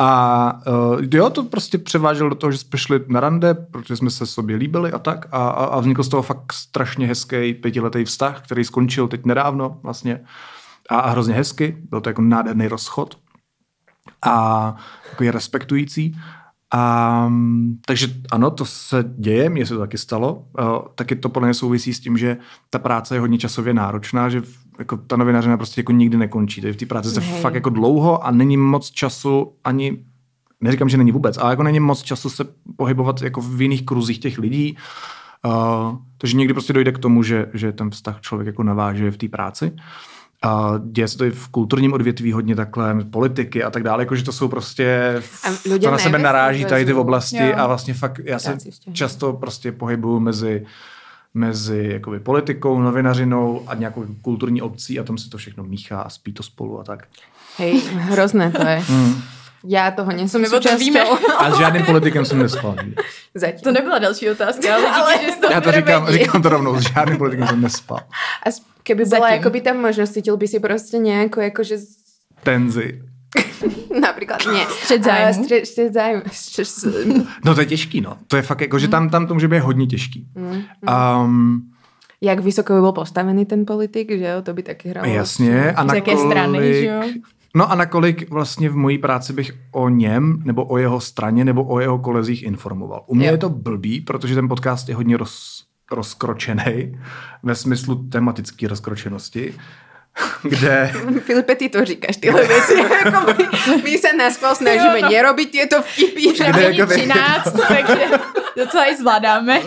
A 0.00 0.60
uh, 0.66 1.00
jo, 1.12 1.30
to 1.30 1.44
prostě 1.44 1.78
převážel 1.78 2.28
do 2.28 2.34
toho, 2.34 2.52
že 2.52 2.58
jsme 2.58 2.78
šli 2.78 3.00
na 3.08 3.20
rande, 3.20 3.54
protože 3.54 3.96
jsme 3.96 4.10
se 4.10 4.26
sobě 4.26 4.56
líbili 4.56 4.92
a 4.92 4.98
tak. 4.98 5.26
A, 5.32 5.48
a, 5.48 5.64
a 5.64 5.80
vznikl 5.80 6.02
z 6.02 6.08
toho 6.08 6.22
fakt 6.22 6.52
strašně 6.52 7.06
hezký 7.06 7.54
pětiletý 7.54 8.04
vztah, 8.04 8.42
který 8.44 8.64
skončil 8.64 9.08
teď 9.08 9.26
nedávno 9.26 9.78
vlastně. 9.82 10.20
A, 10.90 10.98
a 10.98 11.10
hrozně 11.10 11.34
hezky. 11.34 11.76
Byl 11.90 12.00
to 12.00 12.10
jako 12.10 12.22
nádherný 12.22 12.68
rozchod. 12.68 13.18
A 14.26 14.76
je 15.20 15.32
respektující. 15.32 16.16
A, 16.74 17.32
takže 17.86 18.08
ano, 18.32 18.50
to 18.50 18.64
se 18.64 19.04
děje, 19.18 19.50
mně 19.50 19.66
se 19.66 19.74
to 19.74 19.80
taky 19.80 19.98
stalo. 19.98 20.34
Uh, 20.34 20.78
taky 20.94 21.16
to 21.16 21.28
podle 21.28 21.46
mě 21.46 21.54
souvisí 21.54 21.94
s 21.94 22.00
tím, 22.00 22.18
že 22.18 22.36
ta 22.70 22.78
práce 22.78 23.16
je 23.16 23.20
hodně 23.20 23.38
časově 23.38 23.74
náročná, 23.74 24.28
že 24.28 24.42
jako 24.78 24.96
ta 24.96 25.16
novinařina 25.16 25.56
prostě 25.56 25.80
jako 25.80 25.92
nikdy 25.92 26.16
nekončí. 26.16 26.60
Takže 26.60 26.72
v 26.72 26.76
té 26.76 26.86
práci 26.86 27.10
se 27.10 27.20
fakt 27.20 27.54
jako 27.54 27.70
dlouho 27.70 28.26
a 28.26 28.30
není 28.30 28.56
moc 28.56 28.90
času 28.90 29.52
ani 29.64 30.04
neříkám, 30.60 30.88
že 30.88 30.96
není 30.96 31.12
vůbec, 31.12 31.38
ale 31.38 31.52
jako 31.52 31.62
není 31.62 31.80
moc 31.80 32.02
času 32.02 32.30
se 32.30 32.44
pohybovat 32.76 33.22
jako 33.22 33.40
v 33.40 33.62
jiných 33.62 33.84
kruzích 33.84 34.18
těch 34.18 34.38
lidí. 34.38 34.76
Uh, 35.46 35.96
takže 36.18 36.36
někdy 36.36 36.54
prostě 36.54 36.72
dojde 36.72 36.92
k 36.92 36.98
tomu, 36.98 37.22
že, 37.22 37.46
že 37.54 37.72
ten 37.72 37.90
vztah 37.90 38.20
člověk 38.20 38.46
jako 38.46 38.62
naváže 38.62 39.10
v 39.10 39.16
té 39.16 39.28
práci. 39.28 39.72
A 40.44 40.74
děje 40.84 41.08
se 41.08 41.18
to 41.18 41.24
i 41.24 41.30
v 41.30 41.48
kulturním 41.48 41.92
odvětví 41.92 42.32
hodně 42.32 42.56
takhle, 42.56 43.04
politiky 43.04 43.64
a 43.64 43.70
tak 43.70 43.82
dále, 43.82 44.02
jakože 44.02 44.24
to 44.24 44.32
jsou 44.32 44.48
prostě, 44.48 45.22
to 45.80 45.90
na 45.90 45.98
sebe 45.98 46.18
naráží 46.18 46.64
tady 46.64 46.84
ty 46.84 46.92
oblasti 46.92 47.46
jo. 47.46 47.54
a 47.56 47.66
vlastně 47.66 47.94
fakt, 47.94 48.20
já 48.24 48.38
se 48.38 48.58
často 48.92 49.32
prostě 49.32 49.72
pohybuju 49.72 50.20
mezi 50.20 50.66
mezi 51.34 51.88
jakoby, 51.92 52.20
politikou, 52.20 52.78
novinařinou 52.80 53.64
a 53.66 53.74
nějakou 53.74 54.06
kulturní 54.22 54.62
obcí 54.62 55.00
a 55.00 55.04
tam 55.04 55.18
se 55.18 55.30
to 55.30 55.38
všechno 55.38 55.64
míchá 55.64 56.00
a 56.00 56.10
spí 56.10 56.32
to 56.32 56.42
spolu 56.42 56.80
a 56.80 56.84
tak. 56.84 57.06
Hej, 57.58 57.80
hrozné 57.80 58.50
to 58.50 58.66
je. 58.66 58.82
Mm. 58.88 59.22
Já 59.64 59.90
toho 59.90 60.12
nejsem 60.12 60.46
součástí. 60.46 60.98
A 61.38 61.50
s 61.50 61.58
žádným 61.58 61.84
politikem 61.84 62.24
jsem 62.24 62.38
nespal. 62.38 62.76
Zatím. 63.34 63.60
To 63.60 63.72
nebyla 63.72 63.98
další 63.98 64.30
otázka, 64.30 64.74
ale, 64.74 64.90
ale 64.90 65.14
díky, 65.14 65.32
že 65.32 65.36
to 65.36 65.52
Já 65.52 65.60
to 65.60 65.72
říkám, 65.72 66.08
říkám 66.08 66.42
to 66.42 66.48
rovnou, 66.48 66.80
s 66.80 66.92
žádným 66.92 67.18
politikem 67.18 67.48
jsem 67.48 67.60
nespal. 67.60 67.98
A 68.46 68.50
keby 68.82 69.04
byla 69.04 69.30
jakoby 69.30 69.60
tam 69.60 69.76
možnost, 69.76 70.12
cítil 70.12 70.36
by 70.36 70.48
si 70.48 70.60
prostě 70.60 70.98
nějakou, 70.98 71.40
jakože 71.40 71.76
tenzi. 72.42 73.02
Například 74.00 74.38
ne. 74.46 74.64
Střed 74.68 75.04
zájmu. 75.04 75.44
Střed, 75.44 75.66
střed 75.66 75.92
zájmu. 75.92 76.22
Střed, 76.32 76.68
No 77.44 77.54
to 77.54 77.60
je 77.60 77.66
těžký, 77.66 78.00
no. 78.00 78.16
To 78.26 78.36
je 78.36 78.42
fakt 78.42 78.60
jako, 78.60 78.78
že 78.78 78.88
tam, 78.88 79.10
tam 79.10 79.26
to 79.26 79.34
může 79.34 79.48
být 79.48 79.58
hodně 79.58 79.86
těžký. 79.86 80.26
Um, 81.24 81.62
jak 82.20 82.38
vysoko 82.40 82.72
by 82.72 82.80
byl 82.80 82.92
postavený 82.92 83.46
ten 83.46 83.66
politik, 83.66 84.10
že 84.18 84.24
jo, 84.26 84.42
to 84.42 84.54
by 84.54 84.62
taky 84.62 84.88
hralo. 84.88 85.08
jasně. 85.08 85.72
A 85.72 85.88
Z 85.88 85.94
jaké 85.94 86.10
nakolik, 86.14 86.30
strany, 86.30 86.74
že 86.74 86.86
jo? 86.86 87.02
No 87.56 87.70
a 87.70 87.74
nakolik 87.74 88.30
vlastně 88.30 88.68
v 88.70 88.76
mojí 88.76 88.98
práci 88.98 89.32
bych 89.32 89.52
o 89.72 89.88
něm, 89.88 90.42
nebo 90.44 90.64
o 90.64 90.78
jeho 90.78 91.00
straně, 91.00 91.44
nebo 91.44 91.64
o 91.64 91.80
jeho 91.80 91.98
kolezích 91.98 92.42
informoval. 92.42 93.04
U 93.06 93.14
mě 93.14 93.26
Jo. 93.26 93.32
je 93.32 93.38
to 93.38 93.48
blbý, 93.50 94.00
protože 94.00 94.34
ten 94.34 94.48
podcast 94.48 94.88
je 94.88 94.94
hodně 94.94 95.16
roz, 95.16 95.64
rozkročený 95.92 96.98
ve 97.42 97.54
smyslu 97.54 97.94
tematické 98.08 98.68
rozkročenosti, 98.68 99.54
kde 100.42 100.92
Filipe, 101.20 101.54
ty 101.54 101.68
to 101.68 101.84
říkáš, 101.84 102.16
tyhle 102.16 102.46
věci. 102.46 102.74
Jakoby 103.04 103.34
my 103.84 103.98
se 103.98 104.12
naspal 104.12 104.54
snažíme 104.54 104.98
Jo, 105.00 105.02
no. 105.02 105.08
nerobit 105.08 105.50
tyto 105.50 105.82
vtipy, 105.82 106.26
Už 106.26 106.38
Kde 106.50 106.62
jakoby- 106.62 106.94
13, 106.94 107.52
takže 107.68 108.00
docela 108.56 108.90
i 108.90 108.96
zvládáme. 108.96 109.60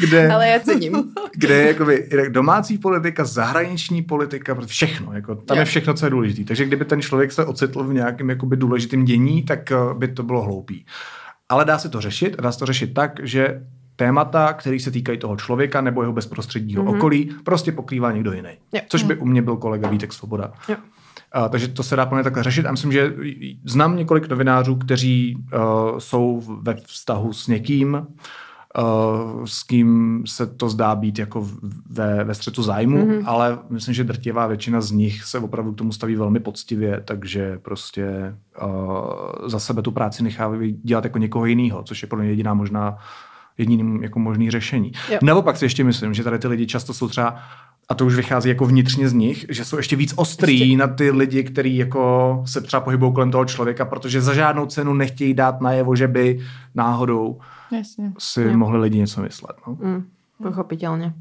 kde, 0.00 0.32
ale 0.32 0.48
já 0.48 0.60
cením. 0.60 1.12
kde 1.34 1.54
je 1.54 1.66
jakoby 1.68 2.08
domácí 2.28 2.78
politika, 2.78 3.24
zahraniční 3.24 4.02
politika, 4.02 4.56
všechno. 4.66 5.12
Jako, 5.12 5.34
tam 5.34 5.58
je 5.58 5.64
všechno, 5.64 5.94
co 5.94 6.06
je 6.06 6.10
důležité. 6.10 6.44
Takže 6.44 6.64
kdyby 6.64 6.84
ten 6.84 7.02
člověk 7.02 7.32
se 7.32 7.44
ocitl 7.44 7.84
v 7.84 7.92
nějakém 7.94 8.30
jakoby, 8.30 8.56
důležitým 8.56 9.04
dění, 9.04 9.42
tak 9.42 9.72
eh, 9.72 9.76
by 9.94 10.08
to 10.08 10.22
bylo 10.22 10.42
hloupý. 10.42 10.86
Ale 11.48 11.64
dá 11.64 11.78
se 11.78 11.88
to 11.88 12.00
řešit 12.00 12.34
a 12.38 12.42
dá 12.42 12.52
se 12.52 12.58
to 12.58 12.66
řešit 12.66 12.94
tak, 12.94 13.12
že 13.22 13.60
témata, 13.96 14.52
které 14.52 14.80
se 14.80 14.90
týkají 14.90 15.18
toho 15.18 15.36
člověka 15.36 15.80
nebo 15.80 16.02
jeho 16.02 16.12
bezprostředního 16.12 16.84
mm-hmm. 16.84 16.96
okolí, 16.96 17.30
prostě 17.44 17.72
pokrývá 17.72 18.12
někdo 18.12 18.32
jiný. 18.32 18.50
Jo. 18.72 18.80
Což 18.88 19.02
by 19.02 19.16
u 19.16 19.24
mě 19.24 19.42
byl 19.42 19.56
kolega 19.56 19.88
Vítek 19.88 20.12
Svoboda. 20.12 20.52
Jo. 20.68 20.76
A, 21.32 21.48
takže 21.48 21.68
to 21.68 21.82
se 21.82 21.96
dá 21.96 22.06
plně 22.06 22.24
takhle 22.24 22.42
řešit 22.42 22.66
a 22.66 22.70
myslím, 22.70 22.92
že 22.92 23.14
znám 23.64 23.96
několik 23.96 24.28
novinářů, 24.28 24.76
kteří 24.76 25.36
uh, 25.36 25.98
jsou 25.98 26.42
ve 26.60 26.74
vztahu 26.74 27.32
s 27.32 27.46
někým, 27.46 27.94
uh, 28.78 29.44
s 29.44 29.62
kým 29.62 30.22
se 30.26 30.46
to 30.46 30.68
zdá 30.68 30.94
být 30.94 31.18
jako 31.18 31.48
ve, 31.90 32.24
ve 32.24 32.34
střetu 32.34 32.62
zájmu, 32.62 33.06
mm-hmm. 33.06 33.22
ale 33.26 33.58
myslím, 33.70 33.94
že 33.94 34.04
drtivá 34.04 34.46
většina 34.46 34.80
z 34.80 34.90
nich 34.90 35.24
se 35.24 35.38
opravdu 35.38 35.72
k 35.72 35.78
tomu 35.78 35.92
staví 35.92 36.16
velmi 36.16 36.40
poctivě, 36.40 37.00
takže 37.04 37.58
prostě 37.62 38.36
uh, 38.62 39.48
za 39.48 39.58
sebe 39.58 39.82
tu 39.82 39.90
práci 39.90 40.22
nechávají 40.22 40.80
dělat 40.82 41.04
jako 41.04 41.18
někoho 41.18 41.46
jiného, 41.46 41.82
což 41.82 42.02
je 42.02 42.08
pro 42.08 42.18
mě 42.18 42.28
jediná 42.28 42.54
možná 42.54 42.98
jediným 43.58 44.02
jako 44.02 44.18
možný 44.18 44.50
řešení. 44.50 44.92
Jo. 45.10 45.18
Naopak 45.22 45.56
si 45.56 45.64
ještě 45.64 45.84
myslím, 45.84 46.14
že 46.14 46.24
tady 46.24 46.38
ty 46.38 46.48
lidi 46.48 46.66
často 46.66 46.94
jsou 46.94 47.08
třeba 47.08 47.38
a 47.88 47.94
to 47.94 48.06
už 48.06 48.14
vychází 48.14 48.48
jako 48.48 48.66
vnitřně 48.66 49.08
z 49.08 49.12
nich, 49.12 49.46
že 49.48 49.64
jsou 49.64 49.76
ještě 49.76 49.96
víc 49.96 50.12
ostrý 50.16 50.60
ještě. 50.60 50.76
na 50.76 50.86
ty 50.86 51.10
lidi, 51.10 51.44
kteří 51.44 51.76
jako 51.76 52.42
se 52.46 52.60
třeba 52.60 52.80
pohybují 52.80 53.12
kolem 53.14 53.30
toho 53.30 53.44
člověka, 53.44 53.84
protože 53.84 54.20
za 54.20 54.34
žádnou 54.34 54.66
cenu 54.66 54.94
nechtějí 54.94 55.34
dát 55.34 55.60
najevo, 55.60 55.96
že 55.96 56.08
by 56.08 56.40
náhodou 56.74 57.40
Jasně. 57.72 58.12
si 58.18 58.42
Jo. 58.42 58.56
mohli 58.56 58.78
lidi 58.78 58.98
něco 58.98 59.22
myslet. 59.22 59.56
No. 59.66 59.74
Mm, 59.80 60.04
pochopitelně. 60.42 61.12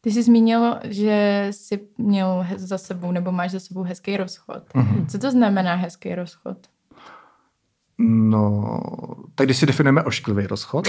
Ty 0.00 0.10
jsi 0.10 0.22
zmínil, 0.22 0.76
že 0.84 1.46
jsi 1.50 1.80
měl 1.98 2.46
za 2.56 2.78
sebou, 2.78 3.12
nebo 3.12 3.32
máš 3.32 3.50
za 3.50 3.60
sebou 3.60 3.82
hezký 3.82 4.16
rozchod. 4.16 4.62
Mhm. 4.74 5.06
Co 5.06 5.18
to 5.18 5.30
znamená 5.30 5.74
hezký 5.74 6.14
rozchod? 6.14 6.58
No, 8.04 8.80
tak 9.34 9.46
když 9.46 9.56
si 9.56 9.66
definujeme 9.66 10.02
ošklivý 10.02 10.46
rozchod, 10.46 10.88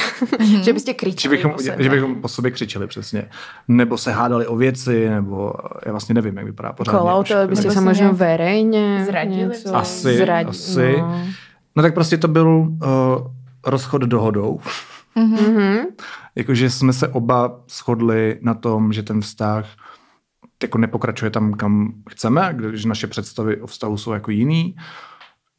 Že 0.63 0.73
byste 0.73 0.91
že 0.91 0.93
kričeli 0.93 1.37
bychom, 1.37 1.51
po 1.51 1.57
sebe. 1.61 1.83
že 1.83 1.89
bychom 1.89 2.15
po 2.21 2.27
sobě 2.27 2.51
křičeli 2.51 2.87
přesně, 2.87 3.29
nebo 3.67 3.97
se 3.97 4.11
hádali 4.11 4.47
o 4.47 4.55
věci, 4.55 5.09
nebo 5.09 5.53
já 5.85 5.91
vlastně 5.91 6.15
nevím, 6.15 6.37
jak 6.37 6.45
vypadá 6.45 6.73
pořádně. 6.73 6.99
Kolautovali 6.99 7.47
byste 7.47 7.67
Nebo 7.67 7.93
se 7.93 8.01
nějak 8.01 8.13
verejně 8.13 9.03
zradili 9.05 9.41
něco. 9.41 9.75
Asi, 9.75 10.07
zradi- 10.07 10.49
asi. 10.49 10.95
No. 10.97 11.21
No 11.75 11.83
tak 11.83 11.93
prostě 11.93 12.17
to 12.17 12.27
byl 12.27 12.47
uh, 12.47 12.77
rozchod 13.65 14.01
dohodou. 14.01 14.59
Mhm. 15.15 15.77
Jakože 16.35 16.69
jsme 16.69 16.93
se 16.93 17.07
oba 17.07 17.59
shodli 17.69 18.39
na 18.41 18.53
tom, 18.53 18.93
že 18.93 19.03
ten 19.03 19.21
vztah 19.21 19.65
jako 20.63 20.77
nepokračuje 20.77 21.31
tam, 21.31 21.53
kam 21.53 21.93
chceme, 22.09 22.53
když 22.57 22.85
naše 22.85 23.07
představy 23.07 23.61
o 23.61 23.67
vztahu 23.67 23.97
jsou 23.97 24.11
jako 24.11 24.31
jiný. 24.31 24.75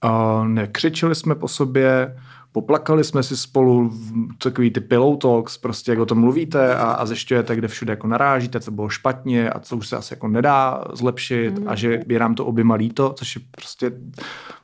A 0.05 0.45
nekřičeli 0.45 1.15
jsme 1.15 1.35
po 1.35 1.49
sobě, 1.49 2.17
poplakali 2.53 3.05
jsme 3.05 3.23
si 3.23 3.37
spolu 3.37 3.89
v 3.89 4.13
takový 4.39 4.71
ty 4.71 4.81
pillow 4.81 5.17
talks, 5.19 5.59
prostě 5.59 5.93
jak 5.93 5.99
o 6.01 6.07
tom 6.07 6.19
mluvíte 6.19 6.75
a, 6.77 6.83
a 6.83 7.07
zjišťujete, 7.07 7.57
kde 7.57 7.69
všude 7.69 7.93
jako 7.93 8.07
narážíte, 8.07 8.61
co 8.61 8.71
bylo 8.71 8.89
špatně 8.89 9.51
a 9.51 9.61
co 9.61 9.77
už 9.77 9.89
se 9.89 9.97
asi 9.97 10.13
jako 10.15 10.29
nedá 10.29 10.85
zlepšit 10.93 11.59
Mhm. 11.59 11.69
a 11.69 11.75
že 11.75 12.01
je 12.09 12.19
nám 12.19 12.35
to 12.35 12.47
oběma 12.47 12.75
líto, 12.75 13.13
což 13.19 13.37
je 13.37 13.43
prostě 13.51 13.93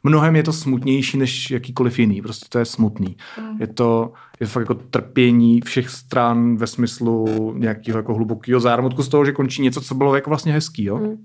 mnohem 0.02 0.36
je 0.36 0.42
to 0.42 0.52
smutnější 0.52 1.18
než 1.18 1.50
jakýkoliv 1.50 1.98
jiný, 1.98 2.22
prostě 2.22 2.46
to 2.48 2.58
je 2.58 2.64
smutný. 2.64 3.16
Je 3.60 3.66
to, 3.66 4.12
je 4.40 4.46
to 4.46 4.50
fakt 4.50 4.62
jako 4.62 4.74
trpění 4.74 5.60
všech 5.60 5.88
stran 5.90 6.56
ve 6.56 6.66
smyslu 6.66 7.54
nějakého 7.58 7.98
jako 7.98 8.14
hlubokého 8.14 8.60
zármutku 8.60 9.02
z 9.02 9.08
toho, 9.08 9.24
že 9.24 9.32
končí 9.32 9.62
něco, 9.62 9.80
co 9.80 9.94
bylo 9.94 10.14
jako 10.14 10.30
vlastně 10.30 10.52
hezký, 10.52 10.84
jo? 10.84 10.98
Mm. 10.98 11.16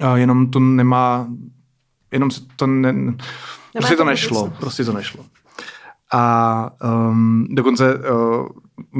A 0.00 0.16
jenom 0.16 0.50
to 0.50 0.60
nemá, 0.60 1.28
jenom 2.12 2.30
se 2.30 2.40
to 2.56 2.66
ne, 2.66 3.14
prostě 3.72 3.96
to 3.96 4.04
nešlo, 4.04 4.52
prostě 4.60 4.84
to 4.84 4.92
nešlo. 4.92 5.24
A 6.12 6.70
um, 6.84 7.46
dokonce 7.50 7.94
uh, 7.94 8.46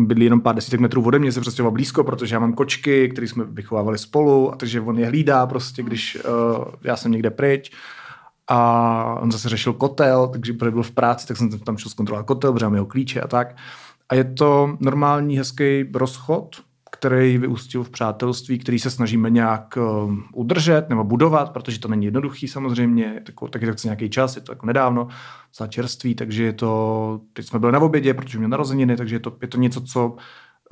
bydlí 0.06 0.24
jenom 0.24 0.40
pár 0.40 0.54
desítek 0.54 0.80
metrů 0.80 1.02
ode 1.02 1.18
mě, 1.18 1.32
se 1.32 1.40
přestěhoval 1.40 1.72
blízko, 1.72 2.04
protože 2.04 2.34
já 2.34 2.38
mám 2.38 2.52
kočky, 2.52 3.08
které 3.08 3.28
jsme 3.28 3.44
vychovávali 3.44 3.98
spolu, 3.98 4.52
a 4.52 4.56
takže 4.56 4.80
on 4.80 4.98
je 4.98 5.06
hlídá 5.06 5.46
prostě, 5.46 5.82
když 5.82 6.18
uh, 6.24 6.64
já 6.82 6.96
jsem 6.96 7.12
někde 7.12 7.30
pryč. 7.30 7.70
A 8.50 9.18
on 9.20 9.32
zase 9.32 9.48
řešil 9.48 9.72
kotel, 9.72 10.28
takže 10.28 10.52
protože 10.52 10.70
byl 10.70 10.82
v 10.82 10.90
práci, 10.90 11.26
tak 11.26 11.36
jsem 11.36 11.50
tam 11.50 11.76
šel 11.76 11.90
zkontrolovat 11.90 12.26
kotel, 12.26 12.52
protože 12.52 12.66
mám 12.66 12.74
jeho 12.74 12.86
klíče 12.86 13.20
a 13.20 13.28
tak. 13.28 13.56
A 14.08 14.14
je 14.14 14.24
to 14.24 14.76
normální, 14.80 15.38
hezký 15.38 15.84
rozchod, 15.94 16.56
který 16.98 17.38
vyústil 17.38 17.84
v 17.84 17.90
přátelství, 17.90 18.58
který 18.58 18.78
se 18.78 18.90
snažíme 18.90 19.30
nějak 19.30 19.76
uh, 19.76 20.14
udržet 20.32 20.88
nebo 20.88 21.04
budovat, 21.04 21.52
protože 21.52 21.78
to 21.78 21.88
není 21.88 22.04
jednoduchý 22.04 22.48
samozřejmě, 22.48 23.04
je 23.04 23.20
tako, 23.20 23.48
taky 23.48 23.66
to 23.66 23.72
chce 23.72 23.88
nějaký 23.88 24.10
čas, 24.10 24.36
je 24.36 24.42
to 24.42 24.52
jako 24.52 24.66
nedávno, 24.66 25.08
za 25.56 25.66
čerství, 25.66 26.14
takže 26.14 26.44
je 26.44 26.52
to, 26.52 27.20
teď 27.32 27.46
jsme 27.46 27.58
byli 27.58 27.72
na 27.72 27.78
obědě, 27.80 28.14
protože 28.14 28.38
měl 28.38 28.50
narozeniny, 28.50 28.96
takže 28.96 29.16
je 29.16 29.20
to, 29.20 29.36
je 29.42 29.48
to 29.48 29.58
něco, 29.58 29.80
co 29.80 30.16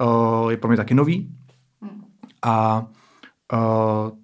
uh, 0.01 0.51
je 0.51 0.57
pro 0.57 0.69
mě 0.69 0.77
taky 0.77 0.95
nový. 0.95 1.35
A 2.43 2.87
uh, 3.53 4.19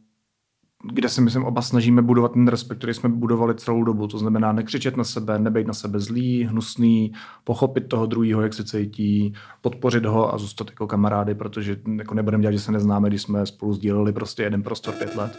kde 0.82 1.08
si 1.08 1.20
myslím 1.20 1.44
oba 1.44 1.62
snažíme 1.62 2.02
budovat 2.02 2.32
ten 2.32 2.48
respekt, 2.48 2.78
který 2.78 2.94
jsme 2.94 3.08
budovali 3.08 3.54
celou 3.54 3.84
dobu. 3.84 4.06
To 4.06 4.18
znamená 4.18 4.52
nekřičet 4.52 4.96
na 4.96 5.04
sebe, 5.04 5.38
nebejt 5.38 5.66
na 5.66 5.74
sebe 5.74 6.00
zlý, 6.00 6.44
hnusný, 6.44 7.12
pochopit 7.44 7.80
toho 7.80 8.06
druhého, 8.06 8.42
jak 8.42 8.54
se 8.54 8.64
cítí, 8.64 9.34
podpořit 9.60 10.04
ho 10.04 10.34
a 10.34 10.38
zůstat 10.38 10.70
jako 10.70 10.86
kamarády, 10.86 11.34
protože 11.34 11.76
jako 11.96 12.14
nebudeme 12.14 12.42
dělat, 12.42 12.52
že 12.52 12.60
se 12.60 12.72
neznáme, 12.72 13.08
když 13.08 13.22
jsme 13.22 13.46
spolu 13.46 13.72
sdíleli 13.72 14.12
prostě 14.12 14.42
jeden 14.42 14.62
prostor 14.62 14.94
pět 14.94 15.16
let. 15.16 15.38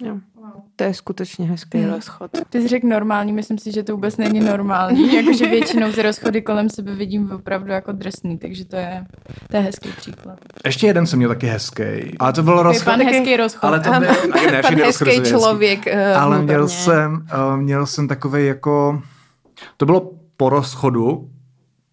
Jo. 0.00 0.18
To 0.76 0.84
je 0.84 0.94
skutečně 0.94 1.46
hezký 1.46 1.78
Hmm. 1.78 1.90
rozchod. 1.94 2.30
Ty 2.50 2.60
jsi 2.62 2.68
řekl 2.68 2.86
normální, 2.86 3.32
myslím 3.32 3.58
si, 3.58 3.72
že 3.72 3.82
to 3.82 3.92
vůbec 3.92 4.16
není 4.16 4.40
normální. 4.40 5.14
Jakože 5.16 5.46
většinou 5.48 5.92
ty 5.92 6.02
rozchody 6.02 6.42
kolem 6.42 6.70
sebe 6.70 6.94
vidím 6.94 7.30
opravdu 7.32 7.72
jako 7.72 7.92
drsný, 7.92 8.38
takže 8.38 8.64
to 8.64 8.76
je, 8.76 9.04
to 9.50 9.56
je 9.56 9.62
hezký 9.62 9.88
příklad. 9.96 10.38
Ještě 10.66 10.86
jeden 10.86 11.06
jsem 11.06 11.16
měl 11.16 11.28
taky 11.28 11.46
hezký. 11.46 11.82
Ale 12.18 12.32
to 12.32 12.42
byl 12.42 12.62
rozchod. 12.62 12.84
pan 12.84 12.98
taky- 12.98 13.12
hezký 13.16 13.36
rozchod. 13.36 13.64
Ale 13.68 13.80
to 13.80 13.90
byl, 13.90 14.00
ne, 14.44 14.52
ne, 14.52 14.62
pan 14.62 14.74
hezký 14.74 15.04
hezký. 15.10 15.28
člověk. 15.30 15.86
eh, 15.86 16.14
Ale 16.14 16.42
měl 16.42 16.68
jsem, 16.68 17.26
uh, 17.52 17.56
měl 17.56 17.86
jsem 17.86 18.08
takový 18.08 18.46
jako, 18.46 19.02
to 19.76 19.86
bylo 19.86 20.10
po 20.36 20.48
rozchodu, 20.48 21.28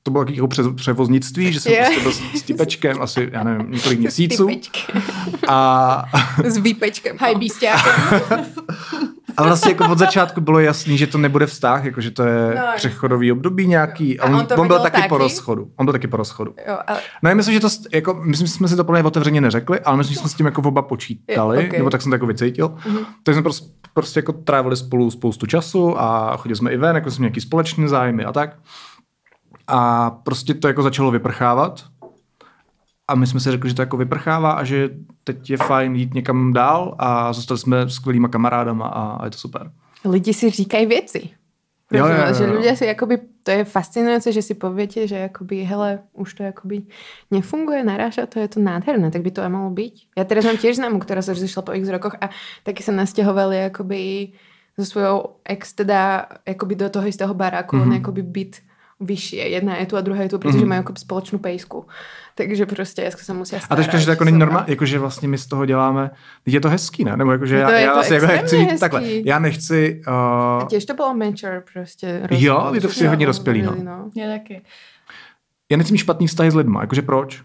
to 0.03 0.11
bylo 0.11 0.25
jako 0.29 0.47
pře- 0.47 0.73
převoznictví, 0.75 1.53
že 1.53 1.59
jsem 1.59 1.73
Je. 1.73 1.79
prostě 1.79 2.01
byl 2.01 2.11
s, 2.39 2.41
typečkem 2.43 3.01
asi, 3.01 3.29
já 3.31 3.43
nevím, 3.43 3.71
několik 3.71 3.99
měsíců 3.99 4.47
a, 5.47 6.03
S 6.43 6.57
výpečkem. 6.57 7.17
Haj 7.19 7.35
bísťákem. 7.35 7.93
a 9.37 9.43
vlastně 9.43 9.71
jako 9.71 9.91
od 9.91 9.97
začátku 9.97 10.41
bylo 10.41 10.59
jasný, 10.59 10.97
že 10.97 11.07
to 11.07 11.17
nebude 11.17 11.45
vztah, 11.45 11.85
jako 11.85 12.01
že 12.01 12.11
to 12.11 12.23
je 12.23 12.55
No, 12.55 12.61
přechodový 12.75 13.31
období 13.31 13.67
nějaký. 13.67 14.19
A 14.19 14.23
A 14.23 14.27
on, 14.27 14.35
on 14.35 14.39
on 14.39 14.47
byl 14.47 14.63
viděl 14.63 14.79
taky, 14.79 14.95
po 15.09 15.15
taky? 15.15 15.23
rozchodu. 15.23 15.67
On 15.77 15.85
byl 15.85 15.93
taky 15.93 16.07
po 16.07 16.17
rozchodu. 16.17 16.55
Jo, 16.67 16.77
ale 16.87 16.99
No 17.23 17.29
já 17.29 17.35
myslím, 17.35 17.53
že 17.53 17.59
to, 17.59 17.67
jako, 17.93 18.13
myslím, 18.23 18.47
že 18.47 18.53
jsme 18.53 18.67
si 18.67 18.75
to 18.75 18.83
plně 18.83 19.03
otevřeně 19.03 19.41
neřekli, 19.41 19.79
ale 19.79 19.97
myslím, 19.97 20.13
že 20.13 20.19
jsme 20.19 20.29
s 20.29 20.33
tím 20.33 20.45
jako 20.45 20.61
oba 20.61 20.81
počítali, 20.81 21.57
Je, 21.63 21.67
ok. 21.69 21.77
nebo 21.77 21.89
tak 21.89 22.01
jsem 22.01 22.09
to 22.09 22.15
jako 22.15 22.25
vycítil. 22.25 22.67
Mm-hmm. 22.67 23.05
Tak 23.23 23.35
jsme 23.35 23.41
prostě, 23.41 23.67
prostě 23.93 24.19
jako 24.19 24.33
trávili 24.33 24.77
spolu 24.77 25.11
spoustu 25.11 25.45
času 25.45 26.01
a 26.01 26.37
chodili 26.37 26.55
jsme 26.55 26.71
i 26.71 26.77
ven, 26.77 26.95
jako 26.95 27.11
jsme 27.11 27.23
nějaký 27.23 27.41
společné 27.41 27.87
zájmy 27.87 28.25
a 28.25 28.31
tak. 28.31 28.49
A 29.71 30.09
prostě 30.11 30.53
to 30.53 30.67
jako 30.67 30.83
začalo 30.83 31.11
vyprchávat. 31.11 31.83
A 33.07 33.15
my 33.15 33.27
jsme 33.27 33.39
si 33.39 33.51
řekli, 33.51 33.69
že 33.69 33.75
to 33.75 33.81
jako 33.81 33.97
vyprchává 33.97 34.51
a 34.51 34.63
že 34.63 34.89
teď 35.23 35.49
je 35.49 35.57
fajn 35.57 35.95
jít 35.95 36.13
někam 36.13 36.53
dál 36.53 36.95
a 36.99 37.33
zůstali 37.33 37.57
jsme 37.57 37.89
skvělýma 37.89 38.27
kamarádama 38.27 38.87
a, 38.87 39.03
a 39.11 39.25
je 39.25 39.31
to 39.31 39.37
super. 39.37 39.71
lidi 40.05 40.33
si 40.33 40.49
říkají 40.49 40.85
věci. 40.85 41.29
Jo, 41.91 42.07
jo, 42.07 42.15
jo, 42.15 42.33
Že 42.33 42.45
ľudia 42.47 42.73
si 42.79 42.87
jakoby, 42.87 43.19
to 43.43 43.51
je 43.51 43.67
fascinujúce, 43.67 44.31
že 44.31 44.39
si 44.39 44.55
poviete, 44.55 45.03
že 45.11 45.27
jakoby, 45.27 45.67
hele, 45.67 45.99
už 46.15 46.39
to 46.39 46.43
jakoby 46.47 46.87
nefunguje, 47.31 47.83
naráža 47.83 48.31
to, 48.31 48.39
je 48.39 48.47
to 48.47 48.63
nádherné, 48.63 49.11
tak 49.11 49.19
by 49.27 49.31
to 49.31 49.43
aj 49.43 49.51
malo 49.51 49.67
byť. 49.75 50.15
Ja 50.15 50.23
teraz 50.23 50.47
mám 50.47 50.55
tiež 50.55 50.79
známu, 50.79 51.03
ktorá 51.03 51.19
sa 51.19 51.35
rozišla 51.35 51.67
po 51.67 51.75
x 51.75 51.83
rokoch 51.91 52.15
a 52.23 52.31
taky 52.63 52.79
sa 52.79 52.95
nasťahovali 52.95 53.67
jakoby 53.67 54.31
so 54.79 54.87
svojou 54.87 55.43
ex 55.43 55.75
teda 55.75 56.31
jakoby 56.47 56.79
do 56.79 56.87
toho 56.87 57.03
istého 57.11 57.35
baráku, 57.35 57.75
mm-hmm. 57.75 57.91
on 57.91 57.97
jakoby 57.99 58.23
byt 58.23 58.53
vyšší. 59.01 59.35
Jedna 59.35 59.77
je 59.77 59.85
tu 59.85 59.97
a 59.97 60.01
druhá 60.01 60.21
je 60.21 60.29
tu, 60.29 60.39
protože 60.39 60.57
mm-hmm. 60.57 60.67
mají 60.67 60.79
jako 60.79 60.93
společnou 60.97 61.39
pejsku. 61.39 61.85
Takže 62.35 62.65
prostě 62.65 63.01
dneska 63.01 63.23
se 63.23 63.33
musí 63.33 63.55
A 63.69 63.75
teďka, 63.75 63.97
že 63.97 64.05
to 64.05 64.11
jako 64.11 64.23
není 64.23 64.37
normální, 64.37 64.65
jakože 64.69 64.99
vlastně 64.99 65.27
my 65.27 65.37
z 65.37 65.45
toho 65.47 65.65
děláme, 65.65 66.11
je 66.45 66.59
to 66.59 66.69
hezký, 66.69 67.03
ne? 67.03 67.17
Nebo 67.17 67.31
jakože 67.31 67.55
já, 67.55 67.71
já 67.71 67.93
vlastně 67.93 68.15
jako 68.15 68.27
chci 68.45 68.69
říct 68.69 68.79
takhle, 68.79 69.01
já 69.05 69.39
nechci... 69.39 70.01
Uh... 70.61 70.67
Těž 70.67 70.85
to 70.85 70.93
bylo 70.93 71.13
mature 71.13 71.63
prostě. 71.73 72.21
Roz... 72.23 72.41
Jo, 72.41 72.71
je 72.73 72.81
to 72.81 72.87
prostě 72.87 73.09
hodně 73.09 73.25
dospělý, 73.25 73.61
no. 73.61 73.75
no. 73.83 74.09
Je 74.15 74.27
taky. 74.27 74.61
Já 75.71 75.77
nechci 75.77 75.91
mít 75.91 75.97
špatný 75.97 76.27
vztahy 76.27 76.51
s 76.51 76.55
lidma, 76.55 76.81
jakože 76.81 77.01
proč? 77.01 77.43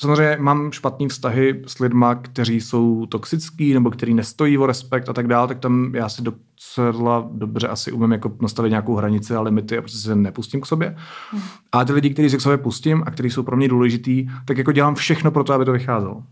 Samozřejmě 0.00 0.36
mám 0.40 0.72
špatný 0.72 1.08
vztahy 1.08 1.62
s 1.66 1.78
lidma, 1.78 2.14
kteří 2.14 2.60
jsou 2.60 3.06
toxický 3.06 3.74
nebo 3.74 3.90
kteří 3.90 4.14
nestojí 4.14 4.58
o 4.58 4.66
respekt 4.66 5.08
a 5.08 5.12
tak 5.12 5.26
dále, 5.26 5.48
tak 5.48 5.58
tam 5.58 5.94
já 5.94 6.08
si 6.08 6.22
docela 6.22 7.28
dobře 7.32 7.68
asi 7.68 7.92
umím 7.92 8.12
jako 8.12 8.36
nastavit 8.42 8.70
nějakou 8.70 8.94
hranici 8.94 9.34
a 9.34 9.40
limity 9.40 9.78
a 9.78 9.82
prostě 9.82 9.98
se 9.98 10.16
nepustím 10.16 10.60
k 10.60 10.66
sobě. 10.66 10.96
Hmm. 11.30 11.42
A 11.72 11.84
ty 11.84 11.92
lidi, 11.92 12.10
kteří 12.10 12.30
se 12.30 12.36
k 12.36 12.40
sobě 12.40 12.58
pustím 12.58 13.02
a 13.06 13.10
kteří 13.10 13.30
jsou 13.30 13.42
pro 13.42 13.56
mě 13.56 13.68
důležitý, 13.68 14.28
tak 14.44 14.58
jako 14.58 14.72
dělám 14.72 14.94
všechno 14.94 15.30
pro 15.30 15.44
to, 15.44 15.52
aby 15.52 15.64
to 15.64 15.72
vycházelo. 15.72 16.22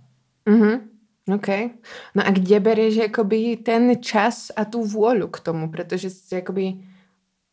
Mm-hmm. 0.47 0.81
OK. 1.35 1.49
No 2.15 2.27
a 2.27 2.31
kde 2.31 2.61
bereš 2.61 2.95
jakoby 2.95 3.57
ten 3.57 3.93
čas 4.01 4.51
a 4.57 4.65
tu 4.65 4.85
vůlu 4.85 5.29
k 5.29 5.41
tomu, 5.41 5.71
protože 5.71 6.11
jsi 6.11 6.35
jakoby 6.35 6.75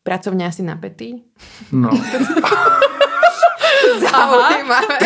pracovně 0.02 0.46
asi 0.46 0.62
napetý? 0.62 1.22
No. 1.72 1.90
Zaujímavé. 4.00 4.98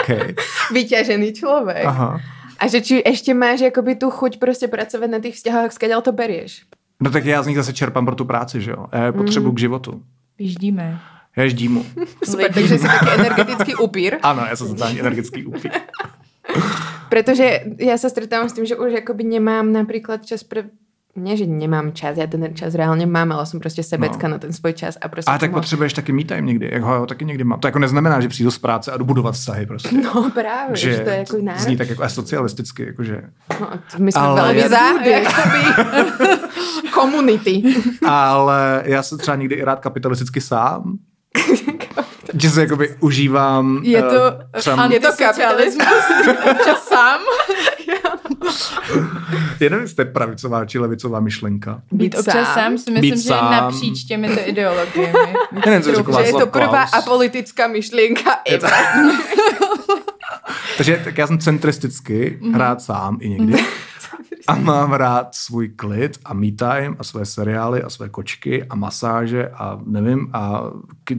okay. 0.00 0.34
Vyťažený 0.72 1.32
člověk. 1.32 1.86
Aha. 1.86 2.20
A 2.58 2.66
že 2.66 2.80
či 2.80 3.02
ještě 3.06 3.34
máš 3.34 3.60
jakoby 3.60 3.94
tu 3.94 4.10
chuť 4.10 4.38
prostě 4.38 4.68
pracovat 4.68 5.10
na 5.10 5.18
těch 5.18 5.34
vzťahách, 5.34 5.72
skáďal 5.72 6.02
to 6.02 6.12
berieš? 6.12 6.62
No 7.00 7.10
tak 7.10 7.24
já 7.24 7.42
z 7.42 7.46
nich 7.46 7.56
zase 7.56 7.72
čerpám 7.72 8.06
pro 8.06 8.14
tu 8.14 8.24
práci, 8.24 8.60
že 8.60 8.70
jo. 8.70 8.86
Já 8.92 9.12
potřebuji 9.12 9.48
mm. 9.48 9.54
k 9.54 9.58
životu. 9.58 10.02
Vyždíme. 10.38 11.00
Já 11.36 11.48
ždímu. 11.48 11.86
Super, 12.24 12.52
takže 12.52 12.78
jsi 12.78 12.86
taky 12.86 13.10
energetický 13.10 13.74
upír. 13.74 14.16
Ano, 14.22 14.46
já 14.50 14.56
jsem 14.56 14.68
totálně 14.68 15.00
energetický 15.00 15.46
upír. 15.46 15.70
Protože 17.08 17.60
já 17.78 17.98
se 17.98 18.10
stretávám 18.10 18.48
s 18.48 18.52
tím, 18.52 18.66
že 18.66 18.76
už 18.76 18.92
jakoby 18.92 19.24
nemám 19.24 19.72
například 19.72 20.26
čas 20.26 20.42
pro 20.42 20.60
nie, 21.16 21.36
že 21.36 21.46
nemám 21.46 21.92
čas, 21.92 22.16
já 22.16 22.26
ten 22.26 22.54
čas 22.54 22.74
reálně 22.74 23.06
mám, 23.06 23.32
ale 23.32 23.46
jsem 23.46 23.60
prostě 23.60 23.82
sebecka 23.82 24.28
no. 24.28 24.32
na 24.32 24.38
ten 24.38 24.52
svůj 24.52 24.72
čas. 24.72 24.98
A 25.00 25.08
prostě 25.08 25.30
ale 25.30 25.38
tak 25.38 25.52
potřebuješ 25.52 25.92
taky 25.92 26.12
mít 26.12 26.28
time 26.28 26.46
někdy, 26.46 26.70
jak 26.72 26.82
ho 26.82 27.06
taky 27.06 27.24
někdy 27.24 27.44
mám. 27.44 27.60
To 27.60 27.68
jako 27.68 27.78
neznamená, 27.78 28.20
že 28.20 28.28
přijdu 28.28 28.50
z 28.50 28.58
práce 28.58 28.92
a 28.92 28.96
dobudovat 28.96 29.34
vztahy 29.34 29.66
prostě. 29.66 29.96
No 30.14 30.30
právě, 30.30 30.76
že, 30.76 30.92
že 30.92 30.98
to 30.98 31.10
je 31.10 31.16
jako 31.16 31.36
náročné. 31.36 31.64
Zní 31.64 31.76
tak 31.76 31.88
jako 31.88 32.02
asocialisticky, 32.02 32.86
jakože. 32.86 33.22
No, 33.60 33.70
my 33.98 34.12
jsme 34.12 34.22
ale 34.22 34.42
velmi 34.42 34.68
za, 34.68 34.78
komunity. 36.94 37.62
ale 38.06 38.82
já 38.84 39.02
se 39.02 39.16
třeba 39.16 39.36
někdy 39.36 39.54
i 39.54 39.64
rád 39.64 39.80
kapitalisticky 39.80 40.40
sám. 40.40 40.98
že 42.34 42.50
se 42.50 42.60
jakoby 42.60 42.96
užívám. 43.00 43.80
Je 43.82 44.02
to, 44.02 44.08
uh, 44.08 44.60
třeba... 44.60 44.86
je 44.86 45.00
to 45.00 45.08
kapitalismus. 45.18 46.04
Čas 46.64 46.88
sám. 46.88 47.20
Já 49.60 49.70
nevím, 49.70 49.88
to 49.88 50.02
je 50.02 50.06
pravicová 50.06 50.64
či 50.64 50.78
levicová 50.78 51.20
myšlenka. 51.20 51.82
Být, 51.92 52.18
občas 52.18 52.54
sám 52.54 52.78
si 52.78 52.90
myslím, 52.90 53.00
Být 53.00 53.22
že 53.22 53.28
sám. 53.28 53.52
je 53.52 53.60
napříč 53.60 54.04
těmito 54.04 54.40
ideologiemi. 54.44 55.34
Já 55.52 55.60
nevím, 55.66 55.82
co 55.82 56.20
že 56.20 56.26
je 56.26 56.32
to 56.32 56.46
prvá 56.46 56.82
apolitická 56.82 57.66
myšlenka 57.66 58.30
Takže 60.76 61.00
tak 61.04 61.18
já 61.18 61.26
jsem 61.26 61.38
centristicky 61.38 62.38
mm-hmm. 62.40 62.54
hrát 62.54 62.82
sám 62.82 63.18
i 63.20 63.28
někdy. 63.28 63.64
A 64.46 64.54
mám 64.54 64.92
rád 64.92 65.34
svůj 65.34 65.68
klid 65.68 66.18
a 66.24 66.34
me 66.34 66.52
time 66.52 66.96
a 66.98 67.04
své 67.04 67.26
seriály 67.26 67.82
a 67.82 67.90
své 67.90 68.08
kočky 68.08 68.64
a 68.64 68.74
masáže 68.74 69.48
a 69.48 69.80
nevím 69.86 70.30
a 70.32 70.62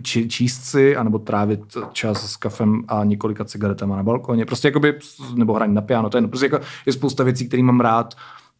či, 0.01 0.27
číst 0.27 0.63
si 0.63 0.95
anebo 0.97 1.19
trávit 1.19 1.77
čas 1.91 2.31
s 2.31 2.37
kafem 2.37 2.83
a 2.87 3.03
několika 3.03 3.45
cigaretama 3.45 3.95
na 3.95 4.03
balkoně. 4.03 4.45
Prostě 4.45 4.67
jakoby, 4.67 4.99
nebo 5.35 5.53
hraní 5.53 5.73
na 5.73 5.81
piano, 5.81 6.09
to 6.09 6.17
je, 6.17 6.27
prostě 6.27 6.45
jako, 6.45 6.59
je 6.85 6.93
spousta 6.93 7.23
věcí, 7.23 7.47
které 7.47 7.63
mám 7.63 7.79
rád 7.79 8.15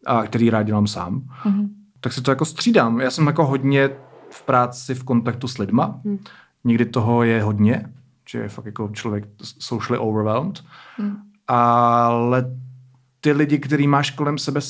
a 0.06 0.22
který 0.22 0.50
rád 0.50 0.62
dělám 0.62 0.86
sám. 0.86 1.22
Mm-hmm. 1.44 1.68
Tak 2.00 2.12
si 2.12 2.22
to 2.22 2.30
jako 2.30 2.44
střídám. 2.44 3.00
Já 3.00 3.10
jsem 3.10 3.26
jako 3.26 3.46
hodně 3.46 3.90
v 4.30 4.42
práci 4.42 4.94
v 4.94 5.04
kontaktu 5.04 5.48
s 5.48 5.58
lidma. 5.58 6.00
Mm. 6.04 6.18
Někdy 6.64 6.84
toho 6.84 7.22
je 7.22 7.42
hodně, 7.42 7.92
že 8.28 8.38
je 8.38 8.48
fakt 8.48 8.66
jako 8.66 8.88
člověk 8.92 9.28
socially 9.58 9.98
overwhelmed. 9.98 10.62
Mm. 10.98 11.16
Ale 11.48 12.44
ty 13.20 13.32
lidi, 13.32 13.58
který 13.58 13.86
máš 13.86 14.10
kolem 14.10 14.38
sebe, 14.38 14.60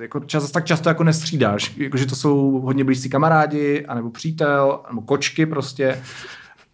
jako 0.00 0.20
čas, 0.20 0.50
tak 0.50 0.64
často 0.64 0.88
jako 0.88 1.04
nestřídáš. 1.04 1.72
Jakože 1.76 2.06
to 2.06 2.16
jsou 2.16 2.60
hodně 2.64 2.84
blízcí 2.84 3.10
kamarádi, 3.10 3.86
anebo 3.86 4.10
přítel, 4.10 4.80
nebo 4.88 5.02
kočky 5.02 5.46
prostě. 5.46 6.02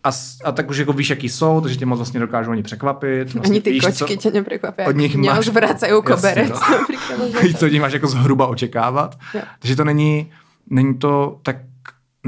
A, 0.05 0.11
a 0.45 0.53
tak 0.53 0.71
už 0.71 0.79
jako 0.79 0.93
víš, 0.93 1.11
jaký 1.11 1.29
jsou, 1.29 1.61
takže 1.61 1.77
tě 1.77 1.87
moc 1.87 1.99
vlastně 1.99 2.21
dokážou 2.21 2.51
ani 2.51 2.63
překvapit. 2.63 3.35
Vlastně 3.35 3.55
ani 3.55 3.61
ty 3.61 3.71
víš, 3.71 3.85
kočky 3.85 4.19
co, 4.19 4.31
tě 4.31 4.31
nepřekvapí. 4.31 4.83
Od 4.83 4.97
nich 4.97 5.17
máš... 5.17 5.49
vracají 5.49 5.93
koberec. 6.03 6.49
Jasně, 6.49 6.77
no. 7.19 7.59
co 7.59 7.67
od 7.67 7.73
nich 7.73 7.81
máš 7.81 7.93
jako 7.93 8.07
zhruba 8.07 8.47
očekávat. 8.47 9.19
Jo. 9.35 9.41
Takže 9.59 9.77
to 9.77 9.85
není, 9.85 10.31
není 10.71 10.95
to 10.95 11.41
tak 11.43 11.57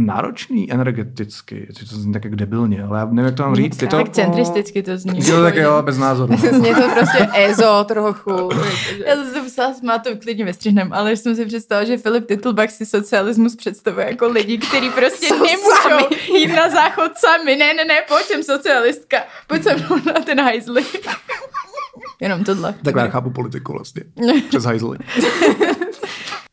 náročný 0.07 0.73
energeticky, 0.73 1.69
to 1.91 1.97
zní 1.97 2.13
tak 2.13 2.25
jak 2.25 2.37
debilně, 2.37 2.83
ale 2.85 2.99
já 2.99 3.05
nevím, 3.05 3.25
jak 3.25 3.35
to 3.35 3.43
mám 3.43 3.57
říct. 3.57 3.83
Je 3.83 3.89
to, 3.89 3.97
tak 3.97 4.09
centristicky 4.09 4.83
to 4.83 4.97
zní. 4.99 5.19
Je 5.19 5.33
to 5.33 5.43
tak 5.43 5.55
jo, 5.57 5.83
bez 5.83 5.99
názoru. 5.99 6.37
Zní 6.53 6.75
to 6.75 6.89
prostě 6.99 7.29
ezo 7.35 7.85
trochu. 7.89 8.31
já 9.07 9.15
jsem 9.15 9.33
se 9.33 9.43
musela 9.43 9.75
smát, 9.75 9.99
to 9.99 10.11
klidně 10.17 10.45
vystřihnem, 10.45 10.93
ale 10.93 11.17
jsem 11.17 11.37
si 11.37 11.47
představila, 11.47 11.85
že 11.85 11.99
Filip 11.99 12.27
Titlbach 12.27 12.71
si 12.71 12.87
socialismus 12.87 13.57
představuje 13.57 14.07
jako 14.07 14.29
lidi, 14.29 14.59
kteří 14.59 14.91
prostě 14.91 15.27
Jsou 15.27 15.35
nemůžou 15.45 16.07
sami. 16.09 16.39
jít 16.39 16.57
na 16.57 16.71
záchod 16.71 17.13
sami. 17.19 17.57
Ne, 17.57 17.75
ne, 17.75 17.85
ne, 17.85 17.95
pojď 18.09 18.27
jsem 18.27 18.43
socialistka, 18.43 19.17
pojď 19.47 19.63
se 19.63 19.75
mnou 19.77 19.97
na 20.07 20.13
ten 20.13 20.41
hajzli. 20.41 20.83
Jenom 22.21 22.45
tohle. 22.45 22.75
Tak 22.85 22.95
já 22.97 23.09
chápu 23.09 23.31
politiku 23.31 23.73
vlastně. 23.73 24.03
Přes 24.49 24.65
hajzli. 24.65 24.99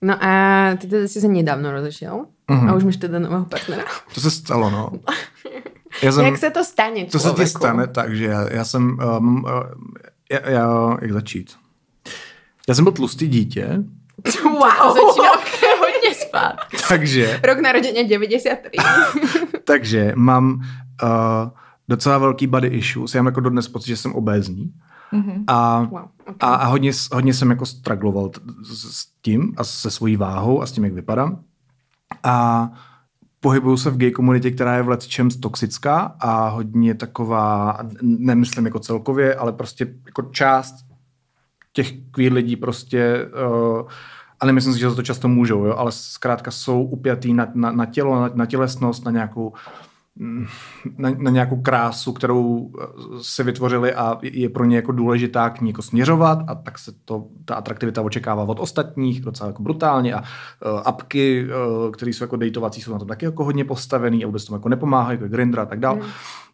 No 0.07 0.23
a 0.23 0.75
ty 0.77 0.87
teda 0.87 1.07
jsi 1.07 1.21
se 1.21 1.27
nedávno 1.27 1.71
rozešel 1.71 2.25
mm-hmm. 2.49 2.69
a 2.69 2.73
už 2.73 2.83
máš 2.83 2.97
teda 2.97 3.19
nového 3.19 3.45
partnera. 3.45 3.83
To 4.13 4.21
se 4.21 4.31
stalo, 4.31 4.69
no. 4.69 4.91
Já 6.03 6.11
jsem, 6.11 6.25
jak 6.25 6.37
se 6.37 6.49
to 6.49 6.63
stane 6.63 6.89
člověku? 6.89 7.11
To 7.11 7.19
se 7.19 7.33
ti 7.33 7.45
stane 7.45 7.87
tak, 7.87 8.15
že 8.15 8.25
já, 8.25 8.53
já 8.53 8.65
jsem, 8.65 8.99
um, 9.19 9.43
uh, 9.43 9.51
já, 10.31 10.49
já, 10.49 10.97
jak 11.01 11.11
začít? 11.11 11.55
Já 12.67 12.75
jsem 12.75 12.83
byl 12.83 12.93
tlustý 12.93 13.27
dítě. 13.27 13.83
Wow. 14.43 14.61
Začínám 14.61 15.79
hodně 15.79 16.15
spát. 16.15 16.55
takže. 16.89 17.39
Rok 17.43 17.59
narodění 17.59 18.07
93. 18.07 18.69
takže 19.63 20.13
mám 20.15 20.61
uh, 21.03 21.49
docela 21.87 22.17
velký 22.17 22.47
body 22.47 22.67
issues. 22.67 23.15
Já 23.15 23.21
mám 23.21 23.25
jako 23.25 23.39
dodnes 23.39 23.67
pocit, 23.67 23.87
že 23.87 23.97
jsem 23.97 24.13
obézní. 24.13 24.73
Mm-hmm. 25.13 25.43
A, 25.47 25.79
wow, 25.79 26.01
okay. 26.21 26.35
a, 26.39 26.55
a 26.55 26.65
hodně, 26.65 26.91
hodně 27.11 27.33
jsem 27.33 27.49
jako 27.49 27.65
stragloval 27.65 28.31
s 28.63 29.05
tím 29.21 29.53
a 29.57 29.63
se 29.63 29.91
svojí 29.91 30.15
váhou 30.15 30.61
a 30.61 30.65
s 30.65 30.71
tím, 30.71 30.83
jak 30.83 30.93
vypadám. 30.93 31.39
A 32.23 32.69
pohybuju 33.39 33.77
se 33.77 33.89
v 33.89 33.97
gay 33.97 34.11
komunitě, 34.11 34.51
která 34.51 34.75
je 34.75 34.83
v 34.83 34.97
čem 34.97 35.29
toxická 35.29 36.15
a 36.19 36.49
hodně 36.49 36.93
taková, 36.93 37.77
nemyslím 38.01 38.65
jako 38.65 38.79
celkově, 38.79 39.35
ale 39.35 39.53
prostě 39.53 39.93
jako 40.05 40.21
část 40.21 40.75
těch 41.73 41.93
queer 42.11 42.33
lidí 42.33 42.55
prostě 42.55 43.29
uh, 43.49 43.89
a 44.39 44.45
nemyslím 44.45 44.73
si, 44.73 44.79
že 44.79 44.89
za 44.89 44.95
to 44.95 45.03
často 45.03 45.27
můžou, 45.27 45.65
jo, 45.65 45.75
ale 45.75 45.91
zkrátka 45.91 46.51
jsou 46.51 46.83
upjatý 46.83 47.33
na, 47.33 47.47
na, 47.53 47.71
na 47.71 47.85
tělo, 47.85 48.21
na, 48.21 48.29
na 48.33 48.45
tělesnost, 48.45 49.05
na 49.05 49.11
nějakou 49.11 49.53
na, 50.97 51.09
na 51.17 51.31
nějakou 51.31 51.61
krásu, 51.61 52.13
kterou 52.13 52.71
eh, 52.81 52.85
si 53.21 53.43
vytvořili 53.43 53.93
a 53.93 54.17
je 54.21 54.49
pro 54.49 54.65
ně 54.65 54.75
jako 54.75 54.91
důležitá 54.91 55.49
k 55.49 55.61
ní 55.61 55.69
jako 55.69 55.81
směřovat 55.81 56.39
a 56.47 56.55
tak 56.55 56.79
se 56.79 56.91
to, 57.05 57.25
ta 57.45 57.55
atraktivita 57.55 58.01
očekává 58.01 58.43
od 58.43 58.59
ostatních 58.59 59.21
docela 59.21 59.47
jako 59.47 59.63
brutálně 59.63 60.13
a 60.13 60.19
uh, 60.19 60.81
apky, 60.85 61.45
uh, 61.45 61.91
které 61.91 62.13
jsou 62.13 62.23
jako 62.23 62.35
dejtovací, 62.35 62.81
jsou 62.81 62.93
na 62.93 62.99
to 62.99 63.05
taky 63.05 63.25
jako 63.25 63.43
hodně 63.43 63.65
postavený 63.65 64.23
a 64.23 64.27
vůbec 64.27 64.45
tomu 64.45 64.55
jako 64.55 64.69
nepomáhají, 64.69 65.19
jako 65.19 65.31
Grindr 65.31 65.59
a 65.59 65.65
tak 65.65 65.79
dále. 65.79 65.97
Mm. 65.97 66.03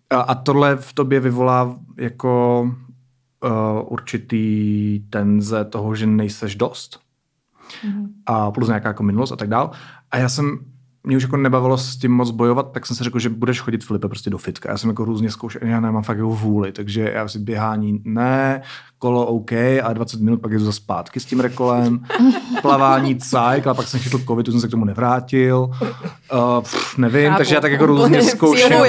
A, 0.09 0.21
a 0.21 0.35
tohle 0.35 0.75
v 0.75 0.93
tobě 0.93 1.19
vyvolá 1.19 1.75
jako 1.97 2.61
uh, 3.43 3.51
určitý 3.93 4.99
tenze 5.09 5.65
toho, 5.65 5.95
že 5.95 6.05
nejseš 6.05 6.55
dost. 6.55 6.99
Mm. 7.85 8.07
A 8.25 8.51
plus 8.51 8.67
nějaká 8.67 8.89
jako 8.89 9.03
minulost 9.03 9.31
a 9.31 9.35
tak 9.35 9.49
dále. 9.49 9.69
A 10.11 10.17
já 10.17 10.29
jsem 10.29 10.59
mě 11.03 11.17
už 11.17 11.23
jako 11.23 11.37
nebavilo 11.37 11.77
s 11.77 11.97
tím 11.97 12.11
moc 12.11 12.31
bojovat, 12.31 12.71
tak 12.71 12.85
jsem 12.85 12.95
si 12.95 13.03
řekl, 13.03 13.19
že 13.19 13.29
budeš 13.29 13.59
chodit 13.59 13.83
Filipe 13.83 14.07
prostě 14.07 14.29
do 14.29 14.37
fitka. 14.37 14.71
Já 14.71 14.77
jsem 14.77 14.89
jako 14.89 15.05
různě 15.05 15.31
zkoušel, 15.31 15.61
já 15.63 15.79
nemám 15.79 16.03
fakt 16.03 16.17
jako 16.17 16.29
vůli, 16.29 16.71
takže 16.71 17.11
já 17.13 17.27
si 17.27 17.39
běhání 17.39 18.01
ne, 18.05 18.61
kolo 18.97 19.25
OK, 19.25 19.51
a 19.83 19.93
20 19.93 20.21
minut 20.21 20.41
pak 20.41 20.53
jdu 20.53 20.65
za 20.65 20.71
zpátky 20.71 21.19
s 21.19 21.25
tím 21.25 21.39
rekolem, 21.39 21.99
plavání 22.61 23.19
cajk, 23.19 23.67
a 23.67 23.73
pak 23.73 23.87
jsem 23.87 23.99
chytl 23.99 24.19
covid, 24.27 24.45
jsem 24.45 24.59
se 24.59 24.67
k 24.67 24.71
tomu 24.71 24.85
nevrátil, 24.85 25.69
uh, 25.81 26.61
pff, 26.61 26.97
nevím, 26.97 27.27
Chápu, 27.27 27.37
takže 27.37 27.55
já 27.55 27.61
tak 27.61 27.71
jako 27.71 27.85
různě 27.85 28.21
zkoušel 28.23 28.85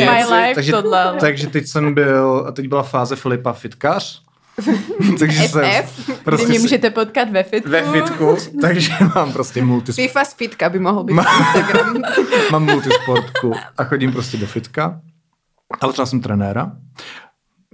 takže, 0.55 0.73
takže 1.21 1.47
teď 1.47 1.67
jsem 1.67 1.95
byl, 1.95 2.45
a 2.49 2.53
teď 2.53 2.69
byla 2.69 2.83
fáze 2.83 3.17
Filipa 3.17 3.53
fitkař, 3.53 4.25
takže 5.19 5.49
FF? 5.49 6.11
Prostě 6.25 6.49
mě 6.49 6.59
můžete 6.59 6.91
potkat 6.91 7.31
ve 7.31 7.43
fitku. 7.43 7.71
ve 7.71 7.83
fitku, 7.83 8.37
takže 8.61 8.93
mám 9.15 9.33
prostě 9.33 9.65
multisport. 9.65 10.09
FIFA 10.09 10.25
z 10.25 10.35
fitka 10.35 10.69
by 10.69 10.79
mohl 10.79 11.05
být 11.05 11.17
Instagram. 11.39 12.03
mám 12.51 12.65
multisportku 12.65 13.55
a 13.79 13.85
chodím 13.85 14.13
prostě 14.13 14.37
do 14.37 14.47
fitka. 14.47 15.01
Ale 15.81 15.93
třeba 15.93 16.07
jsem 16.07 16.21
trenéra. 16.21 16.73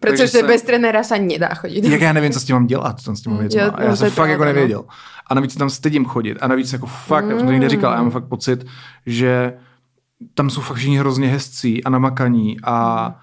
Protože 0.00 0.28
se- 0.28 0.42
bez 0.42 0.62
trenéra 0.62 1.02
se 1.02 1.18
nedá 1.18 1.54
chodit. 1.54 1.84
Jak 1.84 2.00
já 2.00 2.12
nevím, 2.12 2.32
co 2.32 2.40
s 2.40 2.44
tím 2.44 2.56
mám 2.56 2.66
dělat, 2.66 3.00
co 3.00 3.16
s. 3.16 3.22
Jo, 3.26 3.70
A 3.74 3.80
no, 3.80 3.86
já 3.86 3.96
jsem 3.96 4.10
fakt 4.10 4.28
jako 4.30 4.44
no. 4.44 4.52
nevěděl. 4.52 4.84
A 5.26 5.34
navíc 5.34 5.56
tam 5.56 5.70
stydím 5.70 6.04
chodit. 6.04 6.38
A 6.40 6.48
navíc 6.48 6.72
jako 6.72 6.86
fakt, 6.86 7.24
já 7.28 7.34
už 7.34 7.40
jsem 7.40 7.46
to 7.46 7.52
někde 7.52 7.68
říkal, 7.68 7.92
já 7.92 8.02
mám 8.02 8.10
fakt 8.10 8.28
pocit, 8.28 8.66
že 9.06 9.52
tam 10.34 10.50
jsou 10.50 10.60
fakt 10.60 10.76
všichni 10.76 10.98
hrozně 10.98 11.28
hezcí 11.28 11.84
a 11.84 11.90
namakaní 11.90 12.56
a, 12.64 13.14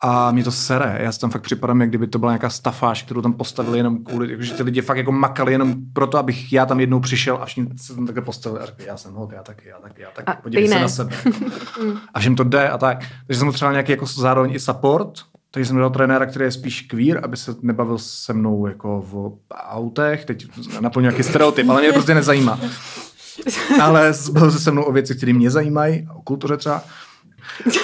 a 0.00 0.30
mě 0.30 0.44
to 0.44 0.52
sere. 0.52 0.98
Já 1.00 1.12
si 1.12 1.20
tam 1.20 1.30
fakt 1.30 1.42
připadám, 1.42 1.80
jak 1.80 1.88
kdyby 1.88 2.06
to 2.06 2.18
byla 2.18 2.32
nějaká 2.32 2.50
stafáž, 2.50 3.02
kterou 3.02 3.22
tam 3.22 3.32
postavili 3.32 3.78
jenom 3.78 4.04
kvůli, 4.04 4.30
jakože 4.30 4.54
ty 4.54 4.62
lidi 4.62 4.80
fakt 4.80 4.96
jako 4.96 5.12
makali 5.12 5.52
jenom 5.52 5.74
proto, 5.92 6.18
abych 6.18 6.52
já 6.52 6.66
tam 6.66 6.80
jednou 6.80 7.00
přišel 7.00 7.38
a 7.40 7.46
všichni 7.46 7.78
se 7.78 7.94
tam 7.94 8.06
takhle 8.06 8.24
postavili 8.24 8.62
a 8.62 8.66
řekli, 8.66 8.86
já 8.86 8.96
jsem 8.96 9.14
hod, 9.14 9.32
já 9.32 9.42
taky, 9.42 9.68
já 9.68 9.78
taky, 9.78 10.02
já 10.02 10.08
taky, 10.10 10.26
A 10.26 10.34
podívej 10.34 10.68
se 10.68 10.80
na 10.80 10.88
sebe. 10.88 11.16
a 12.14 12.20
všem 12.20 12.36
to 12.36 12.44
jde 12.44 12.68
a 12.68 12.78
tak. 12.78 12.98
Takže 13.26 13.38
jsem 13.38 13.48
potřeboval 13.48 13.72
nějaký 13.72 13.92
jako 13.92 14.06
zároveň 14.06 14.54
i 14.54 14.60
support, 14.60 15.12
takže 15.50 15.68
jsem 15.68 15.78
dal 15.78 15.90
trenéra, 15.90 16.26
který 16.26 16.44
je 16.44 16.52
spíš 16.52 16.80
queer, 16.82 17.20
aby 17.24 17.36
se 17.36 17.54
nebavil 17.62 17.98
se 17.98 18.32
mnou 18.32 18.66
jako 18.66 19.04
v 19.06 19.32
autech, 19.54 20.24
teď 20.24 20.46
naplňuji 20.80 21.10
nějaký 21.10 21.22
stereotyp, 21.22 21.68
ale 21.68 21.80
mě 21.80 21.88
to 21.88 21.94
prostě 21.94 22.14
nezajímá. 22.14 22.58
Ale 23.82 24.12
bavil 24.32 24.50
se 24.50 24.58
se 24.58 24.70
mnou 24.70 24.82
o 24.82 24.92
věci, 24.92 25.14
které 25.14 25.32
mě 25.32 25.50
zajímají, 25.50 26.08
o 26.14 26.22
kultuře 26.22 26.56
třeba. 26.56 26.82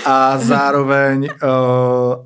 A 0.05 0.39
zároveň, 0.39 1.29
uh, 1.43 1.49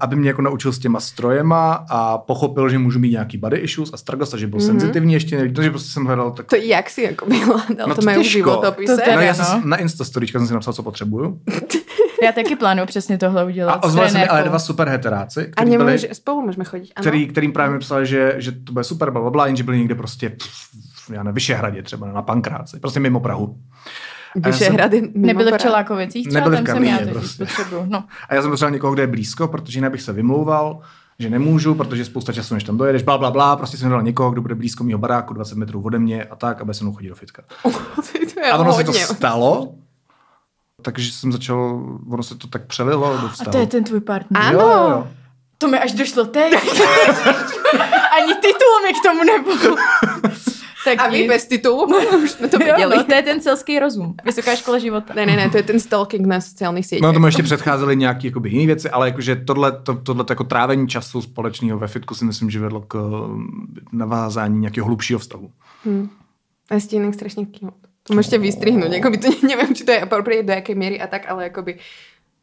aby 0.01 0.17
mě 0.17 0.31
jako 0.31 0.43
naučil 0.43 0.73
s 0.73 0.79
těma 0.79 1.01
strojema 1.01 1.85
a 1.91 2.19
pochopil, 2.19 2.69
že 2.69 2.79
můžu 2.79 2.99
mít 2.99 3.11
nějaký 3.11 3.39
body 3.39 3.57
issues 3.57 3.91
a 3.93 3.97
struggles, 3.97 4.35
a 4.35 4.37
že 4.37 4.47
byl 4.47 4.59
mm-hmm. 4.59 4.67
senzitivní 4.67 5.13
ještě, 5.15 5.37
nevím, 5.37 5.55
takže 5.55 5.71
prostě 5.71 5.93
jsem 5.93 6.05
hledal 6.05 6.31
tak 6.31 6.47
To 6.47 6.57
jak 6.57 6.91
si 6.91 7.03
jako 7.03 7.27
vyhledal? 7.27 7.87
No 7.89 7.95
to 7.95 8.01
to 8.01 8.03
mají 8.03 8.25
životopise. 8.25 8.97
To 8.97 9.15
No, 9.15 9.21
já 9.21 9.33
no. 9.33 9.45
jsem 9.45 9.63
si, 9.63 9.69
na 9.69 9.77
Instastoríčka 9.77 10.39
jsem 10.39 10.49
si 10.49 10.55
napsal, 10.55 10.73
co 10.73 10.83
potřebuju. 10.83 11.41
Já 12.23 12.33
taky 12.33 12.57
plánuju 12.57 12.87
přesně 12.87 13.19
tohle 13.19 13.45
udělat. 13.45 13.73
A 13.73 13.83
ozvali 13.83 14.11
se 14.11 14.15
mi 14.15 14.21
ale 14.21 14.29
trenérkou. 14.29 14.49
dva 14.49 14.59
super 14.59 14.89
heteráci, 14.89 15.41
A 15.41 15.51
který 15.51 15.71
byli, 15.71 15.85
nemůže, 15.85 16.09
spolu 16.13 16.43
můžeme 16.43 16.65
chodit. 16.65 16.93
Ano. 16.97 17.03
který, 17.03 17.29
kterým 17.29 17.53
právě 17.53 17.73
mi 17.73 17.79
psali, 17.79 18.07
že, 18.07 18.35
že 18.39 18.53
to 18.53 18.73
bude 18.73 18.85
super, 18.85 19.11
bla, 19.11 19.21
bla, 19.21 19.31
bla, 19.31 19.47
jenže 19.47 19.63
byli 19.63 19.79
někde 19.79 19.95
prostě 19.95 20.31
pff, 20.31 20.51
já 21.13 21.23
na 21.23 21.31
Vyšehradě 21.31 21.83
třeba, 21.83 22.13
na 22.13 22.23
Pankráci, 22.23 22.81
prostě 22.81 23.01
mimo 23.01 23.21
Prahu. 23.21 23.57
A 24.43 24.49
Vyšehrady 24.49 25.01
mimo 25.01 25.27
Nebyli 25.27 25.53
v. 25.53 25.59
Čelákovicích 25.59 26.29
třeba, 26.29 26.45
Nebyli 26.45 26.63
v 26.63 26.67
tam 26.67 26.75
jsem 26.77 26.85
já 26.85 26.99
prostě. 27.13 27.45
potřebuju. 27.45 27.85
No. 27.87 28.05
A 28.29 28.35
já 28.35 28.43
jsem 28.43 28.51
potřeboval 28.51 28.73
někoho, 28.73 28.93
kde 28.93 29.03
je 29.03 29.07
blízko, 29.07 29.49
protože 29.49 29.79
jinak 29.79 29.93
bych 29.93 30.03
se 30.03 30.13
vymlouval, 30.13 30.81
že 31.19 31.31
nemůžu, 31.31 31.75
protože 31.75 32.05
spousta 32.05 32.33
času, 32.33 32.55
než 32.55 32.65
tam 32.65 32.77
dojedeš, 32.77 33.03
bla, 33.03 33.19
bla, 33.19 33.31
bla. 33.31 33.57
Prostě 33.57 33.77
jsem 33.77 33.91
dal 33.91 34.03
někoho, 34.03 34.31
kdo 34.31 34.43
bude 34.43 34.55
blízko 34.55 34.85
mého 34.85 34.99
baráku, 34.99 35.35
20 35.35 35.59
metrů 35.59 35.83
ode 35.83 35.99
mě 35.99 36.25
a 36.25 36.37
tak, 36.37 36.61
aby 36.61 36.75
se 36.75 36.85
mnou 36.85 36.93
chodil 36.93 37.09
do 37.11 37.15
fitka. 37.17 37.43
je 38.43 38.51
A 38.51 38.57
ono 38.59 38.73
se 38.73 38.85
to 38.85 38.93
stalo, 38.93 39.75
takže 40.83 41.13
jsem 41.13 41.33
začal, 41.33 41.83
ono 42.11 42.23
se 42.23 42.35
to 42.35 42.47
tak 42.47 42.67
přelilo 42.67 43.17
do 43.21 43.27
A 43.27 43.29
vztahu. 43.29 43.51
to 43.51 43.59
je 43.59 43.67
ten 43.67 43.85
tvůj 43.85 44.01
partner. 44.01 44.43
Ano. 44.43 44.61
Jo, 44.61 44.69
jo, 44.69 44.91
jo. 44.91 45.09
To 45.59 45.69
mi 45.69 45.79
až 45.79 45.93
došlo 45.93 46.25
teď. 46.25 46.53
Ani 48.19 48.35
titul 48.35 48.83
mi 48.87 48.93
k 48.95 49.03
tomu 49.03 49.25
nebudu. 49.25 49.77
tak 50.89 51.01
A 51.01 51.09
vy 51.11 51.29
bez 51.29 51.47
titulu? 51.47 51.87
Už 52.25 52.31
jsme 52.31 52.49
to 52.49 52.57
Jo, 52.57 52.75
viděli. 52.75 52.97
no, 52.97 53.05
to 53.05 53.15
je 53.15 53.23
ten 53.23 53.41
selský 53.41 53.79
rozum. 53.79 54.15
Vysoká 54.25 54.57
škola 54.57 54.79
života. 54.79 55.15
Ne, 55.15 55.27
ne, 55.27 55.37
ne, 55.37 55.51
to 55.51 55.57
je 55.57 55.63
ten 55.63 55.81
stalking 55.81 56.27
na 56.27 56.41
sociálních 56.41 56.87
sítích. 56.87 57.03
No 57.03 57.13
tomu 57.13 57.27
ještě 57.27 57.43
předcházely 57.43 57.97
nějaké 57.97 58.27
jakoby, 58.27 58.51
jiné 58.51 58.67
věci, 58.67 58.91
ale 58.91 59.09
jakože 59.09 59.37
tohle, 59.37 59.73
to, 59.73 59.95
tohle 59.95 60.25
jako 60.29 60.45
trávení 60.45 60.89
času 60.89 61.23
společného 61.23 61.79
ve 61.79 61.87
fitku 61.87 62.15
si 62.15 62.25
myslím, 62.25 62.51
že 62.51 62.61
vedlo 62.61 62.81
k 62.81 62.95
um, 62.95 63.75
navázání 63.93 64.59
nějakého 64.59 64.87
hlubšího 64.87 65.19
vztahu. 65.19 65.51
A 66.69 66.77
ste 66.81 67.01
inak 67.01 67.17
strašne 67.17 67.49
cute. 67.49 67.81
To 68.05 68.13
môžete 68.13 68.37
vystrihnúť, 68.45 69.01
akoby 69.01 69.17
to 69.25 69.29
neviem, 69.49 69.73
či 69.73 69.89
to 69.89 69.93
je 69.97 70.05
appropriate 70.05 70.45
do 70.45 70.53
jakej 70.53 70.77
miery 70.77 70.97
a 71.01 71.09
tak, 71.09 71.25
ale 71.25 71.49
akoby 71.49 71.81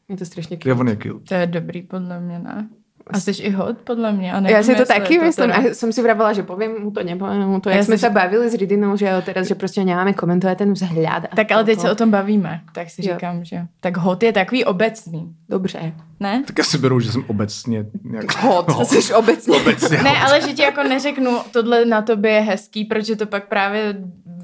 je 0.09 0.17
to 0.17 0.25
strašne 0.25 0.57
cute. 0.57 0.65
Jo, 0.65 0.73
on 0.73 0.89
je 0.89 0.97
cute. 0.97 1.25
To 1.29 1.33
je 1.33 1.45
dobrý 1.47 1.81
podle 1.85 2.19
mě, 2.19 2.39
ne? 2.39 2.69
A 3.13 3.19
jsi 3.19 3.31
i 3.31 3.49
hod, 3.49 3.77
podle 3.83 4.11
mě. 4.11 4.33
A 4.33 4.41
Ja 4.41 4.63
si 4.63 4.75
to 4.75 4.85
taky 4.85 5.17
to 5.17 5.25
myslím. 5.29 5.51
teda- 5.51 5.69
A 5.69 5.73
som 5.77 5.93
si 5.93 6.01
vravela, 6.01 6.33
že 6.33 6.41
poviem 6.43 6.81
mu 6.81 6.89
to, 6.91 7.03
nepoviem 7.05 7.45
mu 7.45 7.59
to. 7.61 7.69
Jak 7.69 7.77
Ja 7.77 7.85
sme 7.85 7.97
si- 7.97 8.01
sa 8.01 8.09
bavili 8.09 8.49
s 8.49 8.53
Ridinou, 8.57 8.97
že 8.97 9.05
jo, 9.05 9.21
teraz, 9.21 9.47
že 9.47 9.55
prostě 9.55 9.83
nemáme 9.85 10.13
komentovat 10.13 10.57
ten 10.57 10.73
vzhľad. 10.73 11.23
a 11.31 11.35
Tak 11.35 11.51
ale 11.51 11.63
teď 11.63 11.79
se 11.79 11.91
o 11.91 11.95
tom 11.95 12.11
bavíme, 12.11 12.61
tak 12.73 12.89
si 12.89 13.05
Jo. 13.05 13.13
říkám, 13.13 13.45
že 13.45 13.57
tak 13.79 13.97
hot 13.97 14.23
je 14.23 14.33
takový 14.33 14.65
obecný, 14.65 15.29
Dobře. 15.49 15.93
ne? 16.19 16.43
Tak 16.47 16.57
já 16.57 16.63
si 16.63 16.77
beru, 16.77 16.99
že 16.99 17.11
jsem 17.11 17.23
obecně 17.27 17.85
nějak... 18.03 18.37
Hot, 18.41 18.67
No, 18.67 18.85
jsi 18.85 19.13
obecně. 19.13 19.57
obecně 19.57 19.97
Ne, 20.03 20.11
ale 20.25 20.41
že 20.41 20.53
ti 20.53 20.61
jako 20.61 20.83
neřeknu, 20.83 21.37
tohle 21.51 21.85
na 21.85 22.01
tobě 22.01 22.31
je 22.31 22.41
hezký, 22.41 22.85
protože 22.85 23.15
to 23.15 23.25
pak 23.25 23.47
právě 23.47 23.95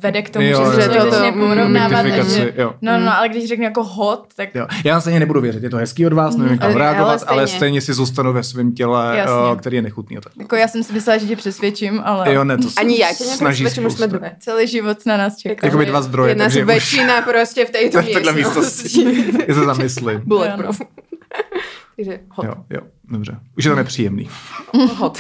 vede 0.02 0.22
k 0.22 0.30
tomu, 0.30 0.46
Jo, 0.46 0.58
že 0.58 0.64
jo, 0.64 0.72
se 0.82 0.90
to 0.90 1.12
začne 1.12 1.32
Mm, 1.32 1.40
porovnávat. 1.48 2.06
Že, 2.06 2.54
jo. 2.58 2.74
no, 2.82 3.00
no, 3.00 3.18
ale 3.18 3.30
když 3.30 3.48
řeknu 3.48 3.64
jako 3.66 3.84
hot, 3.84 4.28
tak 4.36 4.56
Jo. 4.56 4.68
Já 4.86 5.02
stejně 5.02 5.20
nebudu 5.20 5.42
věřit, 5.42 5.64
je 5.64 5.70
to 5.70 5.78
hezký 5.78 6.06
od 6.06 6.14
vás, 6.14 6.36
nevím, 6.38 6.58
tam 6.58 6.76
reagovat, 6.76 7.04
ale 7.04 7.08
ale 7.10 7.18
stejně. 7.18 7.28
stejně, 7.28 7.42
ale 7.42 7.48
stejně 7.48 7.82
si 7.82 7.94
zůstanu 7.94 8.34
ve 8.34 8.44
svém 8.52 8.72
těle, 8.74 9.18
Jasně. 9.18 9.36
uh, 9.52 9.58
který 9.60 9.76
je 9.76 9.82
nechutný. 9.82 10.18
A 10.18 10.22
tak. 10.22 10.34
jako 10.40 10.56
já 10.56 10.68
jsem 10.68 10.84
si 10.84 10.94
myslela, 10.94 11.18
že 11.18 11.28
tě 11.28 11.36
přesvědčím, 11.36 12.02
ale 12.04 12.34
Jo, 12.34 12.44
ne, 12.44 12.58
to 12.58 12.68
Ani 12.78 13.00
já 13.00 13.08
tě 13.08 13.14
snaží 13.24 13.64
nepřesvědčím, 13.64 13.86
už 13.86 13.94
jsme 13.94 14.08
dvě. 14.08 14.36
celý 14.40 14.68
život 14.68 15.06
na 15.06 15.18
nás 15.18 15.38
čeká. 15.38 15.68
Jakoby 15.68 15.86
dva 15.86 16.02
zdroje, 16.02 16.32
Jedna 16.32 16.46
takže 16.46 16.60
z 16.60 16.64
už- 16.78 17.24
prostě 17.24 17.66
v 17.66 17.70
V 17.70 17.72
téhle 18.14 18.34
místnosti. 18.34 19.04
Já 19.48 19.54
se 19.56 19.66
zamyslím. 19.66 20.22
Bulletproof. 20.26 20.82
Takže 21.96 22.20
hot. 22.30 22.46
Jo, 22.46 22.54
jo, 22.70 22.82
dobře. 23.12 23.38
Už 23.58 23.64
je 23.66 23.72
to 23.72 23.76
nepříjemný. 23.76 24.30
Hot. 24.96 25.18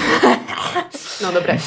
no 1.24 1.32
dobré. 1.32 1.58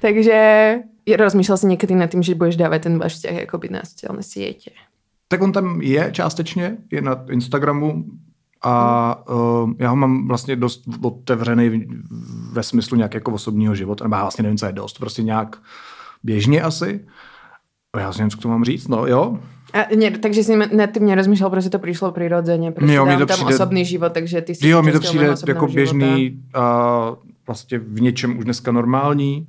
Takže 0.00 0.74
rozmýšlel 1.18 1.56
jsi 1.58 1.66
někdy 1.66 1.94
nad 1.94 2.06
tím, 2.06 2.22
že 2.22 2.34
budeš 2.34 2.56
dávat 2.56 2.82
ten 2.82 2.98
váš 2.98 3.12
vzťah 3.12 3.32
jakoby 3.34 3.68
na 3.68 3.80
sociální 3.88 4.22
sítě. 4.22 4.70
Tak 5.28 5.42
on 5.42 5.52
tam 5.52 5.82
je 5.82 6.08
částečně, 6.12 6.76
je 6.92 7.02
na 7.02 7.24
Instagramu 7.30 8.04
a 8.62 9.28
uh, 9.30 9.72
já 9.78 9.90
ho 9.90 9.96
mám 9.96 10.28
vlastně 10.28 10.56
dost 10.56 10.82
otevřený 11.02 11.86
ve 12.52 12.62
smyslu 12.62 12.96
nějak 12.96 13.14
jako 13.14 13.32
osobního 13.32 13.74
života, 13.74 14.04
nebo 14.04 14.14
já 14.16 14.22
vlastně 14.22 14.42
nevím, 14.42 14.58
co 14.58 14.66
je 14.66 14.72
dost, 14.72 14.98
prostě 14.98 15.22
nějak 15.22 15.56
běžně 16.22 16.62
asi. 16.62 17.00
Já 17.98 18.12
si 18.12 18.18
nevím, 18.18 18.30
co 18.30 18.36
k 18.38 18.42
tomu 18.42 18.52
mám 18.54 18.64
říct, 18.64 18.88
no 18.88 19.06
jo. 19.06 19.38
A 19.72 19.96
ne, 19.96 20.10
takže 20.10 20.44
jsi 20.44 20.56
nad 20.56 20.86
tím 20.86 21.06
nerozmýšlel, 21.06 21.50
protože 21.50 21.70
to 21.70 21.78
přišlo 21.78 22.12
přirozeně, 22.12 22.72
prostě 22.72 22.94
Jo, 22.94 23.06
tam, 23.06 23.18
to 23.18 23.26
tam 23.26 23.36
přijde- 23.36 23.54
osobný 23.54 23.84
život, 23.84 24.12
takže 24.12 24.40
ty 24.40 24.54
jsi 24.54 24.68
Jo, 24.68 24.82
mi 24.82 24.92
to 24.92 24.98
součástí 24.98 25.16
přijde 25.18 25.26
jako 25.52 25.68
života. 25.68 25.74
běžný 25.74 26.42
a 26.54 26.90
vlastně 27.46 27.78
v 27.78 28.00
něčem 28.00 28.38
už 28.38 28.44
dneska 28.44 28.72
normální. 28.72 29.46
Ale 29.46 29.48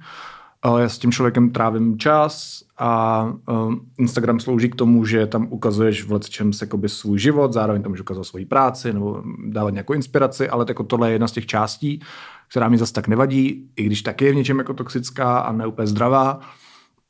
já 0.79 0.89
s 0.89 0.97
tím 0.97 1.11
člověkem 1.11 1.49
trávím 1.49 1.97
čas 1.99 2.63
a 2.77 3.23
um, 3.23 3.81
Instagram 3.97 4.39
slouží 4.39 4.69
k 4.69 4.75
tomu, 4.75 5.05
že 5.05 5.27
tam 5.27 5.47
ukazuješ 5.49 6.03
v 6.03 6.19
čem 6.19 6.53
se 6.53 6.67
svůj 6.87 7.19
život, 7.19 7.53
zároveň 7.53 7.81
tam 7.81 7.91
můžeš 7.91 8.01
ukazovat 8.01 8.27
svoji 8.27 8.45
práci 8.45 8.93
nebo 8.93 9.23
dávat 9.47 9.69
nějakou 9.69 9.93
inspiraci, 9.93 10.49
ale 10.49 10.65
jako 10.67 10.83
tohle 10.83 11.09
je 11.09 11.13
jedna 11.13 11.27
z 11.27 11.31
těch 11.31 11.45
částí, 11.45 12.01
která 12.49 12.69
mi 12.69 12.77
zase 12.77 12.93
tak 12.93 13.07
nevadí, 13.07 13.69
i 13.75 13.83
když 13.83 14.01
taky 14.01 14.25
je 14.25 14.31
v 14.31 14.35
něčem 14.35 14.57
jako 14.57 14.73
toxická 14.73 15.39
a 15.39 15.51
ne 15.51 15.67
úplně 15.67 15.87
zdravá. 15.87 16.39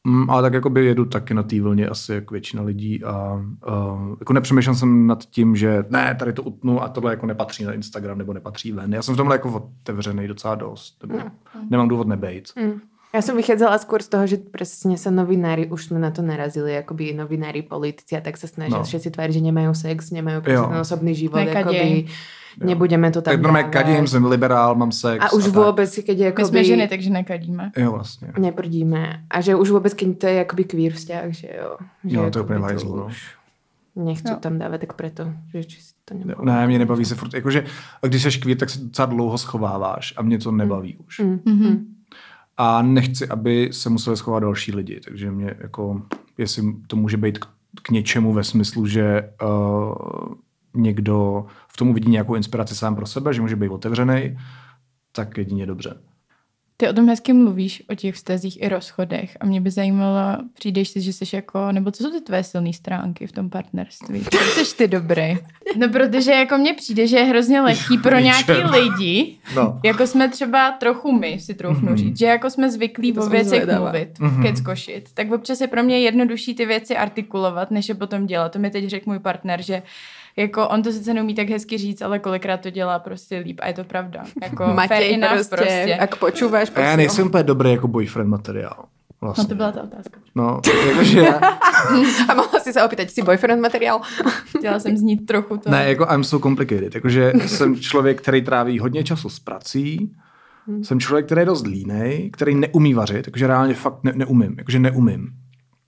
Mm, 0.04 0.30
ale 0.30 0.42
tak 0.42 0.54
jakoby 0.54 0.86
jedu 0.86 1.06
taky 1.06 1.34
na 1.34 1.44
té 1.44 1.62
vlně 1.62 1.88
asi 1.88 2.14
jako 2.14 2.34
většina 2.34 2.64
lidí 2.64 3.04
a 3.04 3.34
uh, 3.68 4.16
jako 4.20 4.34
nepřemýšlel 4.34 4.76
jsem 4.76 5.08
nad 5.08 5.26
tím, 5.26 5.56
že 5.56 5.86
ne, 5.90 6.16
tady 6.20 6.34
to 6.34 6.44
utnu 6.44 6.84
a 6.84 6.90
tohle 6.90 7.12
jako 7.12 7.26
nepatří 7.26 7.64
na 7.64 7.74
Instagram 7.74 8.18
nebo 8.18 8.34
nepatří 8.34 8.72
ven. 8.72 8.94
Já 8.94 9.02
jsem 9.02 9.14
v 9.14 9.18
tomhle 9.18 9.36
jako 9.36 9.56
otevřený 9.56 10.28
docela 10.28 10.56
dost. 10.56 11.04
Nebo 11.04 11.20
Nemám 11.70 11.88
důvod 11.88 12.08
nebejt. 12.08 12.50
Mm. 12.56 12.82
Ja 13.12 13.20
som 13.20 13.36
vychádzala 13.36 13.76
skôr 13.84 14.00
z 14.00 14.08
toho, 14.08 14.24
že 14.24 14.38
presne 14.40 14.96
sa 14.96 15.12
novinári, 15.12 15.68
už 15.68 15.92
sme 15.92 16.00
na 16.00 16.16
to 16.16 16.24
narazili, 16.24 16.80
akoby 16.80 17.12
novinári, 17.12 17.60
politici 17.60 18.16
a 18.16 18.24
tak 18.24 18.40
sa 18.40 18.48
snažia 18.48 18.80
No. 18.80 18.88
všetci 18.88 19.12
tváriť, 19.12 19.34
že 19.36 19.42
nemajú 19.44 19.72
sex, 19.76 20.16
nemajú 20.16 20.40
Jo. 20.48 20.72
osobný 20.80 21.12
život, 21.12 21.44
akoby 21.44 22.08
nebudeme 22.64 23.12
to 23.12 23.22
tam 23.22 23.32
Tak 23.34 23.42
normálně 23.42 23.68
kadím, 23.70 24.08
jsem 24.08 24.26
liberál, 24.26 24.76
mám 24.76 24.92
sex. 24.92 25.26
A 25.26 25.34
už 25.34 25.44
tak. 25.44 25.54
vôbec, 25.54 25.92
keď 26.04 26.18
je 26.18 26.26
My 26.26 26.32
akoby... 26.32 26.48
jsme 26.48 26.64
ženy, 26.64 26.88
takže 26.88 27.10
nekadíme. 27.10 27.72
Jo, 27.78 27.92
vlastně. 27.92 28.28
Neprdíme. 28.40 29.24
A 29.30 29.42
že 29.42 29.56
už 29.56 29.70
vôbec, 29.72 29.94
keď 29.94 30.18
to 30.18 30.28
je 30.28 30.40
akoby 30.42 30.64
queer 30.64 30.94
vzťah, 30.94 31.26
že 31.32 31.48
jo. 31.48 31.78
Že 32.04 32.16
Jo, 32.16 32.30
to 32.32 32.40
je 32.40 32.44
úplně 32.44 32.60
hajzlu, 32.60 32.96
no. 32.96 33.08
Jo. 33.96 34.36
tam 34.40 34.58
dávať, 34.58 34.80
tak 34.88 34.94
preto, 34.94 35.28
že 35.52 35.64
či 35.64 35.82
si 35.82 35.92
to 36.06 36.14
Jo, 36.14 36.20
nebaví. 36.20 36.46
Ne, 36.46 36.68
mě 36.68 36.80
nebaví 36.80 37.06
se 37.06 37.16
furt. 37.16 37.34
Jakože, 37.34 37.66
a 38.04 38.08
když 38.08 38.24
jsi 38.24 38.40
queer, 38.40 38.58
tak 38.58 38.70
se 38.70 38.80
docela 38.80 39.06
dlouho 39.06 39.38
schováváš 39.38 40.14
a 40.18 40.22
mě 40.22 40.38
to 40.40 40.52
nebaví 40.52 40.96
už. 41.08 41.20
Mm. 41.20 41.91
A 42.64 42.82
nechci, 42.82 43.28
aby 43.28 43.70
se 43.72 43.90
museli 43.90 44.18
schovat 44.18 44.40
další 44.40 44.72
lidi, 44.72 45.00
takže 45.00 45.32
mě 45.32 45.56
jako, 45.60 46.02
jestli 46.38 46.76
to 46.88 46.96
může 46.96 47.18
být 47.18 47.40
k, 47.40 47.46
k 47.82 47.90
něčemu 47.90 48.34
ve 48.34 48.44
smyslu, 48.44 48.88
že 48.88 49.34
uh, 49.44 49.94
někdo 50.74 51.46
v 51.68 51.78
tom 51.78 51.90
uvidí 51.90 52.12
nějakou 52.12 52.36
inspiraci 52.36 52.76
sám 52.76 52.96
pro 52.96 53.06
sebe, 53.06 53.34
že 53.34 53.42
může 53.42 53.56
být 53.56 53.70
otevřený, 53.70 54.38
tak 55.12 55.38
jedině 55.38 55.66
dobře. 55.66 56.02
Ty 56.82 56.90
o 56.90 56.94
tom 56.94 57.10
hezky 57.10 57.34
mluvíš, 57.34 57.84
o 57.90 57.96
těch 57.96 58.16
vztazích 58.16 58.62
i 58.62 58.70
rozchodech 58.70 59.38
a 59.40 59.46
mě 59.46 59.62
by 59.62 59.72
zajímalo, 59.72 60.38
přijdeš 60.54 60.90
si, 60.90 61.02
že 61.02 61.14
jsi 61.14 61.26
jako, 61.36 61.72
nebo 61.72 61.92
co 61.92 62.04
jsou 62.04 62.12
ty 62.12 62.22
tvé 62.22 62.44
silné 62.44 62.74
stránky 62.74 63.28
v 63.28 63.32
tom 63.32 63.50
partnerství? 63.50 64.24
Co 64.56 64.66
jsi 64.66 64.76
ty 64.78 64.88
dobrý? 64.88 65.38
No 65.78 65.90
protože 65.90 66.32
jako 66.32 66.58
mně 66.58 66.74
přijde, 66.74 67.08
že 67.08 67.18
je 67.18 67.24
hrozně 67.24 67.62
lehký 67.62 67.98
pro 67.98 68.20
nějaký 68.20 68.52
lidi, 68.52 69.38
No. 69.56 69.80
jako 69.86 70.08
jsme 70.08 70.30
třeba 70.30 70.72
trochu 70.72 71.12
my, 71.12 71.40
si 71.40 71.54
troufnu 71.54 71.88
Mhm. 71.88 71.98
říct, 71.98 72.18
že 72.20 72.26
jako 72.26 72.50
jsme 72.50 72.72
zvyklí 72.72 73.18
o 73.18 73.30
věcech 73.30 73.66
mluvit, 73.78 74.20
Mhm. 74.20 74.44
keckošit, 74.44 75.10
tak 75.14 75.32
občas 75.32 75.62
je 75.62 75.68
pro 75.68 75.84
mě 75.84 76.00
jednodušší 76.00 76.56
ty 76.56 76.66
věci 76.66 76.98
artikulovat, 76.98 77.72
než 77.72 77.90
je 77.90 77.96
potom 77.96 78.26
dělat. 78.26 78.52
To 78.52 78.60
mi 78.60 78.70
teď 78.72 78.88
řekl 78.88 79.10
můj 79.10 79.20
partner, 79.20 79.62
že 79.62 79.82
jako 80.38 80.68
on 80.68 80.84
to 80.84 80.92
sice 80.92 81.14
neumí 81.14 81.36
tak 81.36 81.50
hezky 81.50 81.78
říct, 81.78 82.02
ale 82.02 82.20
kolikrát 82.20 82.62
to 82.62 82.70
dělá 82.70 83.00
prostě 83.00 83.38
líp 83.38 83.60
a 83.64 83.68
je 83.68 83.74
to 83.74 83.84
pravda. 83.84 84.24
Jako 84.42 84.64
fair 84.66 84.76
Matěj 84.76 85.14
enough 85.14 85.32
prostě, 85.32 85.56
prostě. 85.56 85.96
ak 85.96 86.16
počúvaš, 86.16 86.70
A 86.76 86.80
já 86.80 86.86
prostě, 86.86 86.98
nejsem 86.98 87.28
úplně 87.28 87.44
dobrý 87.44 87.72
jako 87.72 87.88
boyfriend 87.88 88.30
materiál. 88.30 88.86
Vlastně. 89.22 89.44
No 89.44 89.48
to 89.48 89.56
byla 89.56 89.72
ta 89.72 89.84
otázka. 89.84 90.20
No, 90.36 90.62
jakože, 90.90 91.28
A 92.30 92.34
mohla 92.34 92.60
si 92.60 92.74
sa 92.74 92.86
opýtať, 92.86 93.10
si 93.14 93.22
boyfriend 93.22 93.62
materiál? 93.62 94.02
Chtěla 94.58 94.80
jsem 94.80 94.98
znít 94.98 95.26
trochu 95.26 95.58
to. 95.58 95.70
ne, 95.70 95.90
jako 95.90 96.08
I'm 96.14 96.24
so 96.24 96.42
complicated. 96.44 96.96
Jakože 96.96 97.34
jsem 97.46 97.76
člověk, 97.76 98.22
který 98.22 98.42
tráví 98.42 98.80
hodně 98.80 99.04
času 99.04 99.30
s 99.30 99.40
prací, 99.40 100.12
jsem 100.82 101.00
člověk, 101.00 101.26
který 101.26 101.42
je 101.42 101.46
dost 101.46 101.68
línej, 101.68 102.30
který 102.34 102.56
neumí 102.56 102.94
vařit, 102.94 103.28
jakože 103.28 103.48
reálně 103.48 103.74
fakt 103.74 104.04
ne, 104.04 104.12
neumím, 104.16 104.56
jakože 104.58 104.80
neumím. 104.80 105.28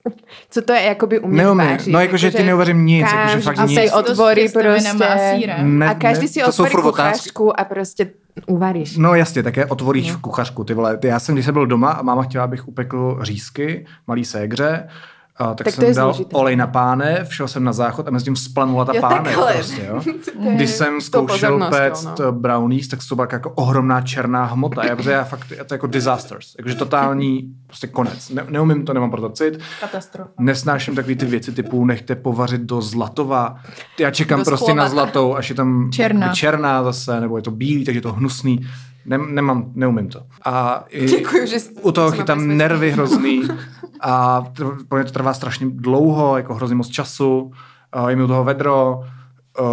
Co 0.50 0.62
to 0.62 0.72
je 0.72 0.82
jakoby 0.82 1.18
umět 1.18 1.42
Neumím, 1.42 1.66
vařit? 1.66 1.92
no 1.92 2.00
jakože 2.00 2.30
ty 2.30 2.42
neuvařím 2.42 2.86
nic, 2.86 3.06
jakože 3.12 3.40
fakt 3.40 3.56
každý 3.56 3.76
nic. 3.76 3.90
s 3.90 4.02
těstovina 4.34 4.94
prostě. 4.94 5.54
Ne, 5.62 5.88
a 5.88 5.94
každý 5.94 6.24
ne, 6.24 6.28
si 6.28 6.44
otvorí 6.44 6.72
kuchařku 6.72 7.60
a 7.60 7.64
prostě 7.64 8.10
uvaríš. 8.46 8.96
No 8.96 9.14
jasně, 9.14 9.42
také 9.42 9.66
otvoríš 9.66 10.12
v 10.12 10.20
kuchařku, 10.20 10.64
ty 10.64 10.74
vole. 10.74 10.98
Já 11.04 11.20
jsem, 11.20 11.34
když 11.34 11.44
jsem 11.44 11.54
byl 11.54 11.66
doma 11.66 11.90
a 11.90 12.02
máma 12.02 12.22
chtěla, 12.22 12.44
abych 12.44 12.68
upekl 12.68 13.18
řízky, 13.22 13.86
malý 14.06 14.24
ségře, 14.24 14.88
a 15.36 15.54
tak, 15.54 15.64
Tak 15.64 15.74
to 15.74 15.80
jsem 15.80 15.94
dal 15.94 16.14
složité. 16.14 16.36
olej 16.36 16.56
na 16.56 16.66
pánev, 16.66 17.34
šel 17.34 17.48
jsem 17.48 17.64
na 17.64 17.72
záchod 17.72 18.08
a 18.08 18.10
mezi 18.10 18.24
tím 18.24 18.36
splanula 18.36 18.84
ta 18.84 18.94
Jo, 18.94 19.00
pánev. 19.00 19.24
takhle. 19.24 19.54
Prostě, 19.54 19.84
jo. 19.88 20.00
Když 20.54 20.70
jsem 20.70 21.00
zkoušel 21.00 21.70
péct 21.70 22.08
no. 22.18 22.32
brownies, 22.32 22.88
tak 22.88 23.00
to 23.08 23.14
byla 23.16 23.28
jako 23.32 23.50
ohromná 23.50 24.00
černá 24.00 24.44
hmota. 24.44 24.86
Já, 24.86 24.96
protože 24.96 25.10
já 25.10 25.24
fakt, 25.24 25.50
je 25.50 25.64
to 25.64 25.74
jako 25.74 25.86
disasters. 25.86 26.54
Jakože 26.58 26.74
totální 26.74 27.54
prostě 27.66 27.86
konec. 27.86 28.30
Ne, 28.30 28.46
neumím 28.50 28.84
to, 28.84 28.92
nemám 28.92 29.10
proto 29.10 29.30
cit. 29.30 29.58
Katastrofa. 29.80 30.30
Nesnáším 30.38 30.94
takové 30.94 31.14
ty 31.14 31.26
věci 31.26 31.52
typu 31.52 31.84
nechte 31.84 32.14
povařit 32.14 32.60
do 32.60 32.80
zlatova. 32.82 33.56
Já 34.00 34.10
čekám 34.10 34.38
Do 34.38 34.44
prostě 34.44 34.74
na 34.74 34.88
sklovata. 34.88 34.88
zlatou, 35.12 35.36
až 35.36 35.48
je 35.48 35.54
tam 35.54 35.90
Černá. 35.92 36.20
jakoby 36.26 36.36
černá 36.36 36.84
zase, 36.84 37.20
nebo 37.20 37.36
je 37.36 37.42
to 37.42 37.50
bílý, 37.50 37.84
takže 37.84 37.98
je 37.98 38.02
to 38.02 38.12
hnusný. 38.12 38.66
Nem, 39.06 39.34
nemám, 39.34 39.72
neumím 39.74 40.08
to. 40.08 40.22
A 40.44 40.84
i, 40.88 41.06
Děkuju, 41.06 41.46
že 41.46 41.56
u 41.82 41.92
toho 41.92 42.10
chytám 42.10 42.56
nervy 42.56 42.90
hrozný 42.90 43.42
a 44.00 44.42
tr- 44.42 44.86
pro 44.88 44.98
mě 44.98 45.04
to 45.04 45.12
trvá 45.12 45.34
strašně 45.34 45.66
dlouho, 45.70 46.36
jako 46.36 46.54
hrozně 46.54 46.76
moc 46.76 46.88
času, 46.88 47.52
a 47.92 48.10
je 48.10 48.16
mi 48.16 48.22
u 48.22 48.26
toho 48.26 48.44
vedro, 48.44 49.04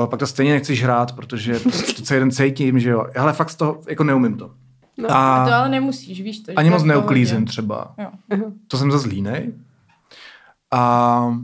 a 0.03 0.07
pak 0.07 0.19
to 0.19 0.27
stejně 0.27 0.53
nechci 0.53 0.75
žrát, 0.75 1.11
protože 1.11 1.59
prostě 1.59 1.93
to 1.93 2.01
celý 2.01 2.19
den 2.19 2.31
cítím, 2.31 2.79
že 2.79 2.89
jo. 2.89 3.05
Ale 3.19 3.33
fakt 3.33 3.49
z 3.49 3.55
toho 3.55 3.81
jako 3.89 4.03
neumím 4.03 4.37
to. 4.37 4.51
No, 4.97 5.11
a 5.11 5.35
A 5.35 5.47
to 5.47 5.53
ale 5.53 5.69
nemusíš, 5.69 6.21
víš 6.21 6.39
to. 6.39 6.51
že 6.51 6.55
ani 6.55 6.69
moc 6.69 6.83
neuklízím 6.83 7.45
třeba. 7.45 7.93
Jo. 7.97 8.51
To 8.67 8.77
jsem 8.77 8.91
zase 8.91 9.07
línej. 9.07 9.53
A, 10.71 11.35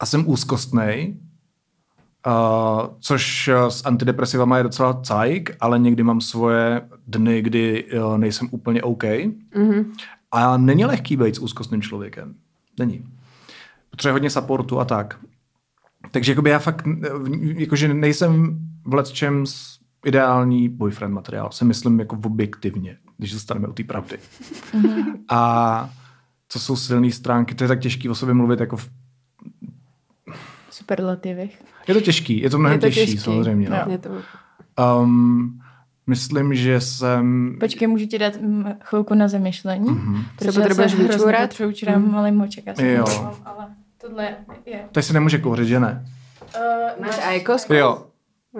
a 0.00 0.06
jsem 0.06 0.28
úzkostnej, 0.28 1.14
a, 2.26 2.90
což 3.00 3.48
eh, 3.48 3.70
s 3.70 3.86
antidepresivama 3.86 4.56
je 4.56 4.62
docela 4.62 5.00
cajk, 5.02 5.56
ale 5.60 5.78
někdy 5.78 6.02
mám 6.02 6.20
svoje 6.20 6.82
dny, 7.06 7.42
kdy 7.42 7.84
eh, 7.90 8.18
nejsem 8.18 8.48
úplně 8.50 8.82
OK. 8.82 9.04
Mhm. 9.54 9.92
A 10.32 10.56
není 10.56 10.84
lehký 10.84 11.16
být 11.16 11.34
s 11.34 11.38
úzkostným 11.38 11.82
člověkem. 11.82 12.34
Není. 12.78 13.04
Potřebuje 13.90 14.12
hodně 14.12 14.30
supportu 14.30 14.80
a 14.80 14.84
tak. 14.84 15.18
Takže 16.10 16.32
jakoby 16.32 16.50
já 16.50 16.58
fakt, 16.58 16.86
jakože 17.40 17.94
nejsem 17.94 18.58
v 18.84 18.94
letčem 18.94 19.44
ideální 20.04 20.68
boyfriend 20.68 21.14
materiál. 21.14 21.52
Si 21.52 21.64
myslím 21.64 22.00
jako 22.00 22.18
objektivně, 22.24 22.98
když 23.18 23.32
zůstaneme 23.32 23.68
u 23.68 23.72
té 23.72 23.84
pravdy. 23.84 24.18
A 25.28 25.90
co 26.48 26.60
jsou 26.60 26.76
silné 26.76 27.10
stránky, 27.10 27.54
to 27.54 27.64
je 27.64 27.68
tak 27.68 27.80
těžký 27.80 28.08
o 28.08 28.14
sobě 28.14 28.34
mluvit 28.34 28.60
jako 28.60 28.76
v... 28.76 28.90
Superlativech. 30.70 31.62
Je 31.88 31.94
to 31.94 32.00
těžký, 32.00 32.40
je 32.42 32.50
to 32.50 32.58
mnohem 32.58 32.74
Je 32.74 32.80
to 32.80 32.86
těžší, 32.86 33.00
těžký. 33.00 33.18
samozřejmě. 33.18 33.70
No. 33.70 33.76
Je 33.90 33.98
to... 33.98 34.10
Um, 35.00 35.60
myslím, 36.06 36.54
že 36.54 36.80
jsem... 36.80 37.56
Počkej, 37.60 37.88
můžu 37.88 38.06
ti 38.06 38.18
dát 38.18 38.40
mm, 38.40 38.64
chvilku 38.84 39.14
na 39.14 39.28
zamyšlení? 39.28 39.90
Mhm. 39.90 40.24
Protože 40.38 40.52
Se 40.52 40.60
potřebuješ 40.60 40.92
já 40.92 40.96
se 40.98 41.04
hrozně 41.04 41.18
vyčurat? 41.26 41.40
potřebuji 41.48 41.74
čurat 41.74 41.96
mm. 41.96 42.12
malý 42.12 42.32
moček. 42.32 42.66
Já 42.66 42.74
jsem 42.74 42.86
Jo. 42.86 43.04
myslela, 43.06 43.40
ale 43.44 43.66
tohle 44.00 44.36
je... 44.66 44.84
Tady 44.92 45.04
se 45.04 45.12
nemůže 45.12 45.38
kouřit, 45.38 45.68
že 45.68 45.80
ne? 45.80 46.06
Uh, 46.56 47.04
Máš 47.06 47.18
Aikos? 47.26 47.66
Jo, 47.70 48.06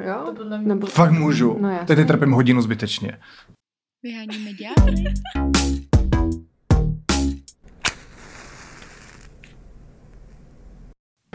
Jo? 0.07 0.33
To 0.37 0.59
Nebo... 0.59 0.87
fakt 0.87 1.11
můžu. 1.13 1.59
No. 1.61 1.79
Teď 1.87 1.97
teď 1.97 2.07
trpím 2.07 2.31
hodinu 2.33 2.63
zbytečně. 2.63 3.19
Vyháníme 4.03 4.51
ďábly. 4.53 5.05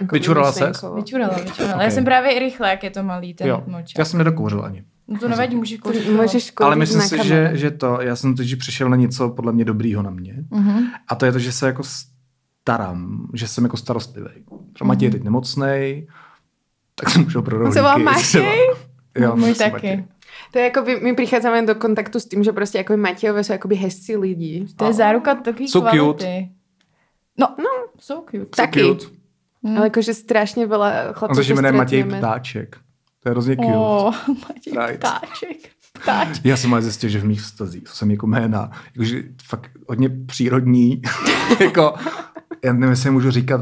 Jako 0.02 0.16
Vyčurala 0.16 0.50
myšlenkovo. 0.50 0.96
Vyčurala, 0.96 1.34
vyčurala. 1.38 1.76
Ok. 1.76 1.82
Já 1.82 1.90
jsem 1.92 2.06
právě 2.06 2.32
i 2.32 2.40
rychle, 2.40 2.70
jak 2.70 2.84
je 2.84 2.90
to 2.90 3.04
malý 3.04 3.34
ten 3.34 3.48
Jo, 3.48 3.64
močák. 3.68 3.98
já 4.00 4.06
jsem 4.06 4.18
nedokouřil 4.18 4.66
ani. 4.66 4.84
No 5.08 5.20
to 5.20 5.28
nevadí, 5.30 5.56
můžeš 5.56 5.78
To 5.78 5.84
kouřit. 5.84 6.10
Můžeš 6.10 6.54
Ale 6.58 6.76
kouřit 6.76 6.80
myslím 6.80 7.00
na 7.00 7.08
si, 7.08 7.28
že, 7.28 7.52
že 7.54 7.72
to, 7.72 8.02
já 8.02 8.16
jsem 8.16 8.36
teď 8.36 8.56
přišel 8.60 8.90
na 8.90 8.96
něco 8.96 9.30
podle 9.30 9.52
mě 9.52 9.66
dobrýho 9.66 10.02
na 10.04 10.10
mě. 10.10 10.36
Mhm. 10.52 10.84
A 11.08 11.16
to 11.16 11.26
je 11.26 11.32
to, 11.32 11.40
že 11.40 11.52
se 11.52 11.66
jako 11.68 11.84
starám, 12.62 13.28
že 13.34 13.48
jsem 13.48 13.64
jako 13.64 13.78
starostlivý. 13.78 14.30
Třeba 14.74 14.88
Matěj 14.88 15.06
je 15.08 15.12
teď 15.12 15.24
nemocnej, 15.24 16.08
tak 16.96 17.10
jsem 17.10 17.30
šel 17.30 17.42
pro 17.42 17.58
rohlíky. 17.58 17.74
se 17.74 17.82
volá 17.82 17.98
Matěj? 17.98 18.68
Jo, 19.18 19.36
Můj 19.36 19.54
taky. 19.56 19.72
Matěj. 19.72 20.06
To 20.52 20.60
je 20.60 20.66
jako 20.66 20.82
by, 20.82 21.00
my 21.00 21.14
prichádzame 21.16 21.66
do 21.66 21.76
kontaktu 21.76 22.20
s 22.20 22.26
tým, 22.26 22.44
že 22.44 22.52
prostě 22.52 22.78
jako 22.78 22.98
Matějové 22.98 23.44
jsou 23.44 23.54
jakoby 23.54 23.76
hezcí 23.76 24.18
lidi. 24.18 24.66
To 24.76 24.86
je 24.86 24.94
záruka 24.94 25.36
takový 25.36 25.68
So 25.68 25.90
cute. 25.90 25.98
kvality. 26.00 26.50
No, 27.40 27.48
no, 27.58 27.70
so 28.00 28.26
cute. 28.32 28.38
So 28.44 28.56
Taky. 28.56 28.82
cute. 28.82 29.06
Hmm. 29.64 29.78
Ale 29.78 29.86
jakože 29.86 30.14
strašně 30.14 30.68
veľa 30.68 31.14
chlapců 31.14 31.40
On 31.40 31.44
se 31.46 31.54
jmenuje 31.54 31.72
Matěj. 31.72 32.04
Ptáček. 32.04 32.78
To 33.24 33.30
je 33.30 33.32
hrozně 33.32 33.56
cute. 33.56 33.68
Oh, 33.78 34.14
Matěj 34.28 34.74
Right. 34.88 35.00
ptáček. 35.00 35.58
Ptáček. 36.02 36.46
Já 36.46 36.58
jsem 36.58 36.74
ale 36.74 36.82
zjistil, 36.82 37.10
že 37.10 37.20
v 37.20 37.26
mých 37.26 37.42
vztazích 37.42 37.84
to 37.84 37.90
jsem 37.90 38.12
jako 38.12 38.28
jména, 38.28 38.72
jakože 38.96 39.24
fakt 39.44 39.72
hodně 39.90 40.10
přírodní, 40.10 41.02
jako, 41.60 41.94
já 42.64 42.74
nevím, 42.74 42.90
jestli 42.90 43.08
je 43.08 43.12
můžu 43.12 43.32
říkat 43.32 43.62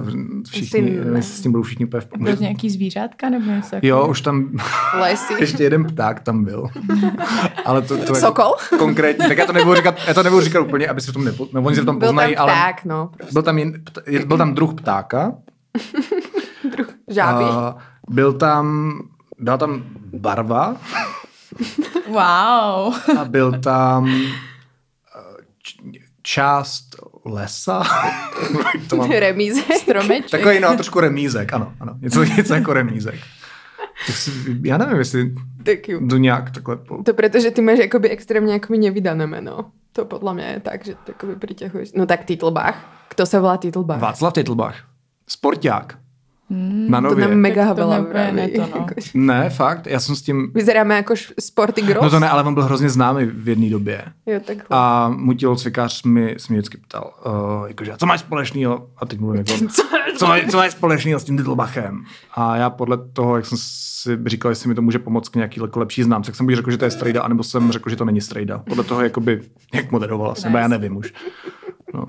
všichni, 0.50 0.80
Asi 0.80 0.90
ne. 0.92 0.98
nevím, 1.00 1.16
jestli 1.16 1.34
s 1.38 1.42
tím 1.42 1.52
budou 1.52 1.64
všichni 1.64 1.86
úplně 1.86 2.02
v 2.02 2.08
Byl 2.20 2.36
to 2.36 2.42
nějaký 2.44 2.70
zvířátka 2.70 3.30
nebo 3.30 3.52
něco 3.52 3.76
Jo, 3.82 4.08
už 4.08 4.22
tam, 4.22 4.50
Lesy. 5.00 5.34
ještě 5.40 5.64
jeden 5.64 5.84
pták 5.86 6.20
tam 6.20 6.44
byl. 6.44 6.68
Ale 7.66 7.82
to, 7.82 7.98
to 7.98 8.16
je 8.16 8.22
Sokol? 8.22 8.52
konkrétní, 8.78 9.28
tak 9.28 9.38
já 9.38 9.46
to 9.46 9.54
nebudu 9.54 9.76
říkat, 9.76 9.96
já 10.08 10.14
to 10.14 10.24
nebudu 10.24 10.42
říkat 10.42 10.60
úplně, 10.62 10.88
aby 10.88 11.02
se 11.02 11.12
v 11.12 11.14
tom 11.14 11.26
nepo, 11.26 11.48
no, 11.54 11.62
oni 11.62 11.76
se 11.76 11.82
v 11.82 11.86
tom 11.86 12.00
Byl 12.00 12.08
tam 12.08 12.16
poznají, 12.16 12.38
ale 12.38 12.52
pták, 12.54 12.86
no. 12.86 13.10
Prostě. 13.18 13.34
byl 13.34 13.42
tam, 13.44 13.58
jen, 13.58 13.72
pt- 13.74 14.26
byl 14.26 14.38
tam 14.38 14.54
druh 14.54 14.74
ptáka, 14.74 15.32
Žáby. 17.08 17.44
a 17.44 17.78
byl 18.10 18.34
tam, 18.34 18.94
byla 19.40 19.58
tam 19.58 19.84
barva 20.14 20.76
Wow. 22.08 22.94
a 23.20 23.26
byl 23.26 23.60
tam 23.60 24.10
eh, 24.10 24.22
č- 25.64 26.00
část 26.22 26.96
lesa. 27.26 27.84
to 28.90 28.96
mám, 28.96 29.12
Remíze. 29.12 29.62
Stromeček. 29.80 30.32
takový, 30.32 30.60
no, 30.60 30.74
trošku 30.74 31.00
remízek, 31.00 31.54
ano, 31.54 31.74
ano, 31.80 31.94
něco, 32.02 32.24
něco 32.24 32.54
jako 32.54 32.74
remízek. 32.74 33.16
Tak 34.08 34.16
si, 34.16 34.32
já 34.64 34.78
nevím, 34.78 34.98
jestli 34.98 35.34
Tak 35.64 35.90
jo. 35.90 36.00
jdu 36.02 36.18
nějak 36.18 36.52
takhle 36.52 36.78
po... 36.78 37.04
To 37.04 37.14
preto, 37.14 37.40
že 37.40 37.52
ty 37.52 37.62
máš 37.62 37.80
jakoby 37.80 38.10
extrémně 38.10 38.54
jakoby 38.54 38.78
nevydané 38.80 39.28
meno. 39.28 39.72
To 39.94 40.06
podle 40.06 40.34
mě 40.34 40.44
je 40.46 40.60
tak, 40.60 40.86
že 40.86 40.94
to 40.96 41.12
jakoby 41.12 41.36
priťahuješ. 41.36 41.92
No 41.94 42.06
tak 42.06 42.24
Titlbach. 42.26 43.06
Kto 43.08 43.26
se 43.26 43.40
volá 43.40 43.58
Titlbach? 43.58 44.00
Václav 44.00 44.34
Titlbach, 44.34 44.76
sporták. 45.32 45.98
Hmm, 46.52 46.92
Na 46.92 47.02
To 47.02 47.08
nově. 47.08 47.28
nám 47.28 47.38
mega 47.38 47.74
to 47.76 47.82
veľa 47.82 48.00
mě 48.00 48.08
úplně 48.10 48.32
ne 48.32 48.48
to, 48.50 48.62
no. 48.62 48.86
Ne, 49.14 49.50
fakt, 49.50 49.88
já 49.88 50.00
jsem 50.00 50.16
s 50.16 50.22
tím... 50.22 50.52
Vyzeráme 50.54 50.96
jako 50.96 51.14
sporty 51.40 51.82
gross. 51.82 52.04
No 52.04 52.10
to 52.10 52.20
ne, 52.20 52.30
ale 52.30 52.44
on 52.44 52.54
byl 52.54 52.64
hrozně 52.64 52.90
známý 52.90 53.26
v 53.26 53.48
jedné 53.50 53.70
době. 53.70 54.06
Jo, 54.26 54.40
takhle. 54.46 54.66
A 54.70 55.10
můj 55.10 55.36
tělocvikář 55.36 56.04
mi, 56.04 56.36
se 56.38 56.54
mě 56.54 56.60
vždycky 56.60 56.78
ptal, 56.78 57.14
uh, 57.26 57.68
jakože, 57.68 57.94
co 57.98 58.06
máš 58.06 58.20
společného? 58.20 58.90
A 58.98 59.06
teď 59.06 59.20
mluvím 59.20 59.44
jako, 59.48 59.68
co, 60.18 60.28
má, 60.28 60.36
co 60.52 60.58
máš 60.58 60.72
společného 60.72 61.20
s 61.20 61.24
tím 61.24 61.38
Titlbachem? 61.38 62.04
A 62.34 62.56
já 62.56 62.70
podle 62.70 62.98
toho, 63.14 63.36
jak 63.36 63.46
jsem 63.46 63.58
si 63.62 64.18
říkal, 64.26 64.52
jestli 64.52 64.70
mi 64.70 64.76
to 64.76 64.82
může 64.82 65.00
pomoct 65.00 65.30
k 65.30 65.36
nějaký 65.36 65.62
jako 65.62 65.80
lepší 65.80 66.04
znám, 66.04 66.24
tak 66.24 66.36
jsem 66.36 66.46
buď 66.46 66.56
řekl, 66.56 66.72
že 66.72 66.78
to 66.78 66.86
je 66.86 66.92
strejda, 66.92 67.22
anebo 67.22 67.44
jsem 67.44 67.72
řekl, 67.72 67.90
že 67.90 67.96
to 67.96 68.06
není 68.06 68.22
strejda. 68.22 68.58
Podle 68.58 68.84
toho, 68.84 69.02
jakoby, 69.02 69.42
jak 69.74 69.92
moderovala 69.92 70.36
jsem, 70.36 70.54
já 70.56 70.68
nevím 70.68 70.98
už. 70.98 71.14
No. 71.94 72.06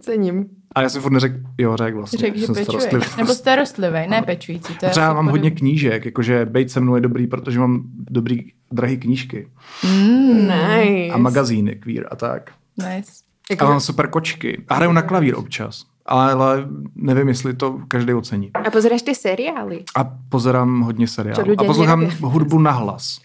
Cením. 0.00 0.46
A 0.74 0.82
já 0.82 0.88
jsem 0.88 1.02
furt 1.02 1.12
neřekl, 1.12 1.36
jo, 1.58 1.76
řekl 1.76 1.96
vlastně. 1.96 2.18
Řekl, 2.18 2.38
že 2.38 2.46
jsem 2.46 2.54
pečuje. 2.54 2.64
starostlivý. 2.80 3.04
Nebo 3.18 3.34
starostlivý, 3.34 4.08
ne 4.08 4.22
pečující. 4.22 4.74
To 4.74 4.86
je 4.86 4.90
Třeba 4.90 5.06
asi 5.06 5.14
mám 5.14 5.28
hodně 5.28 5.50
knížek, 5.50 6.04
jakože 6.04 6.44
bejt 6.46 6.70
se 6.70 6.80
mnou 6.80 6.94
je 6.94 7.00
dobrý, 7.00 7.26
protože 7.26 7.58
mám 7.60 7.82
dobrý 8.10 8.52
drahé 8.72 8.96
knížky 8.96 9.48
Mm, 9.84 10.48
Nice. 10.48 11.14
a 11.14 11.16
magazíny 11.18 11.74
queer 11.74 12.08
a 12.10 12.16
tak. 12.16 12.50
nice. 12.78 13.12
A 13.58 13.64
mám 13.64 13.80
super 13.80 14.08
kočky. 14.10 14.64
A 14.68 14.74
hraju 14.74 14.92
na 14.92 15.02
klavír 15.02 15.34
občas. 15.38 15.84
Ale 16.06 16.66
nevím, 16.94 17.28
jestli 17.28 17.54
to 17.54 17.78
každý 17.88 18.14
ocení. 18.14 18.50
A 18.54 18.70
pozeráš 18.70 19.02
ty 19.02 19.14
seriály? 19.14 19.84
A 19.96 20.04
pozerám 20.28 20.80
hodně 20.80 21.08
seriálů. 21.08 21.54
A 21.58 21.64
poslouchám 21.64 22.04
hudbu 22.20 22.58
na 22.58 22.70
hlas. 22.70 23.18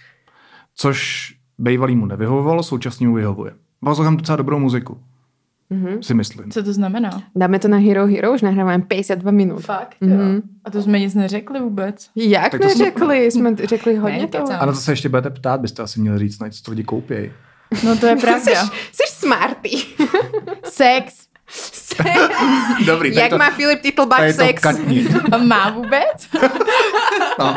Což 0.76 1.32
bývalýmu 1.58 2.06
nevyhovovalo, 2.06 2.64
současně 2.64 3.08
mu 3.08 3.16
vyhovuje. 3.16 3.52
Poslouchám 3.84 4.18
docela 4.18 4.36
dobrou 4.36 4.60
muziku. 4.60 5.00
Mhm. 5.70 6.04
Si 6.04 6.14
myslím. 6.14 6.52
Co 6.52 6.64
to 6.64 6.74
znamená? 6.74 7.24
Dáme 7.36 7.60
to 7.60 7.68
na 7.68 7.78
Hero 7.78 8.08
Hero, 8.08 8.34
už 8.34 8.42
nahráváme 8.42 8.84
52 8.84 9.32
minut. 9.32 9.60
Fakt, 9.66 9.96
jo. 10.02 10.08
Mhm. 10.08 10.42
A 10.66 10.72
to 10.72 10.82
jsme 10.82 11.00
nic 11.00 11.16
neřekli 11.16 11.60
vůbec. 11.60 12.10
Jak 12.16 12.52
Tak 12.52 12.62
to 12.62 12.70
jsme- 12.70 12.80
neřekli? 12.86 13.32
Jsme 13.32 13.56
řekli 13.56 13.96
hodně 13.96 14.18
Ne, 14.22 14.28
toho. 14.28 14.48
A 14.60 14.66
na 14.66 14.72
to 14.72 14.78
se 14.78 14.92
ještě 14.92 15.10
budete 15.10 15.30
ptát, 15.30 15.62
byste 15.62 15.84
asi 15.84 16.00
měli 16.00 16.20
říct, 16.20 16.40
na 16.40 16.50
co 16.50 16.64
to 16.64 16.72
lidi 16.72 16.84
koupějí. 16.84 17.32
No 17.84 17.98
to 17.98 18.06
je 18.08 18.16
pravda. 18.22 18.66
Jsi 18.92 19.04
smarty. 19.08 19.70
Sex. 20.64 21.26
Dobrý, 22.86 23.10
tady 23.10 23.22
Jak 23.22 23.30
to, 23.30 23.38
má 23.38 23.50
Filip 23.52 23.82
Titlbach 23.82 24.28
to 24.28 24.34
sex? 24.34 24.64
A 25.32 25.38
má 25.38 25.70
vůbec? 25.70 26.28
No. 27.40 27.56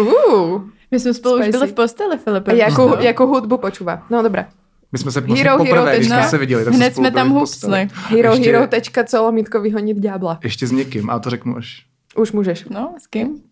Uh. 0.00 0.62
My 0.90 1.00
jsme 1.00 1.14
spolu 1.14 1.34
Spicy. 1.36 1.48
už 1.48 1.52
byli 1.52 1.66
v 1.66 1.72
posteli, 1.74 2.18
Filipe. 2.18 2.52
A 2.52 2.54
jakou, 2.54 2.88
No. 2.88 2.94
jakou 3.00 3.26
hudbu 3.26 3.58
počúva? 3.58 4.02
No 4.10 4.22
dobré. 4.22 4.46
My 4.92 4.98
jsme 4.98 5.10
se 5.10 5.20
vlastně 5.20 5.44
Hero, 5.44 5.64
hero 5.64 5.74
poprvé, 5.74 5.96
když 5.96 6.08
jsme 6.08 6.22
se 6.22 6.38
viděli, 6.38 6.64
tak 6.64 6.74
Hned 6.74 6.94
jsme 6.94 7.10
tam 7.10 7.30
hupsli. 7.30 7.88
Hero 7.92 8.32
ještě, 8.32 8.52
Hero 8.52 8.66
tečka 8.66 9.04
co 9.04 9.22
lomítko 9.22 9.60
vyhonit 9.60 9.96
ďábla. 9.98 10.38
Ještě 10.44 10.66
s 10.66 10.72
někým, 10.72 11.10
a 11.10 11.18
to 11.18 11.30
řeknu 11.30 11.56
až. 11.56 11.86
Už 12.16 12.32
můžeš. 12.32 12.64
No, 12.70 12.94
s 12.98 13.06
kým? 13.06 13.42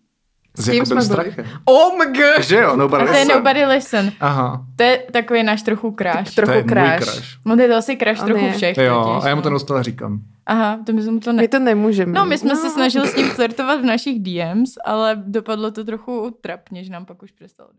S, 0.57 0.65
kým 0.69 0.73
Jakubem 0.73 1.01
jsme 1.01 1.15
byli? 1.15 1.35
Oh 1.65 1.97
my 1.97 2.05
god! 2.17 2.43
Že 2.43 2.55
jo, 2.55 2.75
nobody 2.75 3.03
A 3.03 3.07
to 3.07 3.13
je 3.13 3.19
listen. 3.19 3.37
Nobody 3.37 3.65
Listen. 3.65 4.11
Aha, 4.19 4.65
To 4.75 4.83
je 4.83 5.03
takový 5.11 5.43
náš 5.43 5.61
trochu 5.61 5.91
kráš. 5.91 6.35
Trochu 6.35 6.51
to 6.51 6.57
je 6.57 6.63
můj 6.63 6.69
crash. 6.69 7.03
crush. 7.03 7.27
No 7.45 7.55
to 7.55 7.61
je 7.61 7.67
to 7.67 7.75
asi 7.75 7.97
crash 7.97 8.19
On 8.19 8.25
trochu 8.27 8.45
je. 8.45 8.51
všech. 8.53 8.77
Jo, 8.77 9.03
totiž, 9.03 9.25
a 9.25 9.29
já 9.29 9.35
mu 9.35 9.39
no. 9.39 9.43
to 9.43 9.49
neustále 9.49 9.83
říkám. 9.83 10.19
Aha, 10.45 10.79
to 10.85 10.93
my 10.93 11.01
jsme 11.01 11.11
mu 11.11 11.19
to 11.19 11.33
ne... 11.33 11.41
My 11.41 11.47
to 11.47 11.59
nemůžeme. 11.59 12.11
No, 12.11 12.25
my 12.25 12.37
jsme 12.37 12.55
se 12.55 12.69
snažili 12.69 13.07
s 13.07 13.15
ním 13.15 13.29
flirtovat 13.29 13.81
v 13.81 13.85
našich 13.85 14.19
DMs, 14.23 14.73
ale 14.85 15.23
dopadlo 15.25 15.71
to 15.71 15.83
trochu 15.83 16.37
trapně, 16.41 16.83
že 16.83 16.91
nám 16.91 17.05
pak 17.05 17.23
už 17.23 17.31
přestalo. 17.31 17.69